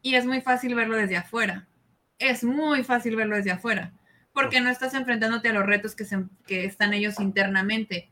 y 0.01 0.15
es 0.15 0.25
muy 0.25 0.41
fácil 0.41 0.75
verlo 0.75 0.97
desde 0.97 1.17
afuera. 1.17 1.67
Es 2.19 2.43
muy 2.43 2.83
fácil 2.83 3.15
verlo 3.15 3.35
desde 3.35 3.51
afuera, 3.51 3.93
porque 4.33 4.59
no 4.59 4.69
estás 4.69 4.93
enfrentándote 4.93 5.49
a 5.49 5.53
los 5.53 5.65
retos 5.65 5.95
que, 5.95 6.05
que 6.45 6.65
están 6.65 6.93
ellos 6.93 7.19
internamente. 7.19 8.09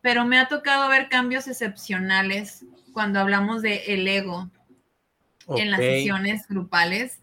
Pero 0.00 0.24
me 0.24 0.38
ha 0.38 0.48
tocado 0.48 0.88
ver 0.88 1.08
cambios 1.08 1.46
excepcionales 1.46 2.64
cuando 2.92 3.20
hablamos 3.20 3.62
de 3.62 3.84
el 3.88 4.06
ego, 4.06 4.50
en 5.48 5.70
las 5.70 5.80
sesiones 5.80 6.48
grupales 6.48 7.20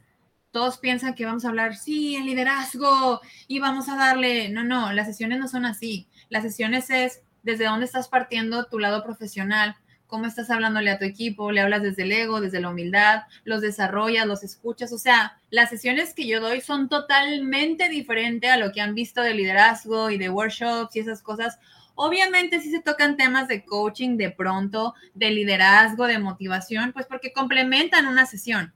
todos 0.52 0.78
piensan 0.78 1.16
que 1.16 1.26
vamos 1.26 1.46
a 1.46 1.50
hablar, 1.50 1.76
sí, 1.76 2.16
el 2.16 2.26
liderazgo 2.26 3.22
y 3.48 3.60
vamos 3.60 3.90
a 3.90 3.96
darle, 3.96 4.50
no, 4.50 4.64
no, 4.64 4.92
las 4.94 5.08
sesiones 5.08 5.40
no 5.40 5.48
son 5.48 5.66
así. 5.66 6.08
Las 6.30 6.44
sesiones 6.44 6.90
es 6.90 7.22
desde 7.44 7.66
dónde 7.66 7.86
estás 7.86 8.08
partiendo 8.08 8.66
tu 8.66 8.78
lado 8.78 9.04
profesional, 9.04 9.76
cómo 10.08 10.26
estás 10.26 10.50
hablándole 10.50 10.92
a 10.92 11.00
tu 11.00 11.06
equipo, 11.06 11.54
le 11.54 11.62
hablas 11.62 11.82
desde 11.82 12.04
el 12.04 12.12
ego, 12.12 12.42
desde 12.42 12.60
la 12.60 12.70
humildad, 12.70 13.24
los 13.46 13.62
desarrollas, 13.62 14.28
los 14.28 14.44
escuchas. 14.44 14.92
O 14.92 14.98
sea, 14.98 15.38
las 15.50 15.70
sesiones 15.70 16.14
que 16.14 16.28
yo 16.28 16.42
doy 16.42 16.60
son 16.60 16.90
totalmente 16.90 17.88
diferentes 17.88 18.52
a 18.52 18.58
lo 18.58 18.74
que 18.74 18.82
han 18.82 18.94
visto 18.94 19.22
de 19.22 19.34
liderazgo 19.34 20.10
y 20.10 20.18
de 20.18 20.30
workshops 20.30 20.96
y 20.98 21.00
esas 21.00 21.22
cosas. 21.22 21.60
Obviamente 21.96 22.60
sí 22.60 22.72
se 22.72 22.82
tocan 22.82 23.16
temas 23.16 23.48
de 23.48 23.64
coaching 23.64 24.18
de 24.18 24.32
pronto, 24.32 24.96
de 25.14 25.32
liderazgo, 25.32 26.08
de 26.08 26.20
motivación, 26.20 26.92
pues 26.92 27.06
porque 27.06 27.32
complementan 27.32 28.06
una 28.06 28.26
sesión. 28.26 28.74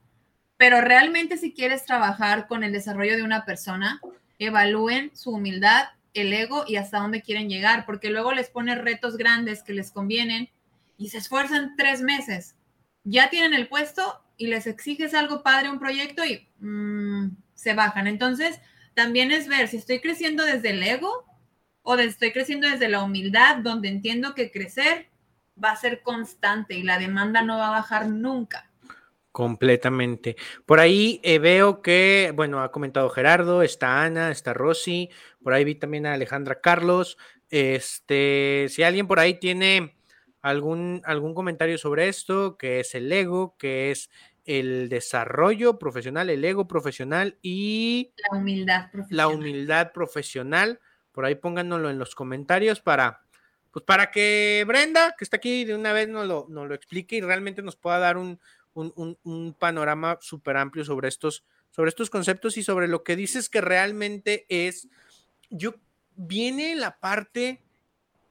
Pero 0.56 0.80
realmente 0.80 1.36
si 1.36 1.52
quieres 1.52 1.84
trabajar 1.84 2.46
con 2.46 2.64
el 2.64 2.72
desarrollo 2.72 3.16
de 3.16 3.22
una 3.22 3.44
persona, 3.44 4.00
evalúen 4.38 5.10
su 5.14 5.32
humildad, 5.32 5.88
el 6.14 6.32
ego 6.32 6.64
y 6.66 6.76
hasta 6.76 6.98
dónde 6.98 7.22
quieren 7.22 7.48
llegar, 7.48 7.84
porque 7.84 8.10
luego 8.10 8.32
les 8.32 8.48
pone 8.48 8.74
retos 8.74 9.16
grandes 9.16 9.62
que 9.62 9.74
les 9.74 9.90
convienen 9.90 10.48
y 10.96 11.10
se 11.10 11.18
esfuerzan 11.18 11.76
tres 11.76 12.00
meses. 12.00 12.56
Ya 13.04 13.28
tienen 13.28 13.54
el 13.54 13.68
puesto 13.68 14.24
y 14.36 14.46
les 14.46 14.66
exiges 14.66 15.14
algo 15.14 15.42
padre, 15.42 15.70
un 15.70 15.78
proyecto 15.78 16.24
y 16.24 16.48
mm, 16.60 17.36
se 17.54 17.74
bajan. 17.74 18.06
Entonces, 18.06 18.60
también 18.94 19.30
es 19.30 19.46
ver 19.46 19.68
si 19.68 19.76
estoy 19.76 20.00
creciendo 20.00 20.44
desde 20.44 20.70
el 20.70 20.82
ego 20.82 21.24
o 21.82 21.96
estoy 21.96 22.32
creciendo 22.32 22.68
desde 22.68 22.88
la 22.88 23.02
humildad, 23.02 23.58
donde 23.58 23.88
entiendo 23.88 24.34
que 24.34 24.50
crecer 24.50 25.08
va 25.62 25.70
a 25.70 25.76
ser 25.76 26.02
constante 26.02 26.74
y 26.74 26.82
la 26.82 26.98
demanda 26.98 27.42
no 27.42 27.58
va 27.58 27.68
a 27.68 27.78
bajar 27.78 28.08
nunca. 28.08 28.65
Completamente. 29.36 30.34
Por 30.64 30.80
ahí 30.80 31.20
eh, 31.22 31.38
veo 31.38 31.82
que, 31.82 32.32
bueno, 32.34 32.62
ha 32.62 32.72
comentado 32.72 33.10
Gerardo, 33.10 33.60
está 33.60 34.02
Ana, 34.02 34.30
está 34.30 34.54
Rosy, 34.54 35.10
por 35.42 35.52
ahí 35.52 35.62
vi 35.62 35.74
también 35.74 36.06
a 36.06 36.14
Alejandra 36.14 36.62
Carlos. 36.62 37.18
Este, 37.50 38.64
si 38.70 38.82
alguien 38.82 39.06
por 39.06 39.18
ahí 39.20 39.34
tiene 39.34 39.94
algún, 40.40 41.02
algún 41.04 41.34
comentario 41.34 41.76
sobre 41.76 42.08
esto, 42.08 42.56
que 42.56 42.80
es 42.80 42.94
el 42.94 43.12
ego, 43.12 43.58
que 43.58 43.90
es 43.90 44.08
el 44.46 44.88
desarrollo 44.88 45.78
profesional, 45.78 46.30
el 46.30 46.42
ego 46.42 46.66
profesional 46.66 47.36
y 47.42 48.14
la 48.16 48.38
humildad 48.38 48.90
profesional. 48.90 49.16
La 49.18 49.28
humildad 49.28 49.92
profesional. 49.92 50.80
Por 51.12 51.26
ahí 51.26 51.34
pónganoslo 51.34 51.90
en 51.90 51.98
los 51.98 52.14
comentarios 52.14 52.80
para, 52.80 53.20
pues 53.70 53.84
para 53.84 54.10
que 54.10 54.64
Brenda, 54.66 55.14
que 55.18 55.24
está 55.24 55.36
aquí 55.36 55.66
de 55.66 55.74
una 55.74 55.92
vez, 55.92 56.08
nos 56.08 56.26
lo, 56.26 56.46
nos 56.48 56.66
lo 56.66 56.74
explique 56.74 57.16
y 57.16 57.20
realmente 57.20 57.60
nos 57.60 57.76
pueda 57.76 57.98
dar 57.98 58.16
un, 58.16 58.40
un, 58.76 59.56
panorama 59.58 60.18
súper 60.20 60.56
amplio 60.56 60.84
sobre 60.84 61.08
estos, 61.08 61.44
sobre 61.70 61.88
estos 61.88 62.10
conceptos 62.10 62.56
y 62.56 62.62
sobre 62.62 62.88
lo 62.88 63.02
que 63.02 63.16
dices 63.16 63.48
que 63.48 63.60
realmente 63.60 64.46
es, 64.48 64.88
yo, 65.50 65.74
viene 66.14 66.74
la 66.76 66.98
parte 66.98 67.62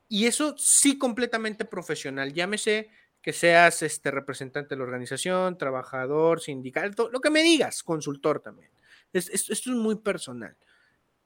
y 0.08 0.26
eso 0.26 0.56
sí 0.58 0.98
completamente 0.98 1.66
profesional. 1.66 2.34
Llámese 2.34 2.90
que 3.22 3.34
seas 3.34 3.82
este 3.82 4.12
representante 4.12 4.76
de 4.76 4.78
la 4.78 4.84
organización, 4.84 5.58
trabajador, 5.58 6.42
sindical, 6.42 6.94
lo 7.12 7.22
que 7.22 7.32
me 7.32 7.42
digas, 7.42 7.82
consultor 7.82 8.40
también. 8.40 8.70
esto 9.14 9.52
es 9.52 9.68
muy 9.68 9.96
personal. 9.96 10.56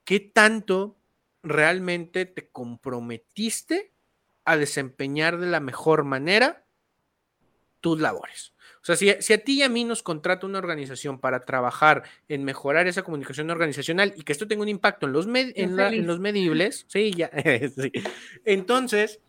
¿Qué 0.04 0.20
tanto 0.20 0.96
realmente 1.42 2.24
te 2.26 2.48
comprometiste 2.48 3.92
a 4.44 4.56
desempeñar 4.56 5.38
de 5.38 5.46
la 5.46 5.60
mejor 5.60 6.04
manera 6.04 6.64
tus 7.80 8.00
labores? 8.00 8.54
O 8.82 8.84
sea, 8.84 8.96
si, 8.96 9.10
a 9.10 9.38
ti 9.38 9.58
y 9.58 9.62
a 9.62 9.68
mí 9.68 9.84
nos 9.84 10.02
contrata 10.02 10.46
una 10.46 10.58
organización 10.58 11.18
para 11.18 11.44
trabajar 11.44 12.02
en 12.28 12.44
mejorar 12.44 12.86
esa 12.86 13.02
comunicación 13.02 13.50
organizacional 13.50 14.14
y 14.16 14.22
que 14.22 14.32
esto 14.32 14.48
tenga 14.48 14.62
un 14.62 14.68
impacto 14.68 15.06
en 15.06 15.12
los, 15.12 15.26
en, 15.26 16.06
los 16.06 16.20
medibles, 16.20 16.86
sí, 16.88 17.12
ya, 17.12 17.30
sí. 17.76 17.92
Entonces, 18.44 19.20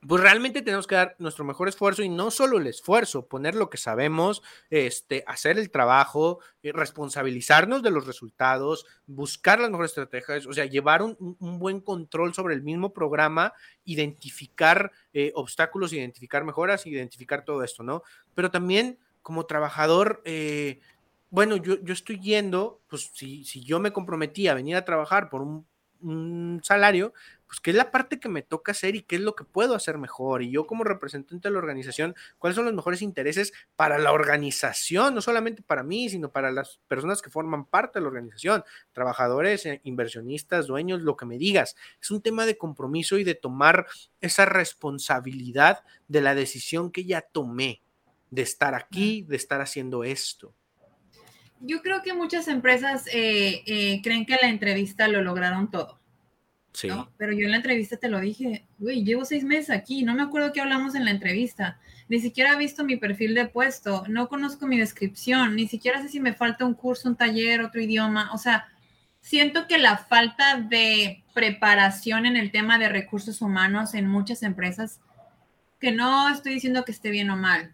pues 0.00 0.22
realmente 0.22 0.62
tenemos 0.62 0.86
que 0.86 0.94
dar 0.94 1.16
nuestro 1.18 1.44
mejor 1.44 1.68
esfuerzo 1.68 2.02
y 2.02 2.08
no 2.08 2.30
solo 2.30 2.58
el 2.58 2.66
esfuerzo, 2.66 3.26
poner 3.26 3.54
lo 3.54 3.70
que 3.70 3.78
sabemos, 3.78 4.42
este, 4.70 5.24
hacer 5.26 5.58
el 5.58 5.70
trabajo, 5.70 6.40
eh, 6.62 6.72
responsabilizarnos 6.72 7.82
de 7.82 7.90
los 7.90 8.06
resultados, 8.06 8.86
buscar 9.06 9.58
las 9.58 9.70
mejores 9.70 9.92
estrategias, 9.92 10.46
o 10.46 10.52
sea, 10.52 10.66
llevar 10.66 11.02
un, 11.02 11.16
buen 11.38 11.80
control 11.80 12.34
sobre 12.34 12.54
el 12.54 12.62
mismo 12.62 12.92
programa, 12.92 13.54
identificar 13.84 14.92
eh, 15.12 15.32
obstáculos, 15.34 15.92
identificar 15.92 16.44
mejoras, 16.44 16.86
identificar 16.86 17.44
todo 17.44 17.64
esto, 17.64 17.82
¿no? 17.82 18.02
Pero 18.34 18.50
también 18.50 18.98
como 19.22 19.46
trabajador, 19.46 20.22
eh, 20.24 20.80
bueno, 21.30 21.56
yo, 21.56 21.82
yo, 21.82 21.92
estoy 21.92 22.20
yendo, 22.20 22.80
pues 22.86 23.10
si, 23.12 23.44
si 23.44 23.64
yo 23.64 23.80
me 23.80 23.92
comprometí 23.92 24.46
a 24.46 24.54
venir 24.54 24.76
a 24.76 24.84
trabajar 24.84 25.30
por 25.30 25.42
un 25.42 25.66
un 26.06 26.60
salario, 26.62 27.12
pues 27.46 27.60
qué 27.60 27.70
es 27.70 27.76
la 27.76 27.90
parte 27.90 28.18
que 28.18 28.28
me 28.28 28.42
toca 28.42 28.72
hacer 28.72 28.96
y 28.96 29.02
qué 29.02 29.16
es 29.16 29.22
lo 29.22 29.36
que 29.36 29.44
puedo 29.44 29.74
hacer 29.74 29.98
mejor. 29.98 30.42
Y 30.42 30.50
yo 30.50 30.66
como 30.66 30.84
representante 30.84 31.48
de 31.48 31.52
la 31.52 31.58
organización, 31.58 32.14
cuáles 32.38 32.56
son 32.56 32.64
los 32.64 32.74
mejores 32.74 33.02
intereses 33.02 33.52
para 33.76 33.98
la 33.98 34.12
organización, 34.12 35.14
no 35.14 35.20
solamente 35.20 35.62
para 35.62 35.82
mí, 35.82 36.08
sino 36.08 36.30
para 36.30 36.50
las 36.50 36.80
personas 36.88 37.22
que 37.22 37.30
forman 37.30 37.64
parte 37.64 37.98
de 37.98 38.02
la 38.02 38.08
organización, 38.08 38.64
trabajadores, 38.92 39.66
eh, 39.66 39.80
inversionistas, 39.84 40.66
dueños, 40.66 41.02
lo 41.02 41.16
que 41.16 41.26
me 41.26 41.38
digas. 41.38 41.76
Es 42.00 42.10
un 42.10 42.22
tema 42.22 42.46
de 42.46 42.58
compromiso 42.58 43.18
y 43.18 43.24
de 43.24 43.34
tomar 43.34 43.86
esa 44.20 44.44
responsabilidad 44.44 45.84
de 46.08 46.20
la 46.20 46.34
decisión 46.34 46.90
que 46.90 47.04
ya 47.04 47.20
tomé, 47.20 47.82
de 48.30 48.42
estar 48.42 48.74
aquí, 48.74 49.22
de 49.22 49.36
estar 49.36 49.60
haciendo 49.60 50.04
esto 50.04 50.54
yo 51.60 51.82
creo 51.82 52.02
que 52.02 52.12
muchas 52.12 52.48
empresas 52.48 53.06
eh, 53.12 53.62
eh, 53.66 54.00
creen 54.02 54.26
que 54.26 54.38
la 54.40 54.48
entrevista 54.48 55.08
lo 55.08 55.22
lograron 55.22 55.70
todo. 55.70 55.98
Sí. 56.72 56.88
Pero 57.16 57.32
yo 57.32 57.46
en 57.46 57.52
la 57.52 57.56
entrevista 57.56 57.96
te 57.96 58.10
lo 58.10 58.20
dije, 58.20 58.66
güey, 58.78 59.02
llevo 59.02 59.24
seis 59.24 59.44
meses 59.44 59.70
aquí, 59.70 60.02
no 60.02 60.14
me 60.14 60.22
acuerdo 60.22 60.52
qué 60.52 60.60
hablamos 60.60 60.94
en 60.94 61.06
la 61.06 61.10
entrevista, 61.10 61.80
ni 62.08 62.20
siquiera 62.20 62.52
he 62.52 62.58
visto 62.58 62.84
mi 62.84 62.96
perfil 62.96 63.34
de 63.34 63.46
puesto, 63.46 64.04
no 64.08 64.28
conozco 64.28 64.66
mi 64.66 64.78
descripción, 64.78 65.56
ni 65.56 65.66
siquiera 65.68 66.02
sé 66.02 66.10
si 66.10 66.20
me 66.20 66.34
falta 66.34 66.66
un 66.66 66.74
curso, 66.74 67.08
un 67.08 67.16
taller, 67.16 67.62
otro 67.62 67.80
idioma, 67.80 68.30
o 68.34 68.36
sea, 68.36 68.68
siento 69.22 69.66
que 69.66 69.78
la 69.78 69.96
falta 69.96 70.60
de 70.60 71.24
preparación 71.32 72.26
en 72.26 72.36
el 72.36 72.50
tema 72.50 72.78
de 72.78 72.90
recursos 72.90 73.40
humanos 73.40 73.94
en 73.94 74.06
muchas 74.06 74.42
empresas, 74.42 75.00
que 75.80 75.92
no 75.92 76.28
estoy 76.28 76.52
diciendo 76.52 76.84
que 76.84 76.92
esté 76.92 77.08
bien 77.08 77.30
o 77.30 77.38
mal, 77.38 77.72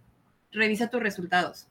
revisa 0.52 0.90
tus 0.90 1.02
resultados 1.02 1.66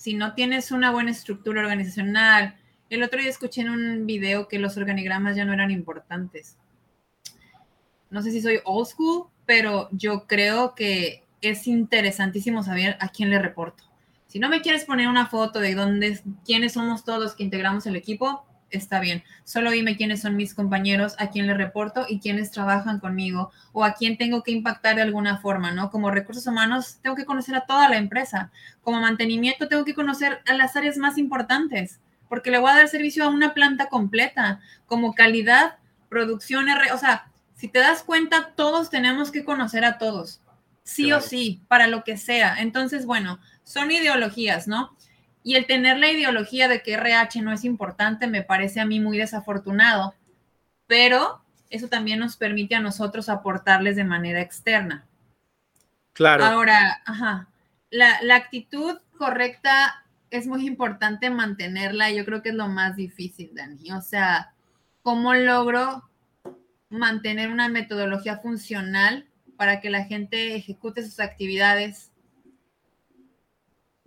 si 0.00 0.14
no 0.14 0.32
tienes 0.32 0.72
una 0.72 0.90
buena 0.90 1.10
estructura 1.10 1.60
organizacional, 1.60 2.56
el 2.88 3.02
otro 3.02 3.20
día 3.20 3.28
escuché 3.28 3.60
en 3.60 3.68
un 3.68 4.06
video 4.06 4.48
que 4.48 4.58
los 4.58 4.78
organigramas 4.78 5.36
ya 5.36 5.44
no 5.44 5.52
eran 5.52 5.70
importantes. 5.70 6.56
No 8.08 8.22
sé 8.22 8.30
si 8.30 8.40
soy 8.40 8.60
old 8.64 8.86
school, 8.86 9.26
pero 9.44 9.90
yo 9.92 10.26
creo 10.26 10.74
que 10.74 11.24
es 11.42 11.66
interesantísimo 11.66 12.62
saber 12.62 12.96
a 12.98 13.10
quién 13.10 13.28
le 13.28 13.38
reporto. 13.38 13.84
Si 14.26 14.38
no 14.38 14.48
me 14.48 14.62
quieres 14.62 14.86
poner 14.86 15.06
una 15.06 15.26
foto 15.26 15.60
de 15.60 15.74
dónde, 15.74 16.18
quiénes 16.46 16.72
somos 16.72 17.04
todos 17.04 17.34
que 17.34 17.44
integramos 17.44 17.84
el 17.84 17.96
equipo, 17.96 18.46
está 18.70 19.00
bien. 19.00 19.22
Solo 19.44 19.70
dime 19.70 19.96
quiénes 19.96 20.22
son 20.22 20.36
mis 20.36 20.54
compañeros, 20.54 21.14
a 21.18 21.30
quién 21.30 21.46
le 21.46 21.54
reporto 21.54 22.06
y 22.08 22.20
quiénes 22.20 22.50
trabajan 22.50 23.00
conmigo 23.00 23.50
o 23.72 23.84
a 23.84 23.94
quién 23.94 24.16
tengo 24.16 24.42
que 24.42 24.52
impactar 24.52 24.96
de 24.96 25.02
alguna 25.02 25.38
forma, 25.38 25.72
¿no? 25.72 25.90
Como 25.90 26.10
recursos 26.10 26.46
humanos 26.46 26.98
tengo 27.02 27.16
que 27.16 27.24
conocer 27.24 27.54
a 27.54 27.66
toda 27.66 27.88
la 27.88 27.96
empresa. 27.96 28.50
Como 28.82 29.00
mantenimiento 29.00 29.68
tengo 29.68 29.84
que 29.84 29.94
conocer 29.94 30.40
a 30.46 30.54
las 30.54 30.76
áreas 30.76 30.96
más 30.96 31.18
importantes 31.18 32.00
porque 32.30 32.52
le 32.52 32.58
voy 32.58 32.70
a 32.70 32.76
dar 32.76 32.88
servicio 32.88 33.24
a 33.24 33.28
una 33.28 33.54
planta 33.54 33.86
completa. 33.86 34.60
Como 34.86 35.14
calidad, 35.14 35.78
producción, 36.08 36.66
o 36.92 36.98
sea, 36.98 37.30
si 37.56 37.68
te 37.68 37.80
das 37.80 38.02
cuenta, 38.04 38.52
todos 38.54 38.88
tenemos 38.88 39.30
que 39.30 39.44
conocer 39.44 39.84
a 39.84 39.98
todos, 39.98 40.40
sí 40.82 41.12
o 41.12 41.20
sí, 41.20 41.60
para 41.68 41.88
lo 41.88 42.04
que 42.04 42.16
sea. 42.16 42.56
Entonces, 42.60 43.04
bueno, 43.04 43.40
son 43.64 43.90
ideologías, 43.90 44.66
¿no? 44.68 44.96
Y 45.42 45.54
el 45.54 45.66
tener 45.66 45.98
la 45.98 46.10
ideología 46.10 46.68
de 46.68 46.82
que 46.82 46.94
RH 46.94 47.42
no 47.42 47.52
es 47.52 47.64
importante 47.64 48.26
me 48.26 48.42
parece 48.42 48.80
a 48.80 48.84
mí 48.84 49.00
muy 49.00 49.18
desafortunado, 49.18 50.14
pero 50.86 51.42
eso 51.70 51.88
también 51.88 52.18
nos 52.18 52.36
permite 52.36 52.74
a 52.74 52.80
nosotros 52.80 53.28
aportarles 53.28 53.96
de 53.96 54.04
manera 54.04 54.40
externa. 54.40 55.06
Claro. 56.12 56.44
Ahora, 56.44 57.00
ajá, 57.06 57.48
la, 57.90 58.20
la 58.22 58.36
actitud 58.36 58.98
correcta 59.16 60.04
es 60.30 60.46
muy 60.46 60.66
importante 60.66 61.30
mantenerla. 61.30 62.10
Yo 62.10 62.24
creo 62.24 62.42
que 62.42 62.50
es 62.50 62.54
lo 62.54 62.68
más 62.68 62.96
difícil, 62.96 63.50
Dani. 63.54 63.92
O 63.92 64.00
sea, 64.00 64.52
¿cómo 65.02 65.34
logro 65.34 66.08
mantener 66.88 67.50
una 67.50 67.68
metodología 67.68 68.38
funcional 68.38 69.26
para 69.56 69.80
que 69.80 69.90
la 69.90 70.04
gente 70.04 70.56
ejecute 70.56 71.04
sus 71.04 71.20
actividades 71.20 72.09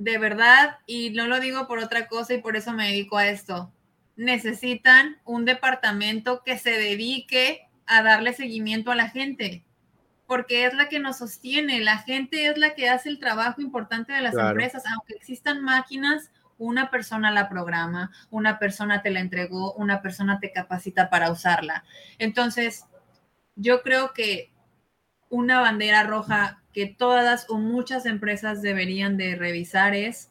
de 0.04 0.18
verdad, 0.18 0.80
y 0.86 1.12
no 1.12 1.28
lo 1.28 1.40
digo 1.40 1.66
por 1.66 1.80
otra 1.80 2.08
cosa 2.08 2.34
y 2.34 2.42
por 2.42 2.58
eso 2.58 2.74
me 2.74 2.88
dedico 2.88 3.18
a 3.18 3.28
esto, 3.28 3.72
necesitan 4.18 5.18
un 5.24 5.46
departamento 5.46 6.44
que 6.44 6.58
se 6.58 6.72
dedique 6.72 7.70
a 7.86 8.04
darle 8.04 8.34
seguimiento 8.34 8.92
a 8.92 8.96
la 8.96 9.10
gente, 9.10 9.64
porque 10.28 10.66
es 10.66 10.74
la 10.74 10.90
que 10.90 11.00
nos 11.00 11.20
sostiene, 11.20 11.80
la 11.80 12.00
gente 12.00 12.48
es 12.48 12.58
la 12.58 12.76
que 12.76 12.90
hace 12.90 13.08
el 13.08 13.20
trabajo 13.20 13.62
importante 13.62 14.12
de 14.12 14.22
las 14.22 14.36
empresas, 14.36 14.84
aunque 14.92 15.14
existan 15.14 15.62
máquinas, 15.62 16.32
una 16.58 16.92
persona 16.92 17.32
la 17.32 17.48
programa, 17.48 18.12
una 18.30 18.60
persona 18.60 19.02
te 19.02 19.10
la 19.10 19.22
entregó, 19.22 19.74
una 19.74 20.02
persona 20.02 20.40
te 20.42 20.52
capacita 20.52 21.10
para 21.10 21.32
usarla. 21.32 21.86
Entonces, 22.20 22.86
yo 23.56 23.82
creo 23.84 24.12
que 24.14 24.52
una 25.30 25.62
bandera 25.62 26.04
roja 26.04 26.63
que 26.74 26.88
todas 26.88 27.46
o 27.50 27.58
muchas 27.58 28.06
empresas 28.06 28.62
deberían 28.62 29.16
de 29.16 29.36
revisar 29.36 29.96
es 29.96 30.30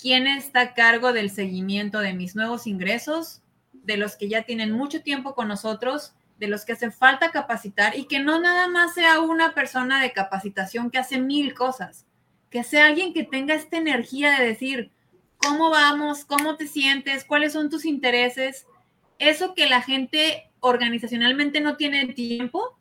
quién 0.00 0.26
está 0.26 0.60
a 0.60 0.74
cargo 0.74 1.12
del 1.12 1.30
seguimiento 1.30 2.00
de 2.00 2.14
mis 2.14 2.34
nuevos 2.34 2.66
ingresos, 2.66 3.42
de 3.72 3.96
los 3.96 4.16
que 4.16 4.28
ya 4.28 4.42
tienen 4.42 4.72
mucho 4.72 5.02
tiempo 5.02 5.34
con 5.34 5.48
nosotros, 5.48 6.14
de 6.38 6.48
los 6.48 6.64
que 6.64 6.72
hace 6.72 6.90
falta 6.90 7.30
capacitar 7.30 7.96
y 7.96 8.06
que 8.06 8.18
no 8.18 8.40
nada 8.40 8.68
más 8.68 8.94
sea 8.94 9.20
una 9.20 9.54
persona 9.54 10.02
de 10.02 10.12
capacitación 10.12 10.90
que 10.90 10.98
hace 10.98 11.20
mil 11.20 11.54
cosas, 11.54 12.06
que 12.50 12.64
sea 12.64 12.86
alguien 12.86 13.12
que 13.12 13.22
tenga 13.22 13.54
esta 13.54 13.76
energía 13.76 14.38
de 14.38 14.46
decir, 14.46 14.90
¿cómo 15.36 15.70
vamos? 15.70 16.24
¿Cómo 16.24 16.56
te 16.56 16.66
sientes? 16.66 17.24
¿Cuáles 17.24 17.52
son 17.52 17.70
tus 17.70 17.84
intereses? 17.84 18.66
Eso 19.18 19.54
que 19.54 19.68
la 19.68 19.82
gente 19.82 20.50
organizacionalmente 20.60 21.60
no 21.60 21.76
tiene 21.76 22.12
tiempo, 22.12 22.76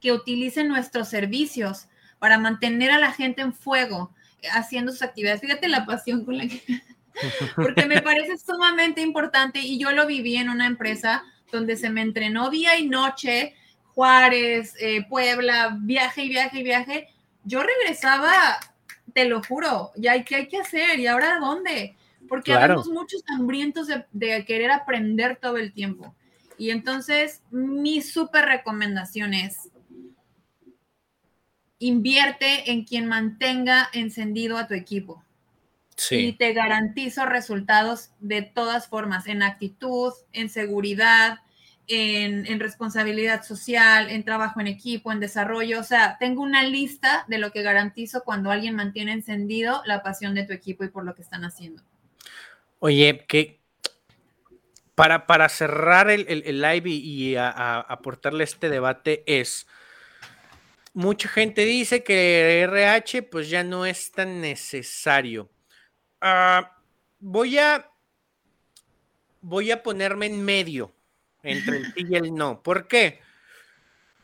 que 0.00 0.12
utilice 0.12 0.62
nuestros 0.62 1.08
servicios 1.08 1.88
para 2.18 2.38
mantener 2.38 2.90
a 2.90 2.98
la 2.98 3.12
gente 3.12 3.42
en 3.42 3.52
fuego 3.52 4.12
haciendo 4.52 4.92
sus 4.92 5.02
actividades. 5.02 5.40
Fíjate 5.40 5.68
la 5.68 5.86
pasión 5.86 6.24
con 6.24 6.38
la 6.38 6.46
que... 6.46 6.62
Porque 7.56 7.86
me 7.86 8.00
parece 8.00 8.38
sumamente 8.38 9.00
importante 9.00 9.58
y 9.58 9.78
yo 9.78 9.90
lo 9.90 10.06
viví 10.06 10.36
en 10.36 10.50
una 10.50 10.66
empresa 10.66 11.24
donde 11.50 11.76
se 11.76 11.90
me 11.90 12.02
entrenó 12.02 12.48
día 12.50 12.78
y 12.78 12.86
noche, 12.86 13.54
Juárez, 13.94 14.74
eh, 14.78 15.04
Puebla, 15.08 15.76
viaje 15.80 16.24
y 16.24 16.28
viaje 16.28 16.60
y 16.60 16.62
viaje. 16.62 17.08
Yo 17.42 17.62
regresaba, 17.62 18.58
te 19.12 19.24
lo 19.24 19.42
juro, 19.42 19.90
ya 19.96 20.22
¿qué 20.22 20.36
hay 20.36 20.48
que 20.48 20.58
hacer? 20.58 21.00
¿Y 21.00 21.08
ahora 21.08 21.40
dónde? 21.40 21.96
Porque 22.28 22.52
claro. 22.52 22.84
muchos 22.92 23.24
hambrientos 23.26 23.88
de, 23.88 24.04
de 24.12 24.44
querer 24.44 24.70
aprender 24.70 25.38
todo 25.40 25.56
el 25.56 25.72
tiempo. 25.72 26.14
Y 26.58 26.70
entonces 26.70 27.42
mi 27.50 28.02
súper 28.02 28.44
recomendación 28.44 29.34
es, 29.34 29.70
invierte 31.78 32.70
en 32.70 32.84
quien 32.84 33.06
mantenga 33.06 33.88
encendido 33.92 34.56
a 34.56 34.66
tu 34.66 34.74
equipo. 34.74 35.22
Sí. 35.96 36.16
Y 36.16 36.32
te 36.32 36.52
garantizo 36.52 37.26
resultados 37.26 38.10
de 38.20 38.42
todas 38.42 38.88
formas, 38.88 39.26
en 39.26 39.42
actitud, 39.42 40.12
en 40.32 40.48
seguridad, 40.48 41.40
en, 41.88 42.46
en, 42.46 42.60
responsabilidad 42.60 43.42
social, 43.42 44.10
en 44.10 44.22
trabajo 44.22 44.60
en 44.60 44.68
equipo, 44.68 45.10
en 45.10 45.20
desarrollo. 45.20 45.80
O 45.80 45.84
sea, 45.84 46.16
tengo 46.20 46.42
una 46.42 46.62
lista 46.62 47.24
de 47.28 47.38
lo 47.38 47.50
que 47.50 47.62
garantizo 47.62 48.22
cuando 48.22 48.50
alguien 48.50 48.76
mantiene 48.76 49.12
encendido 49.12 49.82
la 49.86 50.02
pasión 50.02 50.34
de 50.34 50.44
tu 50.44 50.52
equipo 50.52 50.84
y 50.84 50.88
por 50.88 51.04
lo 51.04 51.14
que 51.14 51.22
están 51.22 51.44
haciendo. 51.44 51.82
Oye, 52.78 53.24
que 53.26 53.58
para, 54.94 55.26
para 55.26 55.48
cerrar 55.48 56.10
el, 56.10 56.26
el, 56.28 56.60
live 56.60 56.90
y, 56.90 57.36
a, 57.36 57.80
aportarle 57.80 58.42
este 58.42 58.68
debate 58.68 59.22
es 59.26 59.66
mucha 60.94 61.28
gente 61.28 61.64
dice 61.64 62.02
que 62.02 62.62
RH 62.62 63.22
pues 63.24 63.48
ya 63.50 63.64
no 63.64 63.86
es 63.86 64.12
tan 64.12 64.40
necesario. 64.40 65.50
Ah, 66.20 66.76
voy 67.20 67.58
a 67.58 67.90
voy 69.40 69.70
a 69.70 69.82
ponerme 69.82 70.26
en 70.26 70.44
medio 70.44 70.94
entre 71.42 71.78
el 71.78 71.92
sí 71.92 72.06
y 72.08 72.16
el 72.16 72.34
no. 72.34 72.62
¿Por 72.62 72.88
qué? 72.88 73.20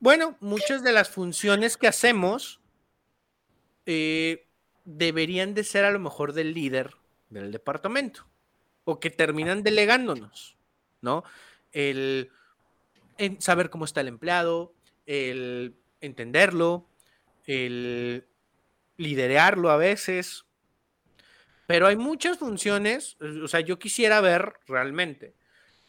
Bueno, 0.00 0.36
muchas 0.40 0.82
de 0.82 0.92
las 0.92 1.08
funciones 1.08 1.76
que 1.76 1.86
hacemos 1.86 2.60
eh, 3.86 4.46
deberían 4.84 5.54
de 5.54 5.64
ser 5.64 5.84
a 5.84 5.90
lo 5.90 5.98
mejor 5.98 6.32
del 6.32 6.52
líder 6.52 6.94
del 7.30 7.52
departamento 7.52 8.26
o 8.84 9.00
que 9.00 9.10
terminan 9.10 9.62
delegándonos, 9.62 10.56
¿no? 11.00 11.24
El 11.72 12.30
saber 13.38 13.70
cómo 13.70 13.84
está 13.84 14.00
el 14.02 14.08
empleado, 14.08 14.74
el 15.06 15.76
entenderlo, 16.04 16.86
el 17.46 18.26
a 18.98 19.76
veces, 19.76 20.44
pero 21.66 21.86
hay 21.86 21.96
muchas 21.96 22.38
funciones, 22.38 23.16
o 23.20 23.48
sea, 23.48 23.60
yo 23.60 23.78
quisiera 23.78 24.20
ver 24.20 24.54
realmente 24.66 25.34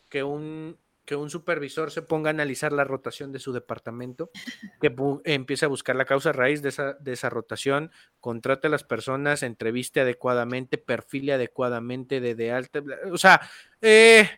que 0.10 0.24
un, 0.24 0.78
que 1.06 1.16
un 1.16 1.30
supervisor 1.30 1.92
se 1.92 2.02
ponga 2.02 2.30
a 2.30 2.32
analizar 2.32 2.72
la 2.72 2.84
rotación 2.84 3.32
de 3.32 3.40
su 3.40 3.52
departamento, 3.52 4.32
que 4.82 4.96
empiece 5.26 5.66
a 5.66 5.70
buscar 5.70 5.96
la 5.96 6.06
causa 6.06 6.32
raíz 6.32 6.62
de 6.62 6.70
esa, 6.70 6.94
de 6.94 7.14
esa 7.14 7.30
rotación, 7.30 7.92
contrate 8.20 8.68
a 8.68 8.72
las 8.72 8.84
personas, 8.84 9.44
entreviste 9.44 10.02
adecuadamente, 10.02 10.78
perfile 10.78 11.34
adecuadamente 11.34 12.22
de, 12.22 12.36
de 12.36 12.52
alta, 12.52 12.82
o 13.12 13.18
sea, 13.18 13.42
eh, 13.82 14.30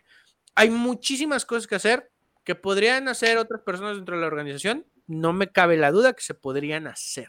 hay 0.54 0.70
muchísimas 0.70 1.46
cosas 1.46 1.66
que 1.66 1.76
hacer 1.76 2.10
que 2.44 2.54
podrían 2.54 3.08
hacer 3.08 3.38
otras 3.38 3.60
personas 3.62 3.96
dentro 3.96 4.16
de 4.16 4.22
la 4.22 4.26
organización 4.26 4.84
no 5.08 5.32
me 5.32 5.48
cabe 5.48 5.76
la 5.76 5.90
duda 5.90 6.12
que 6.12 6.22
se 6.22 6.34
podrían 6.34 6.86
hacer. 6.86 7.28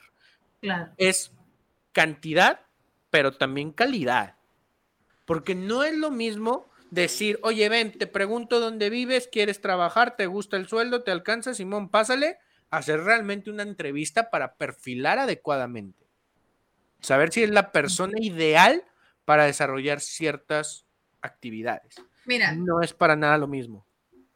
Es 0.98 1.32
cantidad, 1.94 2.62
pero 3.10 3.32
también 3.32 3.72
calidad. 3.72 4.36
Porque 5.26 5.56
no 5.56 5.84
es 5.84 5.96
lo 5.96 6.12
mismo 6.12 6.70
decir, 6.92 7.40
oye, 7.42 7.70
ven, 7.70 7.98
te 7.98 8.06
pregunto 8.06 8.60
dónde 8.60 8.90
vives, 8.90 9.30
quieres 9.32 9.62
trabajar, 9.62 10.16
te 10.16 10.28
gusta 10.28 10.58
el 10.58 10.68
sueldo, 10.68 11.04
te 11.04 11.12
alcanza, 11.12 11.54
Simón, 11.54 11.90
pásale, 11.90 12.38
hacer 12.70 13.02
realmente 13.02 13.50
una 13.50 13.64
entrevista 13.64 14.30
para 14.30 14.56
perfilar 14.56 15.18
adecuadamente. 15.20 16.08
Saber 17.00 17.32
si 17.32 17.44
es 17.44 17.50
la 17.50 17.72
persona 17.72 18.20
ideal 18.20 18.84
para 19.24 19.46
desarrollar 19.46 20.02
ciertas 20.02 20.86
actividades. 21.22 21.96
Mira. 22.26 22.54
No 22.54 22.82
es 22.82 22.94
para 22.94 23.16
nada 23.16 23.38
lo 23.38 23.48
mismo. 23.48 23.86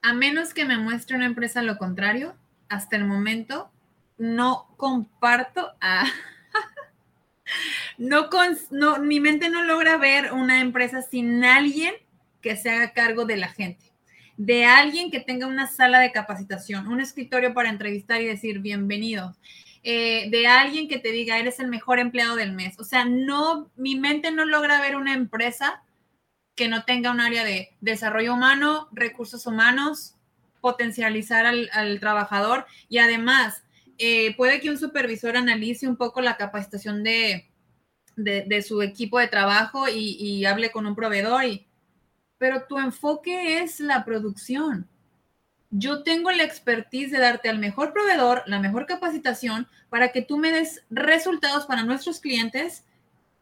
A 0.02 0.14
menos 0.14 0.54
que 0.54 0.66
me 0.66 0.78
muestre 0.78 1.16
una 1.16 1.26
empresa 1.26 1.62
lo 1.62 1.78
contrario, 1.78 2.36
hasta 2.70 2.96
el 2.96 3.06
momento 3.06 3.72
no 4.18 4.68
comparto 4.78 5.74
a... 5.82 6.06
no, 7.98 9.00
mi 9.00 9.20
mente 9.20 9.50
no 9.50 9.64
logra 9.64 9.98
ver 9.98 10.34
una 10.34 10.62
empresa 10.62 11.02
sin 11.02 11.44
alguien 11.44 11.94
que 12.42 12.56
se 12.56 12.70
haga 12.70 12.94
cargo 12.94 13.26
de 13.26 13.38
la 13.38 13.48
gente, 13.48 13.86
de 14.38 14.66
alguien 14.66 15.12
que 15.12 15.20
tenga 15.20 15.48
una 15.48 15.68
sala 15.68 16.00
de 16.00 16.12
capacitación, 16.12 16.88
un 16.88 17.00
escritorio 17.00 17.54
para 17.54 17.70
entrevistar 17.70 18.22
y 18.22 18.26
decir 18.26 18.60
bienvenidos, 18.60 19.38
eh, 19.84 20.30
de 20.30 20.48
alguien 20.48 20.88
que 20.88 21.00
te 21.00 21.12
diga 21.12 21.40
eres 21.40 21.60
el 21.60 21.68
mejor 21.68 22.00
empleado 22.00 22.36
del 22.36 22.54
mes. 22.54 22.80
O 22.80 22.84
sea, 22.84 23.06
no, 23.06 23.70
mi 23.76 23.96
mente 23.96 24.32
no 24.32 24.46
logra 24.46 24.82
ver 24.82 24.96
una 24.96 25.14
empresa 25.14 25.84
que 26.56 26.68
no 26.68 26.86
tenga 26.86 27.12
un 27.12 27.20
área 27.20 27.44
de 27.44 27.76
desarrollo 27.82 28.34
humano, 28.34 28.88
recursos 28.92 29.46
humanos, 29.46 30.16
potencializar 30.64 31.46
al, 31.46 32.00
trabajador 32.00 32.66
y 32.88 33.00
además 33.00 33.64
eh, 33.98 34.34
puede 34.38 34.62
que 34.62 34.70
un 34.70 34.78
supervisor 34.78 35.36
analice 35.36 35.90
un 35.90 35.98
poco 35.98 36.22
la 36.22 36.38
capacitación 36.38 37.04
de, 37.04 37.50
de, 38.16 38.62
su 38.62 38.82
equipo 38.82 39.20
de 39.20 39.28
trabajo 39.28 39.90
y, 39.90 40.46
hable 40.46 40.72
con 40.72 40.88
un 40.88 40.96
proveedor, 40.96 41.44
y, 41.44 41.68
pero 42.38 42.64
tu 42.64 42.80
enfoque 42.80 43.60
es 43.60 43.82
la 43.82 44.06
producción. 44.06 44.88
Yo 45.70 46.02
tengo 46.04 46.32
la 46.32 46.44
expertise 46.44 47.12
de 47.12 47.20
darte 47.20 47.50
al 47.50 47.60
mejor 47.60 47.92
proveedor, 47.92 48.44
la 48.46 48.60
mejor 48.60 48.86
capacitación 48.86 49.68
para 49.90 50.14
que 50.14 50.22
tú 50.22 50.38
me 50.38 50.54
des 50.54 50.86
resultados 50.90 51.66
para 51.66 51.84
nuestros 51.84 52.22
clientes 52.22 52.86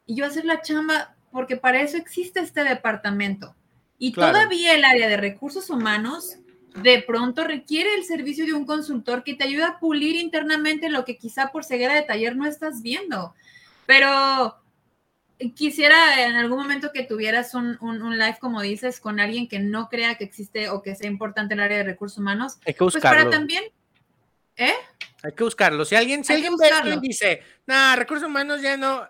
y 0.08 0.16
yo 0.16 0.26
hacer 0.26 0.46
la 0.46 0.62
chamba, 0.62 1.16
porque 1.32 1.56
para 1.56 1.82
eso 1.82 1.98
existe 1.98 2.40
este 2.40 2.64
departamento. 2.64 3.56
Y 4.00 4.14
todavía 4.14 4.74
el 4.74 4.84
área 4.84 5.08
de 5.08 5.18
recursos 5.18 5.70
humanos 5.70 6.40
de 6.76 7.02
pronto 7.02 7.44
requiere 7.44 7.94
el 7.96 8.04
servicio 8.04 8.46
de 8.46 8.54
un 8.54 8.66
consultor 8.66 9.24
que 9.24 9.36
te 9.36 9.44
ayuda 9.44 9.68
a 9.68 9.80
pulir 9.80 10.16
internamente 10.16 10.90
lo 10.90 11.04
que 11.06 11.18
quizá 11.18 11.52
por 11.52 11.64
ceguera 11.64 11.96
de 11.96 12.04
taller 12.04 12.36
no 12.36 12.46
estás 12.46 12.82
viendo. 12.82 13.34
Pero 13.86 14.58
quisiera 15.56 16.26
en 16.26 16.36
algún 16.36 16.60
momento 16.60 16.92
que 16.94 17.04
tuvieras 17.04 17.54
un, 17.54 17.78
live, 18.18 18.38
como 18.40 18.62
dices, 18.62 19.00
con 19.00 19.20
alguien 19.20 19.48
que 19.48 19.60
no 19.60 19.90
crea 19.90 20.16
que 20.16 20.24
existe 20.24 20.70
o 20.70 20.82
que 20.82 20.96
sea 20.96 21.10
importante 21.10 21.56
el 21.56 21.60
área 21.60 21.80
de 21.80 21.84
recursos 21.84 22.20
humanos. 22.20 22.58
Hay 22.66 22.74
que 22.74 22.84
buscarlo. 22.84 23.10
Pues 23.10 23.24
para 23.24 23.30
también, 23.30 23.64
¿eh? 24.56 24.74
Hay 25.24 25.34
que 25.34 25.44
buscarlo. 25.44 25.86
Si 25.86 25.96
alguien, 25.96 26.24
si 26.24 26.34
alguien 26.34 26.56
ve 26.56 26.70
y 26.96 27.00
dice, 27.00 27.44
nada, 27.66 27.96
recursos 27.96 28.28
humanos 28.28 28.62
ya 28.62 28.78
no, 28.78 29.08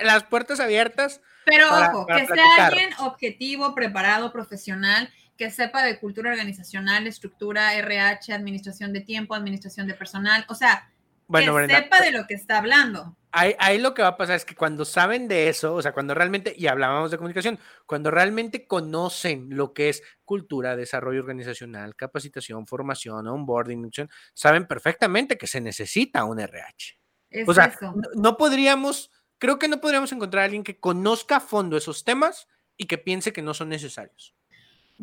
las 0.00 0.24
puertas 0.24 0.60
abiertas. 0.60 1.20
Pero 1.44 1.68
ojo, 1.68 2.06
que 2.06 2.26
sea 2.26 2.66
alguien 2.66 2.90
objetivo, 2.98 3.74
preparado, 3.74 4.32
profesional 4.32 5.12
que 5.36 5.50
sepa 5.50 5.82
de 5.82 5.98
cultura 5.98 6.30
organizacional, 6.30 7.06
estructura, 7.06 7.74
RH, 7.74 8.32
administración 8.32 8.92
de 8.92 9.00
tiempo, 9.00 9.34
administración 9.34 9.86
de 9.86 9.94
personal, 9.94 10.44
o 10.48 10.54
sea, 10.54 10.92
que 11.32 11.66
sepa 11.68 12.00
de 12.00 12.12
lo 12.12 12.26
que 12.26 12.34
está 12.34 12.58
hablando. 12.58 13.16
Ahí, 13.34 13.54
ahí, 13.58 13.78
lo 13.78 13.94
que 13.94 14.02
va 14.02 14.08
a 14.08 14.16
pasar 14.18 14.36
es 14.36 14.44
que 14.44 14.54
cuando 14.54 14.84
saben 14.84 15.26
de 15.26 15.48
eso, 15.48 15.74
o 15.74 15.80
sea, 15.80 15.92
cuando 15.92 16.12
realmente, 16.12 16.54
y 16.54 16.66
hablábamos 16.66 17.10
de 17.10 17.16
comunicación, 17.16 17.58
cuando 17.86 18.10
realmente 18.10 18.66
conocen 18.66 19.48
lo 19.50 19.72
que 19.72 19.88
es 19.88 20.02
cultura, 20.24 20.76
desarrollo 20.76 21.20
organizacional, 21.20 21.96
capacitación, 21.96 22.66
formación, 22.66 23.26
onboarding, 23.26 23.90
saben 24.34 24.66
perfectamente 24.66 25.38
que 25.38 25.46
se 25.46 25.62
necesita 25.62 26.24
un 26.24 26.40
RH. 26.40 26.98
o 27.46 27.54
sea, 27.54 27.74
no 28.14 28.36
podríamos, 28.36 29.10
creo 29.38 29.58
que 29.58 29.68
no 29.68 29.80
podríamos 29.80 30.12
encontrar 30.12 30.42
a 30.42 30.44
alguien 30.44 30.64
que 30.64 30.78
conozca 30.78 31.36
a 31.36 31.40
fondo 31.40 31.78
esos 31.78 32.04
temas 32.04 32.48
y 32.76 32.86
que 32.86 32.98
piense 32.98 33.32
que 33.32 33.40
no 33.40 33.54
son 33.54 33.70
necesarios? 33.70 34.34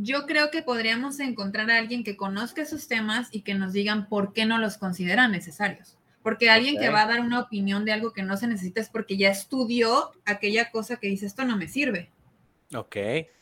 Yo 0.02 0.26
creo 0.26 0.50
que 0.50 0.62
podríamos 0.62 1.20
encontrar 1.20 1.70
a 1.70 1.78
alguien 1.78 2.06
que 2.06 2.16
conozca 2.16 2.62
esos 2.62 2.88
temas 2.88 3.28
y 3.34 3.42
que 3.42 3.54
nos 3.54 3.74
digan 3.74 4.08
por 4.08 4.32
qué 4.32 4.46
no 4.46 4.58
los 4.58 4.78
consideran 4.78 5.34
necesarios. 5.34 5.98
Porque 6.24 6.50
alguien 6.50 6.80
que 6.80 6.90
va 6.90 7.02
a 7.02 7.08
dar 7.08 7.20
una 7.20 7.42
opinión 7.42 7.84
de 7.84 7.92
algo 7.92 8.14
que 8.14 8.24
no 8.24 8.38
se 8.38 8.48
necesita 8.48 8.80
es 8.80 8.90
porque 8.90 9.18
ya 9.18 9.30
estudió 9.30 10.12
aquella 10.26 10.72
cosa 10.72 10.98
que 10.98 11.08
dice 11.08 11.26
esto 11.26 11.44
no 11.44 11.58
me 11.58 11.68
sirve. 11.68 12.10
Ok. 12.74 12.96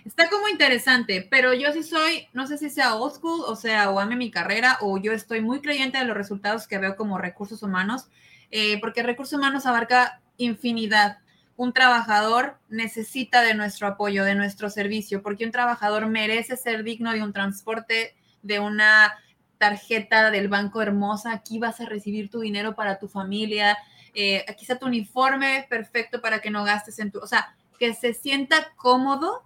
Está 0.03 0.29
como 0.31 0.47
interesante, 0.47 1.27
pero 1.29 1.53
yo 1.53 1.71
sí 1.73 1.83
soy, 1.83 2.27
no 2.33 2.47
sé 2.47 2.57
si 2.57 2.71
sea 2.71 2.95
old 2.95 3.13
school, 3.13 3.43
o 3.45 3.55
sea, 3.55 3.91
o 3.91 3.99
ame 3.99 4.15
mi 4.15 4.31
carrera, 4.31 4.79
o 4.81 4.97
yo 4.97 5.11
estoy 5.11 5.41
muy 5.41 5.61
creyente 5.61 5.99
de 5.99 6.05
los 6.05 6.17
resultados 6.17 6.67
que 6.67 6.79
veo 6.79 6.95
como 6.95 7.19
recursos 7.19 7.61
humanos, 7.61 8.07
eh, 8.49 8.79
porque 8.79 9.03
recursos 9.03 9.37
humanos 9.37 9.67
abarca 9.67 10.21
infinidad. 10.37 11.19
Un 11.57 11.73
trabajador 11.73 12.57
necesita 12.69 13.41
de 13.41 13.53
nuestro 13.53 13.87
apoyo, 13.87 14.23
de 14.23 14.35
nuestro 14.35 14.69
servicio, 14.69 15.21
porque 15.21 15.43
un 15.43 15.51
trabajador 15.51 16.07
merece 16.07 16.55
ser 16.55 16.83
digno 16.83 17.11
de 17.11 17.21
un 17.21 17.33
transporte, 17.33 18.15
de 18.43 18.59
una 18.59 19.13
tarjeta 19.57 20.31
del 20.31 20.47
banco 20.47 20.81
hermosa. 20.81 21.33
Aquí 21.33 21.59
vas 21.59 21.81
a 21.81 21.85
recibir 21.85 22.29
tu 22.29 22.39
dinero 22.39 22.75
para 22.75 22.99
tu 22.99 23.09
familia. 23.09 23.77
Eh, 24.13 24.45
aquí 24.47 24.63
está 24.63 24.79
tu 24.79 24.85
uniforme 24.85 25.65
perfecto 25.69 26.21
para 26.21 26.39
que 26.39 26.51
no 26.51 26.63
gastes 26.63 26.99
en 26.99 27.11
tu. 27.11 27.19
O 27.19 27.27
sea, 27.27 27.55
que 27.77 27.93
se 27.93 28.13
sienta 28.13 28.73
cómodo, 28.75 29.43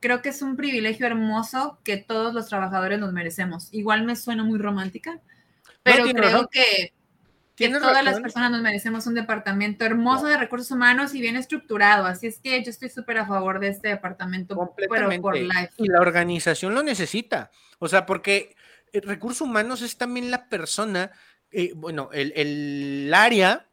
creo 0.00 0.22
que 0.22 0.30
es 0.30 0.42
un 0.42 0.56
privilegio 0.56 1.06
hermoso 1.06 1.78
que 1.84 1.96
todos 1.96 2.34
los 2.34 2.48
trabajadores 2.48 2.98
nos 2.98 3.12
merecemos. 3.12 3.68
Igual 3.72 4.04
me 4.04 4.16
suena 4.16 4.44
muy 4.44 4.58
romántica, 4.58 5.20
pero 5.82 6.04
creo 6.04 6.48
que, 6.48 6.92
todas 7.66 8.04
las 8.04 8.20
personas 8.20 8.50
nos 8.50 8.62
merecemos 8.62 9.06
un 9.06 9.14
departamento 9.14 9.84
hermoso 9.84 10.26
de 10.26 10.36
recursos 10.36 10.70
humanos 10.70 11.14
y 11.14 11.20
bien 11.20 11.36
estructurado. 11.36 12.06
Así 12.06 12.26
es 12.26 12.38
que 12.38 12.62
yo 12.62 12.70
estoy 12.70 12.88
súper 12.88 13.18
a 13.18 13.26
favor 13.26 13.60
de 13.60 13.68
este 13.68 13.88
departamento, 13.88 14.74
pero 14.88 15.10
por 15.20 15.36
life. 15.36 15.70
Y 15.76 15.88
la 15.88 16.00
organización 16.00 16.74
lo 16.74 16.82
necesita. 16.82 17.50
O 17.78 17.88
sea, 17.88 18.06
porque 18.06 18.54
el 18.92 19.02
recursos 19.02 19.42
humanos 19.42 19.82
es 19.82 19.96
también 19.96 20.30
la 20.30 20.48
persona, 20.48 21.10
eh, 21.50 21.72
bueno, 21.74 22.10
el, 22.12 23.12
área, 23.14 23.68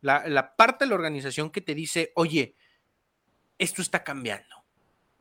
la, 0.00 0.26
la 0.28 0.56
parte 0.56 0.84
de 0.84 0.90
la 0.90 0.94
organización 0.96 1.50
que 1.50 1.60
te 1.60 1.74
dice, 1.74 2.12
oye, 2.14 2.56
esto 3.58 3.82
está 3.82 4.04
cambiando. 4.04 4.58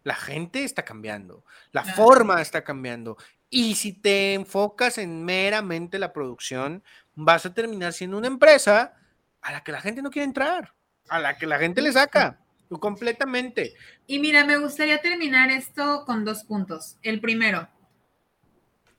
La 0.04 0.16
gente 0.16 0.64
está 0.64 0.86
cambiando, 0.86 1.44
la 1.74 1.84
forma 1.84 2.42
está 2.42 2.64
cambiando. 2.64 3.18
Y 3.50 3.76
si 3.76 3.92
te 3.92 4.36
enfocas 4.36 4.98
en 4.98 5.26
meramente 5.26 6.00
la 6.00 6.14
producción, 6.14 6.82
vas 7.18 7.46
a 7.46 7.54
terminar 7.54 7.94
siendo 7.94 8.18
una 8.18 8.28
empresa 8.28 8.94
a 9.42 9.52
la 9.52 9.64
que 9.64 9.72
la 9.72 9.82
gente 9.82 10.02
no 10.02 10.12
quiere 10.12 10.26
entrar, 10.26 10.74
a 11.10 11.20
la 11.20 11.38
que 11.38 11.48
la 11.48 11.58
gente 11.58 11.82
le 11.82 11.92
saca 11.92 12.40
completamente. 12.80 13.74
Y 14.06 14.20
mira, 14.20 14.46
me 14.46 14.58
gustaría 14.58 15.02
terminar 15.02 15.50
esto 15.50 16.04
con 16.06 16.24
dos 16.26 16.44
puntos. 16.44 16.98
El 17.02 17.20
primero, 17.20 17.68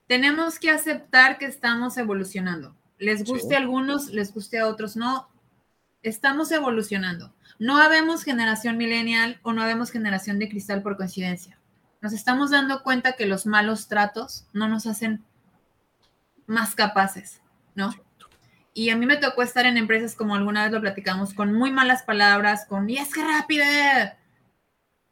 tenemos 0.07 0.59
que 0.59 0.71
aceptar 0.71 1.39
que 1.39 1.47
estamos 1.47 1.97
evolucionando. 1.97 2.75
Les 2.99 3.25
guste 3.25 3.55
a 3.55 3.59
algunos, 3.59 4.09
les 4.09 4.35
guste 4.35 4.59
a 4.59 4.67
otros 4.67 4.97
no. 4.97 5.29
Estamos 6.03 6.51
evolucionando. 6.51 7.33
No 7.61 7.79
habemos 7.79 8.25
generación 8.25 8.77
millennial 8.77 9.39
o 9.43 9.53
no 9.53 9.63
habemos 9.63 9.91
generación 9.91 10.39
de 10.39 10.49
cristal 10.49 10.83
por 10.83 10.97
coincidencia. 10.97 11.59
Nos 12.01 12.13
estamos 12.13 12.51
dando 12.51 12.83
cuenta 12.83 13.13
que 13.13 13.27
los 13.27 13.47
malos 13.47 13.87
tratos 13.87 14.47
no 14.53 14.69
nos 14.69 14.87
hacen 14.87 15.23
más 16.47 16.75
capaces, 16.75 17.41
¿no? 17.75 17.93
Y 18.79 18.91
a 18.91 18.97
mí 18.97 19.07
me 19.07 19.17
tocó 19.17 19.43
estar 19.43 19.67
en 19.67 19.77
empresas 19.77 20.15
como 20.15 20.37
alguna 20.37 20.63
vez 20.63 20.71
lo 20.71 20.81
platicamos, 20.81 21.35
con 21.35 21.53
muy 21.53 21.73
malas 21.73 22.05
palabras, 22.05 22.65
con, 22.65 22.89
y 22.89 22.97
es 22.97 23.13
que 23.13 23.25
rápido. 23.25 23.65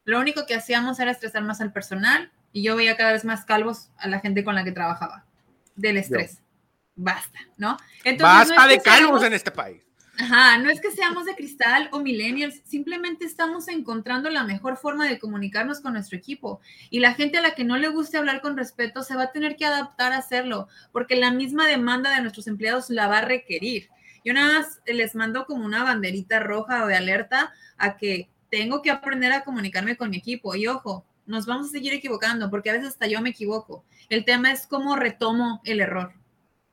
Lo 0.04 0.20
único 0.20 0.46
que 0.46 0.54
hacíamos 0.54 1.00
era 1.00 1.10
estresar 1.10 1.42
más 1.42 1.60
al 1.60 1.72
personal 1.72 2.30
y 2.52 2.62
yo 2.62 2.76
veía 2.76 2.96
cada 2.96 3.10
vez 3.10 3.24
más 3.24 3.44
calvos 3.44 3.90
a 3.98 4.06
la 4.06 4.20
gente 4.20 4.44
con 4.44 4.54
la 4.54 4.62
que 4.62 4.70
trabajaba, 4.70 5.24
del 5.74 5.96
estrés. 5.96 6.38
Basta, 6.94 7.40
¿no? 7.56 7.76
Basta 8.20 8.68
de 8.68 8.80
calvos 8.80 9.24
en 9.24 9.32
este 9.32 9.50
país. 9.50 9.82
Ajá, 10.18 10.58
no 10.58 10.70
es 10.70 10.80
que 10.80 10.90
seamos 10.90 11.26
de 11.26 11.34
cristal 11.34 11.88
o 11.92 12.00
millennials, 12.00 12.62
simplemente 12.64 13.24
estamos 13.24 13.68
encontrando 13.68 14.30
la 14.30 14.44
mejor 14.44 14.76
forma 14.76 15.06
de 15.06 15.18
comunicarnos 15.18 15.80
con 15.80 15.92
nuestro 15.92 16.16
equipo. 16.16 16.60
Y 16.90 17.00
la 17.00 17.14
gente 17.14 17.38
a 17.38 17.42
la 17.42 17.54
que 17.54 17.64
no 17.64 17.76
le 17.76 17.88
guste 17.88 18.16
hablar 18.16 18.40
con 18.40 18.56
respeto 18.56 19.02
se 19.02 19.14
va 19.14 19.24
a 19.24 19.32
tener 19.32 19.56
que 19.56 19.66
adaptar 19.66 20.12
a 20.12 20.18
hacerlo, 20.18 20.68
porque 20.92 21.16
la 21.16 21.30
misma 21.30 21.66
demanda 21.66 22.14
de 22.14 22.22
nuestros 22.22 22.46
empleados 22.46 22.88
la 22.88 23.08
va 23.08 23.18
a 23.18 23.24
requerir. 23.24 23.90
Yo 24.24 24.32
nada 24.32 24.58
más 24.58 24.80
les 24.86 25.14
mando 25.14 25.44
como 25.44 25.64
una 25.64 25.84
banderita 25.84 26.40
roja 26.40 26.84
o 26.84 26.86
de 26.86 26.96
alerta 26.96 27.52
a 27.76 27.96
que 27.96 28.28
tengo 28.50 28.82
que 28.82 28.90
aprender 28.90 29.32
a 29.32 29.44
comunicarme 29.44 29.96
con 29.96 30.10
mi 30.10 30.16
equipo. 30.16 30.54
Y 30.56 30.66
ojo, 30.66 31.04
nos 31.26 31.46
vamos 31.46 31.68
a 31.68 31.70
seguir 31.70 31.92
equivocando, 31.92 32.50
porque 32.50 32.70
a 32.70 32.72
veces 32.72 32.88
hasta 32.88 33.06
yo 33.06 33.20
me 33.20 33.30
equivoco. 33.30 33.84
El 34.08 34.24
tema 34.24 34.50
es 34.50 34.66
cómo 34.66 34.96
retomo 34.96 35.60
el 35.64 35.80
error, 35.80 36.14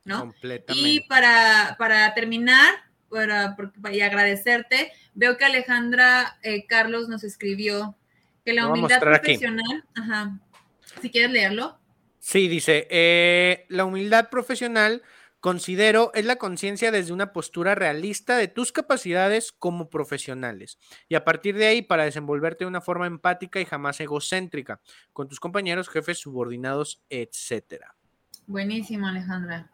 ¿no? 0.04 0.20
Completamente. 0.20 0.88
Y 0.88 1.00
para, 1.08 1.76
para 1.78 2.14
terminar, 2.14 2.74
para, 3.14 3.56
y 3.92 4.00
agradecerte. 4.00 4.92
Veo 5.14 5.36
que 5.36 5.44
Alejandra 5.44 6.36
eh, 6.42 6.66
Carlos 6.66 7.08
nos 7.08 7.22
escribió 7.22 7.96
que 8.44 8.52
la 8.52 8.66
humildad 8.66 9.00
profesional, 9.00 9.84
ajá, 9.94 10.40
si 11.00 11.10
quieres 11.10 11.30
leerlo. 11.30 11.78
Sí, 12.18 12.48
dice, 12.48 12.88
eh, 12.90 13.66
la 13.68 13.84
humildad 13.84 14.30
profesional 14.30 15.02
considero 15.40 16.10
es 16.14 16.24
la 16.24 16.36
conciencia 16.36 16.90
desde 16.90 17.12
una 17.12 17.32
postura 17.32 17.74
realista 17.74 18.36
de 18.36 18.48
tus 18.48 18.72
capacidades 18.72 19.52
como 19.52 19.90
profesionales 19.90 20.78
y 21.08 21.16
a 21.16 21.24
partir 21.24 21.56
de 21.56 21.66
ahí 21.66 21.82
para 21.82 22.04
desenvolverte 22.04 22.64
de 22.64 22.68
una 22.68 22.80
forma 22.80 23.06
empática 23.06 23.60
y 23.60 23.66
jamás 23.66 24.00
egocéntrica 24.00 24.80
con 25.12 25.28
tus 25.28 25.40
compañeros, 25.40 25.88
jefes, 25.88 26.18
subordinados, 26.18 27.02
etcétera. 27.10 27.94
Buenísimo, 28.46 29.06
Alejandra. 29.06 29.70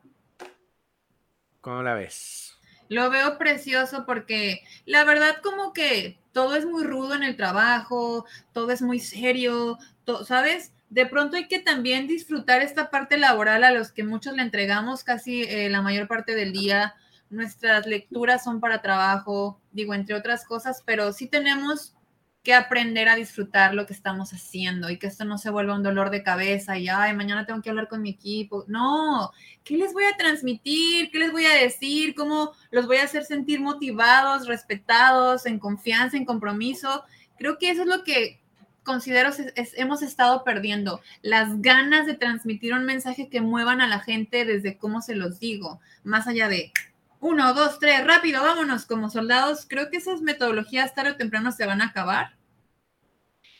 ¿Cómo 1.60 1.82
la 1.82 1.94
ves? 1.94 2.59
Lo 2.90 3.08
veo 3.08 3.38
precioso 3.38 4.04
porque 4.04 4.62
la 4.84 5.04
verdad 5.04 5.36
como 5.44 5.72
que 5.72 6.18
todo 6.32 6.56
es 6.56 6.66
muy 6.66 6.82
rudo 6.82 7.14
en 7.14 7.22
el 7.22 7.36
trabajo, 7.36 8.26
todo 8.52 8.72
es 8.72 8.82
muy 8.82 8.98
serio, 8.98 9.78
¿sabes? 10.26 10.72
De 10.88 11.06
pronto 11.06 11.36
hay 11.36 11.46
que 11.46 11.60
también 11.60 12.08
disfrutar 12.08 12.62
esta 12.62 12.90
parte 12.90 13.16
laboral 13.16 13.62
a 13.62 13.70
los 13.70 13.92
que 13.92 14.02
muchos 14.02 14.34
le 14.34 14.42
entregamos 14.42 15.04
casi 15.04 15.44
eh, 15.44 15.70
la 15.70 15.82
mayor 15.82 16.08
parte 16.08 16.34
del 16.34 16.52
día. 16.52 16.96
Nuestras 17.30 17.86
lecturas 17.86 18.42
son 18.42 18.58
para 18.58 18.82
trabajo, 18.82 19.60
digo, 19.70 19.94
entre 19.94 20.16
otras 20.16 20.44
cosas, 20.44 20.82
pero 20.84 21.12
sí 21.12 21.28
tenemos 21.28 21.94
que 22.42 22.54
aprender 22.54 23.08
a 23.08 23.16
disfrutar 23.16 23.74
lo 23.74 23.86
que 23.86 23.92
estamos 23.92 24.32
haciendo 24.32 24.88
y 24.88 24.98
que 24.98 25.06
esto 25.06 25.24
no 25.24 25.36
se 25.36 25.50
vuelva 25.50 25.74
un 25.74 25.82
dolor 25.82 26.10
de 26.10 26.22
cabeza 26.22 26.78
y, 26.78 26.88
ay, 26.88 27.14
mañana 27.14 27.44
tengo 27.44 27.60
que 27.60 27.68
hablar 27.68 27.88
con 27.88 28.00
mi 28.00 28.10
equipo. 28.10 28.64
No, 28.66 29.30
¿qué 29.62 29.76
les 29.76 29.92
voy 29.92 30.04
a 30.04 30.16
transmitir? 30.16 31.10
¿Qué 31.10 31.18
les 31.18 31.32
voy 31.32 31.44
a 31.44 31.54
decir? 31.54 32.14
¿Cómo 32.14 32.52
los 32.70 32.86
voy 32.86 32.96
a 32.96 33.04
hacer 33.04 33.24
sentir 33.24 33.60
motivados, 33.60 34.46
respetados, 34.46 35.44
en 35.44 35.58
confianza, 35.58 36.16
en 36.16 36.24
compromiso? 36.24 37.04
Creo 37.38 37.58
que 37.58 37.70
eso 37.70 37.82
es 37.82 37.88
lo 37.88 38.04
que 38.04 38.40
considero 38.82 39.30
hemos 39.76 40.02
estado 40.02 40.42
perdiendo, 40.42 41.00
las 41.22 41.60
ganas 41.60 42.06
de 42.06 42.14
transmitir 42.14 42.72
un 42.72 42.86
mensaje 42.86 43.28
que 43.28 43.40
muevan 43.40 43.80
a 43.80 43.86
la 43.86 44.00
gente 44.00 44.44
desde 44.44 44.78
cómo 44.78 45.02
se 45.02 45.14
los 45.14 45.38
digo, 45.38 45.80
más 46.02 46.26
allá 46.26 46.48
de 46.48 46.72
uno, 47.20 47.52
dos, 47.54 47.78
tres, 47.78 48.04
rápido, 48.04 48.42
vámonos 48.42 48.86
como 48.86 49.10
soldados. 49.10 49.66
Creo 49.68 49.90
que 49.90 49.98
esas 49.98 50.22
metodologías 50.22 50.94
tarde 50.94 51.12
o 51.12 51.16
temprano 51.16 51.52
se 51.52 51.66
van 51.66 51.82
a 51.82 51.86
acabar. 51.86 52.34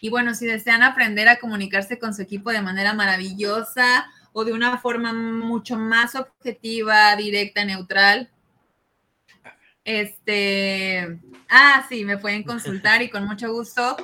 Y 0.01 0.09
bueno, 0.09 0.35
si 0.35 0.47
desean 0.47 0.83
aprender 0.83 1.29
a 1.29 1.39
comunicarse 1.39 1.99
con 1.99 2.15
su 2.15 2.23
equipo 2.23 2.51
de 2.51 2.63
manera 2.63 2.95
maravillosa 2.95 4.11
o 4.33 4.45
de 4.45 4.53
una 4.53 4.79
forma 4.79 5.13
mucho 5.13 5.77
más 5.77 6.15
objetiva, 6.15 7.15
directa, 7.17 7.65
neutral, 7.65 8.31
este, 9.85 11.19
ah, 11.51 11.85
sí, 11.89 12.05
me 12.05 12.17
pueden 12.17 12.43
consultar 12.45 13.03
y 13.03 13.11
con 13.11 13.27
mucho 13.27 13.53
gusto 13.53 13.97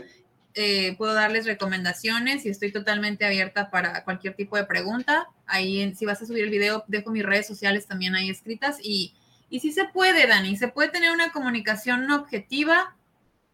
eh, 0.58 0.96
puedo 0.96 1.12
darles 1.12 1.44
recomendaciones 1.44 2.46
y 2.46 2.48
estoy 2.48 2.72
totalmente 2.72 3.26
abierta 3.26 3.70
para 3.70 4.04
cualquier 4.04 4.34
tipo 4.34 4.56
de 4.56 4.64
pregunta. 4.64 5.28
Ahí, 5.46 5.94
si 5.94 6.06
vas 6.06 6.20
a 6.20 6.26
subir 6.26 6.44
el 6.44 6.50
video, 6.50 6.84
dejo 6.88 7.10
mis 7.10 7.24
redes 7.24 7.46
sociales 7.46 7.86
también 7.86 8.14
ahí 8.14 8.30
escritas 8.30 8.78
y 8.82 9.14
y 9.48 9.60
sí 9.60 9.72
se 9.72 9.84
puede, 9.86 10.26
Dani, 10.26 10.56
se 10.56 10.68
puede 10.68 10.88
tener 10.88 11.12
una 11.12 11.30
comunicación 11.30 12.10
objetiva. 12.10 12.96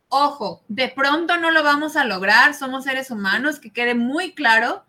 Ojo, 0.09 0.63
de 0.69 0.89
pronto 0.89 1.37
no 1.37 1.51
lo 1.51 1.63
vamos 1.63 1.97
a 1.97 2.05
lograr, 2.05 2.55
somos 2.55 2.85
seres 2.85 3.11
humanos, 3.11 3.59
que 3.61 3.73
quede 3.73 3.95
muy 3.95 4.35
claro, 4.35 4.85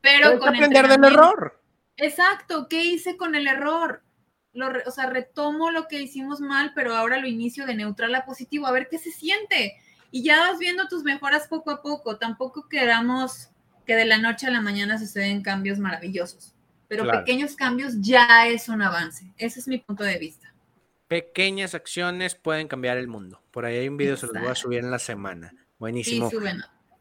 pero 0.00 0.38
con 0.38 0.48
aprender 0.48 0.88
del 0.88 1.04
error. 1.04 1.60
Exacto, 1.96 2.68
¿qué 2.68 2.84
hice 2.84 3.16
con 3.16 3.34
el 3.34 3.46
error? 3.46 4.02
Lo, 4.52 4.70
o 4.86 4.90
sea, 4.90 5.06
retomo 5.06 5.70
lo 5.70 5.88
que 5.88 6.02
hicimos 6.02 6.40
mal, 6.40 6.72
pero 6.74 6.94
ahora 6.94 7.18
lo 7.18 7.26
inicio 7.26 7.64
de 7.66 7.74
neutral 7.74 8.14
a 8.14 8.24
positivo, 8.24 8.66
a 8.66 8.72
ver 8.72 8.88
qué 8.88 8.98
se 8.98 9.10
siente. 9.10 9.76
Y 10.10 10.22
ya 10.22 10.40
vas 10.40 10.58
viendo 10.58 10.88
tus 10.88 11.04
mejoras 11.04 11.48
poco 11.48 11.70
a 11.70 11.80
poco. 11.80 12.18
Tampoco 12.18 12.68
queramos 12.68 13.50
que 13.86 13.94
de 13.96 14.04
la 14.04 14.18
noche 14.18 14.46
a 14.46 14.50
la 14.50 14.60
mañana 14.60 14.98
suceden 14.98 15.42
cambios 15.42 15.78
maravillosos 15.78 16.54
pero 16.92 17.10
pequeños 17.10 17.56
cambios 17.56 17.94
ya 18.00 18.46
es 18.48 18.68
un 18.68 18.82
avance. 18.82 19.32
Ese 19.38 19.60
es 19.60 19.66
mi 19.66 19.78
punto 19.78 20.04
de 20.04 20.18
vista. 20.18 20.52
Pequeñas 21.08 21.74
acciones 21.74 22.34
pueden 22.34 22.68
cambiar 22.68 22.98
el 22.98 23.08
mundo. 23.08 23.40
Por 23.50 23.64
ahí 23.64 23.78
hay 23.78 23.88
un 23.88 23.96
video, 23.96 24.14
se 24.18 24.26
los 24.26 24.38
voy 24.38 24.50
a 24.50 24.54
subir 24.54 24.80
en 24.80 24.90
la 24.90 24.98
semana. 24.98 25.54
Buenísimo. 25.78 26.30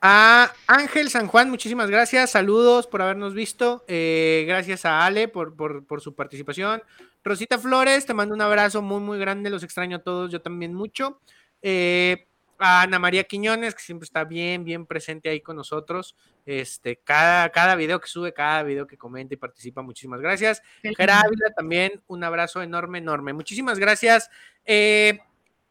A 0.01 0.53
Ángel 0.67 1.09
San 1.09 1.27
Juan, 1.27 1.49
muchísimas 1.49 1.89
gracias. 1.89 2.31
Saludos 2.31 2.87
por 2.87 3.01
habernos 3.01 3.33
visto. 3.33 3.83
Eh, 3.89 4.45
gracias 4.47 4.85
a 4.85 5.05
Ale 5.05 5.27
por, 5.27 5.57
por, 5.57 5.99
su 5.99 6.15
participación. 6.15 6.81
Rosita 7.21 7.59
Flores, 7.59 8.05
te 8.05 8.13
mando 8.13 8.33
un 8.33 8.41
abrazo 8.41 8.81
muy, 8.81 9.01
muy 9.01 9.19
grande. 9.19 9.49
Los 9.49 9.63
extraño 9.63 9.97
a 9.97 10.03
todos, 10.03 10.31
yo 10.31 10.41
también 10.41 10.73
mucho. 10.73 11.19
Eh, 11.61 12.29
a 12.61 12.83
Ana 12.83 12.99
María 12.99 13.23
Quiñones, 13.23 13.75
que 13.75 13.81
siempre 13.81 14.05
está 14.05 14.23
bien, 14.23 14.63
bien 14.63 14.85
presente 14.85 15.29
ahí 15.29 15.41
con 15.41 15.55
nosotros. 15.55 16.15
Este, 16.45 16.97
cada, 16.97 17.49
cada 17.49 17.75
video 17.75 17.99
que 17.99 18.07
sube, 18.07 18.33
cada 18.33 18.63
video 18.63 18.87
que 18.87 18.97
comenta 18.97 19.33
y 19.33 19.37
participa, 19.37 19.81
muchísimas 19.81 20.21
gracias. 20.21 20.61
Gerávila 20.81 21.51
también, 21.55 22.01
un 22.07 22.23
abrazo 22.23 22.61
enorme, 22.61 22.99
enorme. 22.99 23.33
Muchísimas 23.33 23.79
gracias. 23.79 24.29
Eh, 24.65 25.19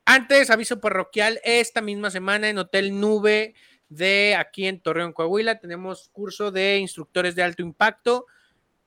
antes, 0.04 0.50
aviso 0.50 0.80
parroquial, 0.80 1.40
esta 1.44 1.80
misma 1.80 2.10
semana 2.10 2.48
en 2.48 2.58
Hotel 2.58 2.98
Nube 2.98 3.54
de 3.90 4.36
aquí 4.36 4.66
en 4.66 4.80
Torreón, 4.80 5.12
Coahuila, 5.12 5.58
tenemos 5.58 6.08
curso 6.10 6.50
de 6.50 6.78
instructores 6.78 7.34
de 7.34 7.42
alto 7.42 7.62
impacto. 7.62 8.26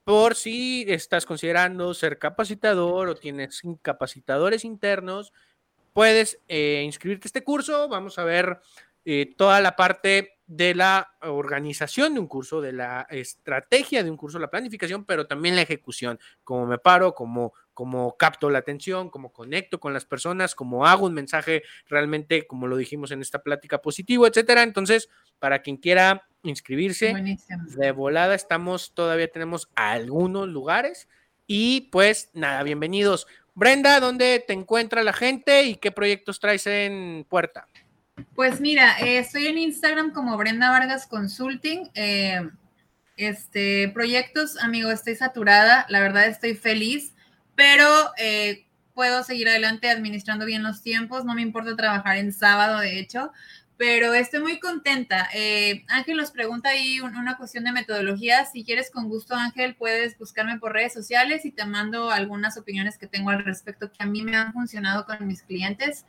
Por 0.06 0.36
si 0.36 0.86
estás 0.90 1.26
considerando 1.26 1.94
ser 1.94 2.20
capacitador 2.20 3.08
o 3.08 3.16
tienes 3.16 3.64
incapacitadores 3.64 4.66
internos, 4.66 5.32
puedes 5.94 6.40
eh, 6.48 6.82
inscribirte 6.86 7.28
a 7.28 7.30
este 7.30 7.44
curso. 7.44 7.88
Vamos 7.88 8.18
a 8.20 8.24
ver 8.24 8.60
eh, 9.06 9.34
toda 9.38 9.62
la 9.62 9.76
parte 9.76 10.40
de 10.46 10.76
la 10.76 11.14
organización 11.22 12.14
de 12.14 12.20
un 12.20 12.28
curso, 12.28 12.62
de 12.62 12.74
la 12.74 13.08
estrategia 13.10 14.04
de 14.04 14.12
un 14.12 14.18
curso, 14.18 14.40
la 14.40 14.50
planificación, 14.50 15.06
pero 15.06 15.26
también 15.26 15.56
la 15.56 15.62
ejecución, 15.62 16.20
cómo 16.44 16.66
me 16.66 16.78
paro, 16.78 17.16
cómo, 17.16 17.54
cómo 17.74 18.18
capto 18.18 18.50
la 18.50 18.60
atención, 18.60 19.10
cómo 19.10 19.32
conecto 19.32 19.80
con 19.80 19.94
las 19.94 20.06
personas, 20.06 20.54
cómo 20.54 20.86
hago 20.86 21.06
un 21.06 21.14
mensaje 21.14 21.64
realmente, 21.88 22.46
como 22.46 22.68
lo 22.68 22.76
dijimos 22.76 23.12
en 23.12 23.22
esta 23.22 23.42
plática, 23.42 23.82
positivo, 23.82 24.28
etcétera. 24.28 24.64
Entonces, 24.64 25.10
para 25.40 25.62
quien 25.62 25.78
quiera 25.78 26.28
inscribirse, 26.44 27.14
de 27.78 27.92
volada 27.92 28.36
estamos, 28.36 28.94
todavía 28.94 29.30
tenemos 29.30 29.70
algunos 29.76 30.50
lugares 30.50 31.08
y 31.48 31.90
pues 31.92 32.30
nada, 32.34 32.64
bienvenidos. 32.64 33.28
Brenda, 33.56 34.00
¿dónde 34.00 34.44
te 34.46 34.54
encuentra 34.54 35.04
la 35.04 35.14
gente 35.14 35.64
y 35.64 35.76
qué 35.76 35.92
proyectos 35.92 36.40
traes 36.40 36.66
en 36.68 37.26
puerta? 37.30 37.68
Pues 38.36 38.60
mira, 38.60 38.98
eh, 39.00 39.20
estoy 39.20 39.48
en 39.48 39.58
Instagram 39.58 40.12
como 40.12 40.38
Brenda 40.38 40.70
Vargas 40.70 41.08
Consulting. 41.08 41.90
Eh, 41.94 42.42
este, 43.18 43.90
proyectos, 43.90 44.58
amigo, 44.58 44.92
estoy 44.92 45.16
saturada, 45.16 45.86
la 45.90 46.00
verdad 46.00 46.28
estoy 46.28 46.56
feliz, 46.56 47.14
pero 47.56 47.88
eh, 48.18 48.66
puedo 48.94 49.24
seguir 49.24 49.50
adelante 49.50 49.90
administrando 49.90 50.46
bien 50.46 50.64
los 50.64 50.82
tiempos, 50.82 51.26
no 51.26 51.36
me 51.36 51.42
importa 51.42 51.76
trabajar 51.76 52.18
en 52.18 52.34
sábado, 52.34 52.80
de 52.80 53.00
hecho, 53.00 53.32
pero 53.86 54.14
estoy 54.14 54.40
muy 54.40 54.60
contenta. 54.62 55.28
Eh, 55.34 55.84
Ángel 55.90 56.16
nos 56.16 56.32
pregunta 56.32 56.70
ahí 56.70 57.02
una 57.02 57.36
cuestión 57.36 57.66
de 57.66 57.74
metodología. 57.74 58.46
Si 58.46 58.64
quieres, 58.64 58.90
con 58.90 59.10
gusto, 59.10 59.36
Ángel, 59.36 59.76
puedes 59.76 60.18
buscarme 60.18 60.58
por 60.58 60.72
redes 60.72 60.94
sociales 60.94 61.44
y 61.44 61.52
te 61.52 61.66
mando 61.66 62.10
algunas 62.10 62.58
opiniones 62.58 62.98
que 62.98 63.08
tengo 63.08 63.30
al 63.30 63.44
respecto 63.44 63.92
que 63.92 64.02
a 64.02 64.06
mí 64.06 64.22
me 64.22 64.38
han 64.38 64.54
funcionado 64.54 65.06
con 65.06 65.28
mis 65.28 65.42
clientes. 65.42 66.06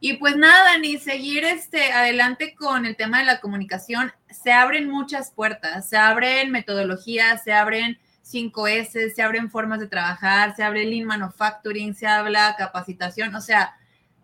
Y 0.00 0.14
pues 0.14 0.36
nada, 0.36 0.78
ni 0.78 0.98
seguir 0.98 1.44
este, 1.44 1.92
adelante 1.92 2.56
con 2.56 2.86
el 2.86 2.96
tema 2.96 3.20
de 3.20 3.26
la 3.26 3.38
comunicación. 3.38 4.10
Se 4.28 4.50
abren 4.50 4.90
muchas 4.90 5.30
puertas, 5.30 5.88
se 5.88 5.98
abren 5.98 6.50
metodologías, 6.50 7.44
se 7.44 7.52
abren 7.52 8.00
5S, 8.24 9.14
se 9.14 9.22
abren 9.22 9.48
formas 9.48 9.78
de 9.78 9.86
trabajar, 9.86 10.56
se 10.56 10.64
abre 10.64 10.86
Lean 10.86 11.06
Manufacturing, 11.06 11.94
se 11.94 12.08
habla 12.08 12.56
capacitación. 12.58 13.32
O 13.36 13.40
sea, 13.40 13.76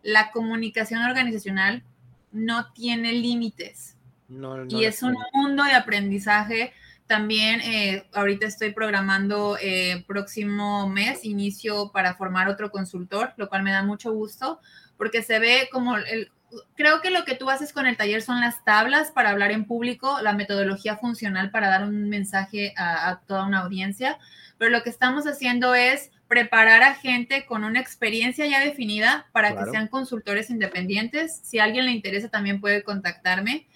la 0.02 0.32
comunicación 0.32 1.04
organizacional 1.04 1.84
no 2.32 2.72
tiene 2.72 3.12
límites. 3.12 3.96
y 4.68 4.84
es 4.84 5.02
un 5.02 5.16
mundo 5.32 5.64
de 5.64 5.72
aprendizaje. 5.72 6.72
También 7.06 7.62
eh, 7.62 8.06
ahorita 8.12 8.46
estoy 8.46 8.72
programando 8.72 9.56
eh, 9.60 10.04
próximo 10.06 10.88
mes 10.88 11.24
inicio 11.24 11.90
para 11.90 12.14
formar 12.14 12.48
otro 12.48 12.70
consultor, 12.70 13.32
lo 13.36 13.48
cual 13.48 13.62
me 13.62 13.72
da 13.72 13.82
mucho 13.82 14.12
gusto 14.12 14.60
porque 14.98 15.22
se 15.22 15.38
ve 15.38 15.68
como 15.72 15.96
el, 15.96 16.30
creo 16.74 17.00
que 17.00 17.10
lo 17.10 17.24
que 17.24 17.34
tú 17.34 17.48
haces 17.48 17.72
con 17.72 17.86
el 17.86 17.96
taller 17.96 18.20
son 18.20 18.40
las 18.40 18.62
tablas 18.64 19.10
para 19.10 19.30
hablar 19.30 19.52
en 19.52 19.64
público, 19.64 20.20
la 20.20 20.34
metodología 20.34 20.96
funcional 20.96 21.50
para 21.50 21.68
dar 21.68 21.84
un 21.84 22.10
mensaje 22.10 22.74
a 22.76 23.20
toda 23.26 23.46
una 23.46 23.60
audiencia, 23.60 24.18
pero 24.58 24.70
lo 24.70 24.82
que 24.82 24.90
estamos 24.90 25.26
haciendo 25.26 25.74
es 25.74 26.10
preparar 26.28 26.82
a 26.82 26.94
gente 26.94 27.46
con 27.46 27.64
una 27.64 27.80
experiencia 27.80 28.46
ya 28.46 28.60
definida 28.60 29.26
para 29.32 29.56
que 29.56 29.70
sean 29.70 29.88
consultores 29.88 30.50
independientes. 30.50 31.40
Si 31.42 31.58
a 31.58 31.64
alguien 31.64 31.86
le 31.86 31.92
interesa, 31.92 32.28
también 32.28 32.60
puede 32.60 32.84
contactarme. 32.84 33.66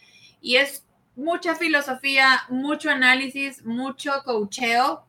Y 0.40 0.56
es 0.56 0.84
mucha 1.16 1.54
filosofía, 1.54 2.42
mucho 2.50 2.90
análisis, 2.90 3.64
mucho 3.64 4.12
coacheo. 4.24 5.06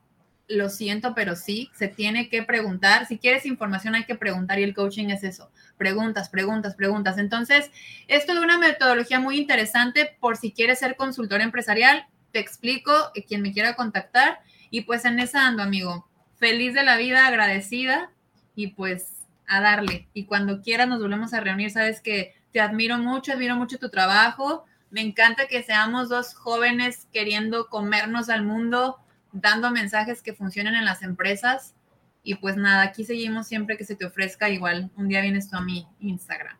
Lo 0.48 0.70
siento, 0.70 1.14
pero 1.16 1.36
sí, 1.36 1.70
se 1.74 1.89
tiene 1.89 2.30
que 2.30 2.44
preguntar. 2.44 3.06
Si 3.08 3.18
quieres 3.18 3.46
información, 3.46 3.96
hay 3.96 4.06
que 4.06 4.16
preguntar 4.16 4.60
y 4.60 4.64
el 4.64 4.74
coaching 4.74 5.10
es 5.10 5.24
eso. 5.24 5.52
Preguntas, 5.78 6.30
preguntas, 6.30 6.76
preguntas. 6.76 7.18
Entonces, 7.18 7.72
esto 8.08 8.34
de 8.34 8.39
una 8.39 8.58
metodología 8.58 9.20
muy 9.20 9.38
interesante 9.38 10.16
por 10.20 10.38
si 10.38 10.52
quieres 10.52 10.80
ser 10.80 10.96
consultor 10.96 11.41
empresarial. 11.41 12.08
Te 12.32 12.39
explico, 12.39 12.91
eh, 13.16 13.26
quien 13.26 13.41
me 13.41 13.52
quiera 13.52 13.76
contactar. 13.76 14.39
Y 14.70 14.82
pues 14.82 15.04
en 15.06 15.20
esa 15.20 15.46
ando, 15.46 15.62
amigo 15.62 16.08
feliz 16.44 16.74
de 16.74 16.84
la 16.84 16.98
vida, 16.98 17.26
agradecida 17.26 18.12
y 18.54 18.68
pues 18.68 19.24
a 19.48 19.62
darle. 19.62 20.10
Y 20.14 20.26
cuando 20.26 20.62
quieras 20.62 20.89
nos 20.89 21.00
volvemos 21.00 21.34
a 21.34 21.39
reunir, 21.39 21.72
sabes 21.72 22.02
que 22.02 22.36
te 22.52 22.60
admiro 22.60 22.98
mucho, 22.98 23.32
admiro 23.32 23.56
mucho 23.56 23.80
tu 23.80 23.89
trabajo. 23.89 24.66
Me 24.89 25.00
encanta 25.00 25.48
que 25.48 25.64
seamos 25.64 26.10
dos 26.10 26.34
jóvenes 26.34 27.08
queriendo 27.14 27.70
comernos 27.70 28.28
al 28.28 28.44
mundo, 28.44 28.98
dando 29.32 29.72
mensajes 29.72 30.22
que 30.22 30.34
funcionen 30.34 30.76
en 30.76 30.84
las 30.84 31.02
empresas. 31.02 31.76
Y 32.24 32.36
pues 32.36 32.58
nada, 32.58 32.82
aquí 32.82 33.06
seguimos 33.06 33.48
siempre 33.48 33.78
que 33.78 33.86
se 33.86 33.96
te 33.96 34.04
ofrezca. 34.06 34.50
Igual, 34.50 34.91
un 34.98 35.08
día 35.08 35.22
vienes 35.22 35.50
tú 35.50 35.56
a 35.56 35.62
mi 35.62 35.88
Instagram. 36.02 36.58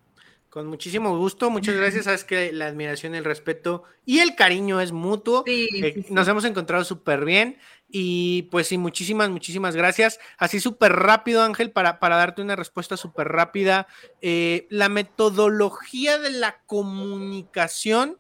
Con 0.54 0.68
muchísimo 0.68 1.18
gusto, 1.18 1.50
muchas 1.50 1.74
gracias. 1.74 2.06
Sabes 2.06 2.24
que 2.24 2.52
la 2.52 2.68
admiración, 2.68 3.16
el 3.16 3.26
respeto 3.26 3.86
y 4.06 4.20
el 4.20 4.36
cariño 4.36 4.80
es 4.82 4.92
mutuo. 4.92 5.44
Eh, 5.48 6.06
nos 6.12 6.28
hemos 6.28 6.46
encontrado 6.46 6.84
súper 6.84 7.26
bien. 7.26 7.58
Y 7.90 8.44
pues 8.52 8.68
sí, 8.68 8.78
muchísimas, 8.78 9.32
muchísimas 9.32 9.76
gracias. 9.76 10.20
Así 10.38 10.60
súper 10.60 10.94
rápido, 10.94 11.42
Ángel, 11.42 11.72
para, 11.72 12.00
para 12.00 12.18
darte 12.18 12.44
una 12.44 12.56
respuesta 12.56 12.98
súper 12.98 13.30
rápida. 13.30 13.88
Eh, 14.22 14.68
la 14.70 14.90
metodología 14.90 16.20
de 16.20 16.30
la 16.30 16.60
comunicación 16.68 18.20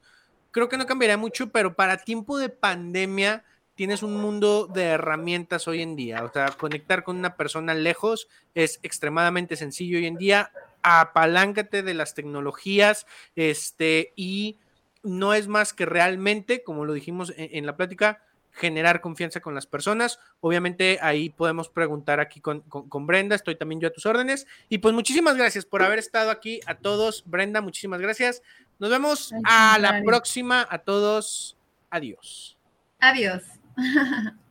creo 0.49 0.69
que 0.69 0.77
no 0.77 0.87
cambiaría 0.87 1.17
mucho, 1.17 1.51
pero 1.51 1.75
para 1.75 1.97
tiempo 1.97 2.39
de 2.39 2.49
pandemia 2.49 3.43
tienes 3.75 4.01
un 4.01 4.19
mundo 4.19 4.65
de 4.65 4.85
herramientas 4.85 5.67
hoy 5.67 5.83
en 5.83 5.95
día. 5.95 6.23
O 6.23 6.33
sea, 6.33 6.47
conectar 6.47 7.03
con 7.03 7.15
una 7.17 7.35
persona 7.35 7.75
lejos 7.75 8.27
es 8.55 8.79
extremadamente 8.81 9.55
sencillo 9.55 9.99
hoy 9.99 10.07
en 10.07 10.17
día. 10.17 10.51
Apaláncate 10.83 11.81
de 11.81 11.93
las 11.93 12.13
tecnologías 12.13 13.07
este, 13.35 14.13
y 14.15 14.59
no 15.01 15.33
es 15.33 15.47
más 15.47 15.73
que 15.73 15.85
realmente, 15.85 16.63
como 16.63 16.85
lo 16.85 16.93
dijimos 16.93 17.33
en 17.35 17.65
la 17.65 17.75
plática, 17.75 18.21
generar 18.53 19.01
confianza 19.01 19.41
con 19.41 19.55
las 19.55 19.65
personas. 19.65 20.19
Obviamente 20.39 20.99
ahí 21.01 21.29
podemos 21.29 21.69
preguntar 21.69 22.19
aquí 22.19 22.39
con, 22.39 22.63
Brenda, 23.07 23.35
estoy 23.35 23.55
también 23.55 23.81
yo 23.81 23.87
a 23.87 23.91
tus 23.91 24.05
órdenes. 24.05 24.47
Y 24.69 24.77
pues 24.77 24.93
muchísimas 24.93 25.35
gracias 25.35 25.65
por 25.65 25.83
haber 25.83 25.99
estado 25.99 26.31
aquí 26.31 26.59
a 26.65 26.75
todos. 26.75 27.23
Brenda, 27.25 27.61
muchísimas 27.61 27.99
gracias. 27.99 28.41
Nos 28.79 28.89
vemos 28.89 29.33
a 29.43 29.77
la 29.79 30.01
próxima. 30.03 30.65
A 30.69 30.79
todos. 30.79 31.57
Adiós. 31.89 32.57
Adiós. 32.99 33.43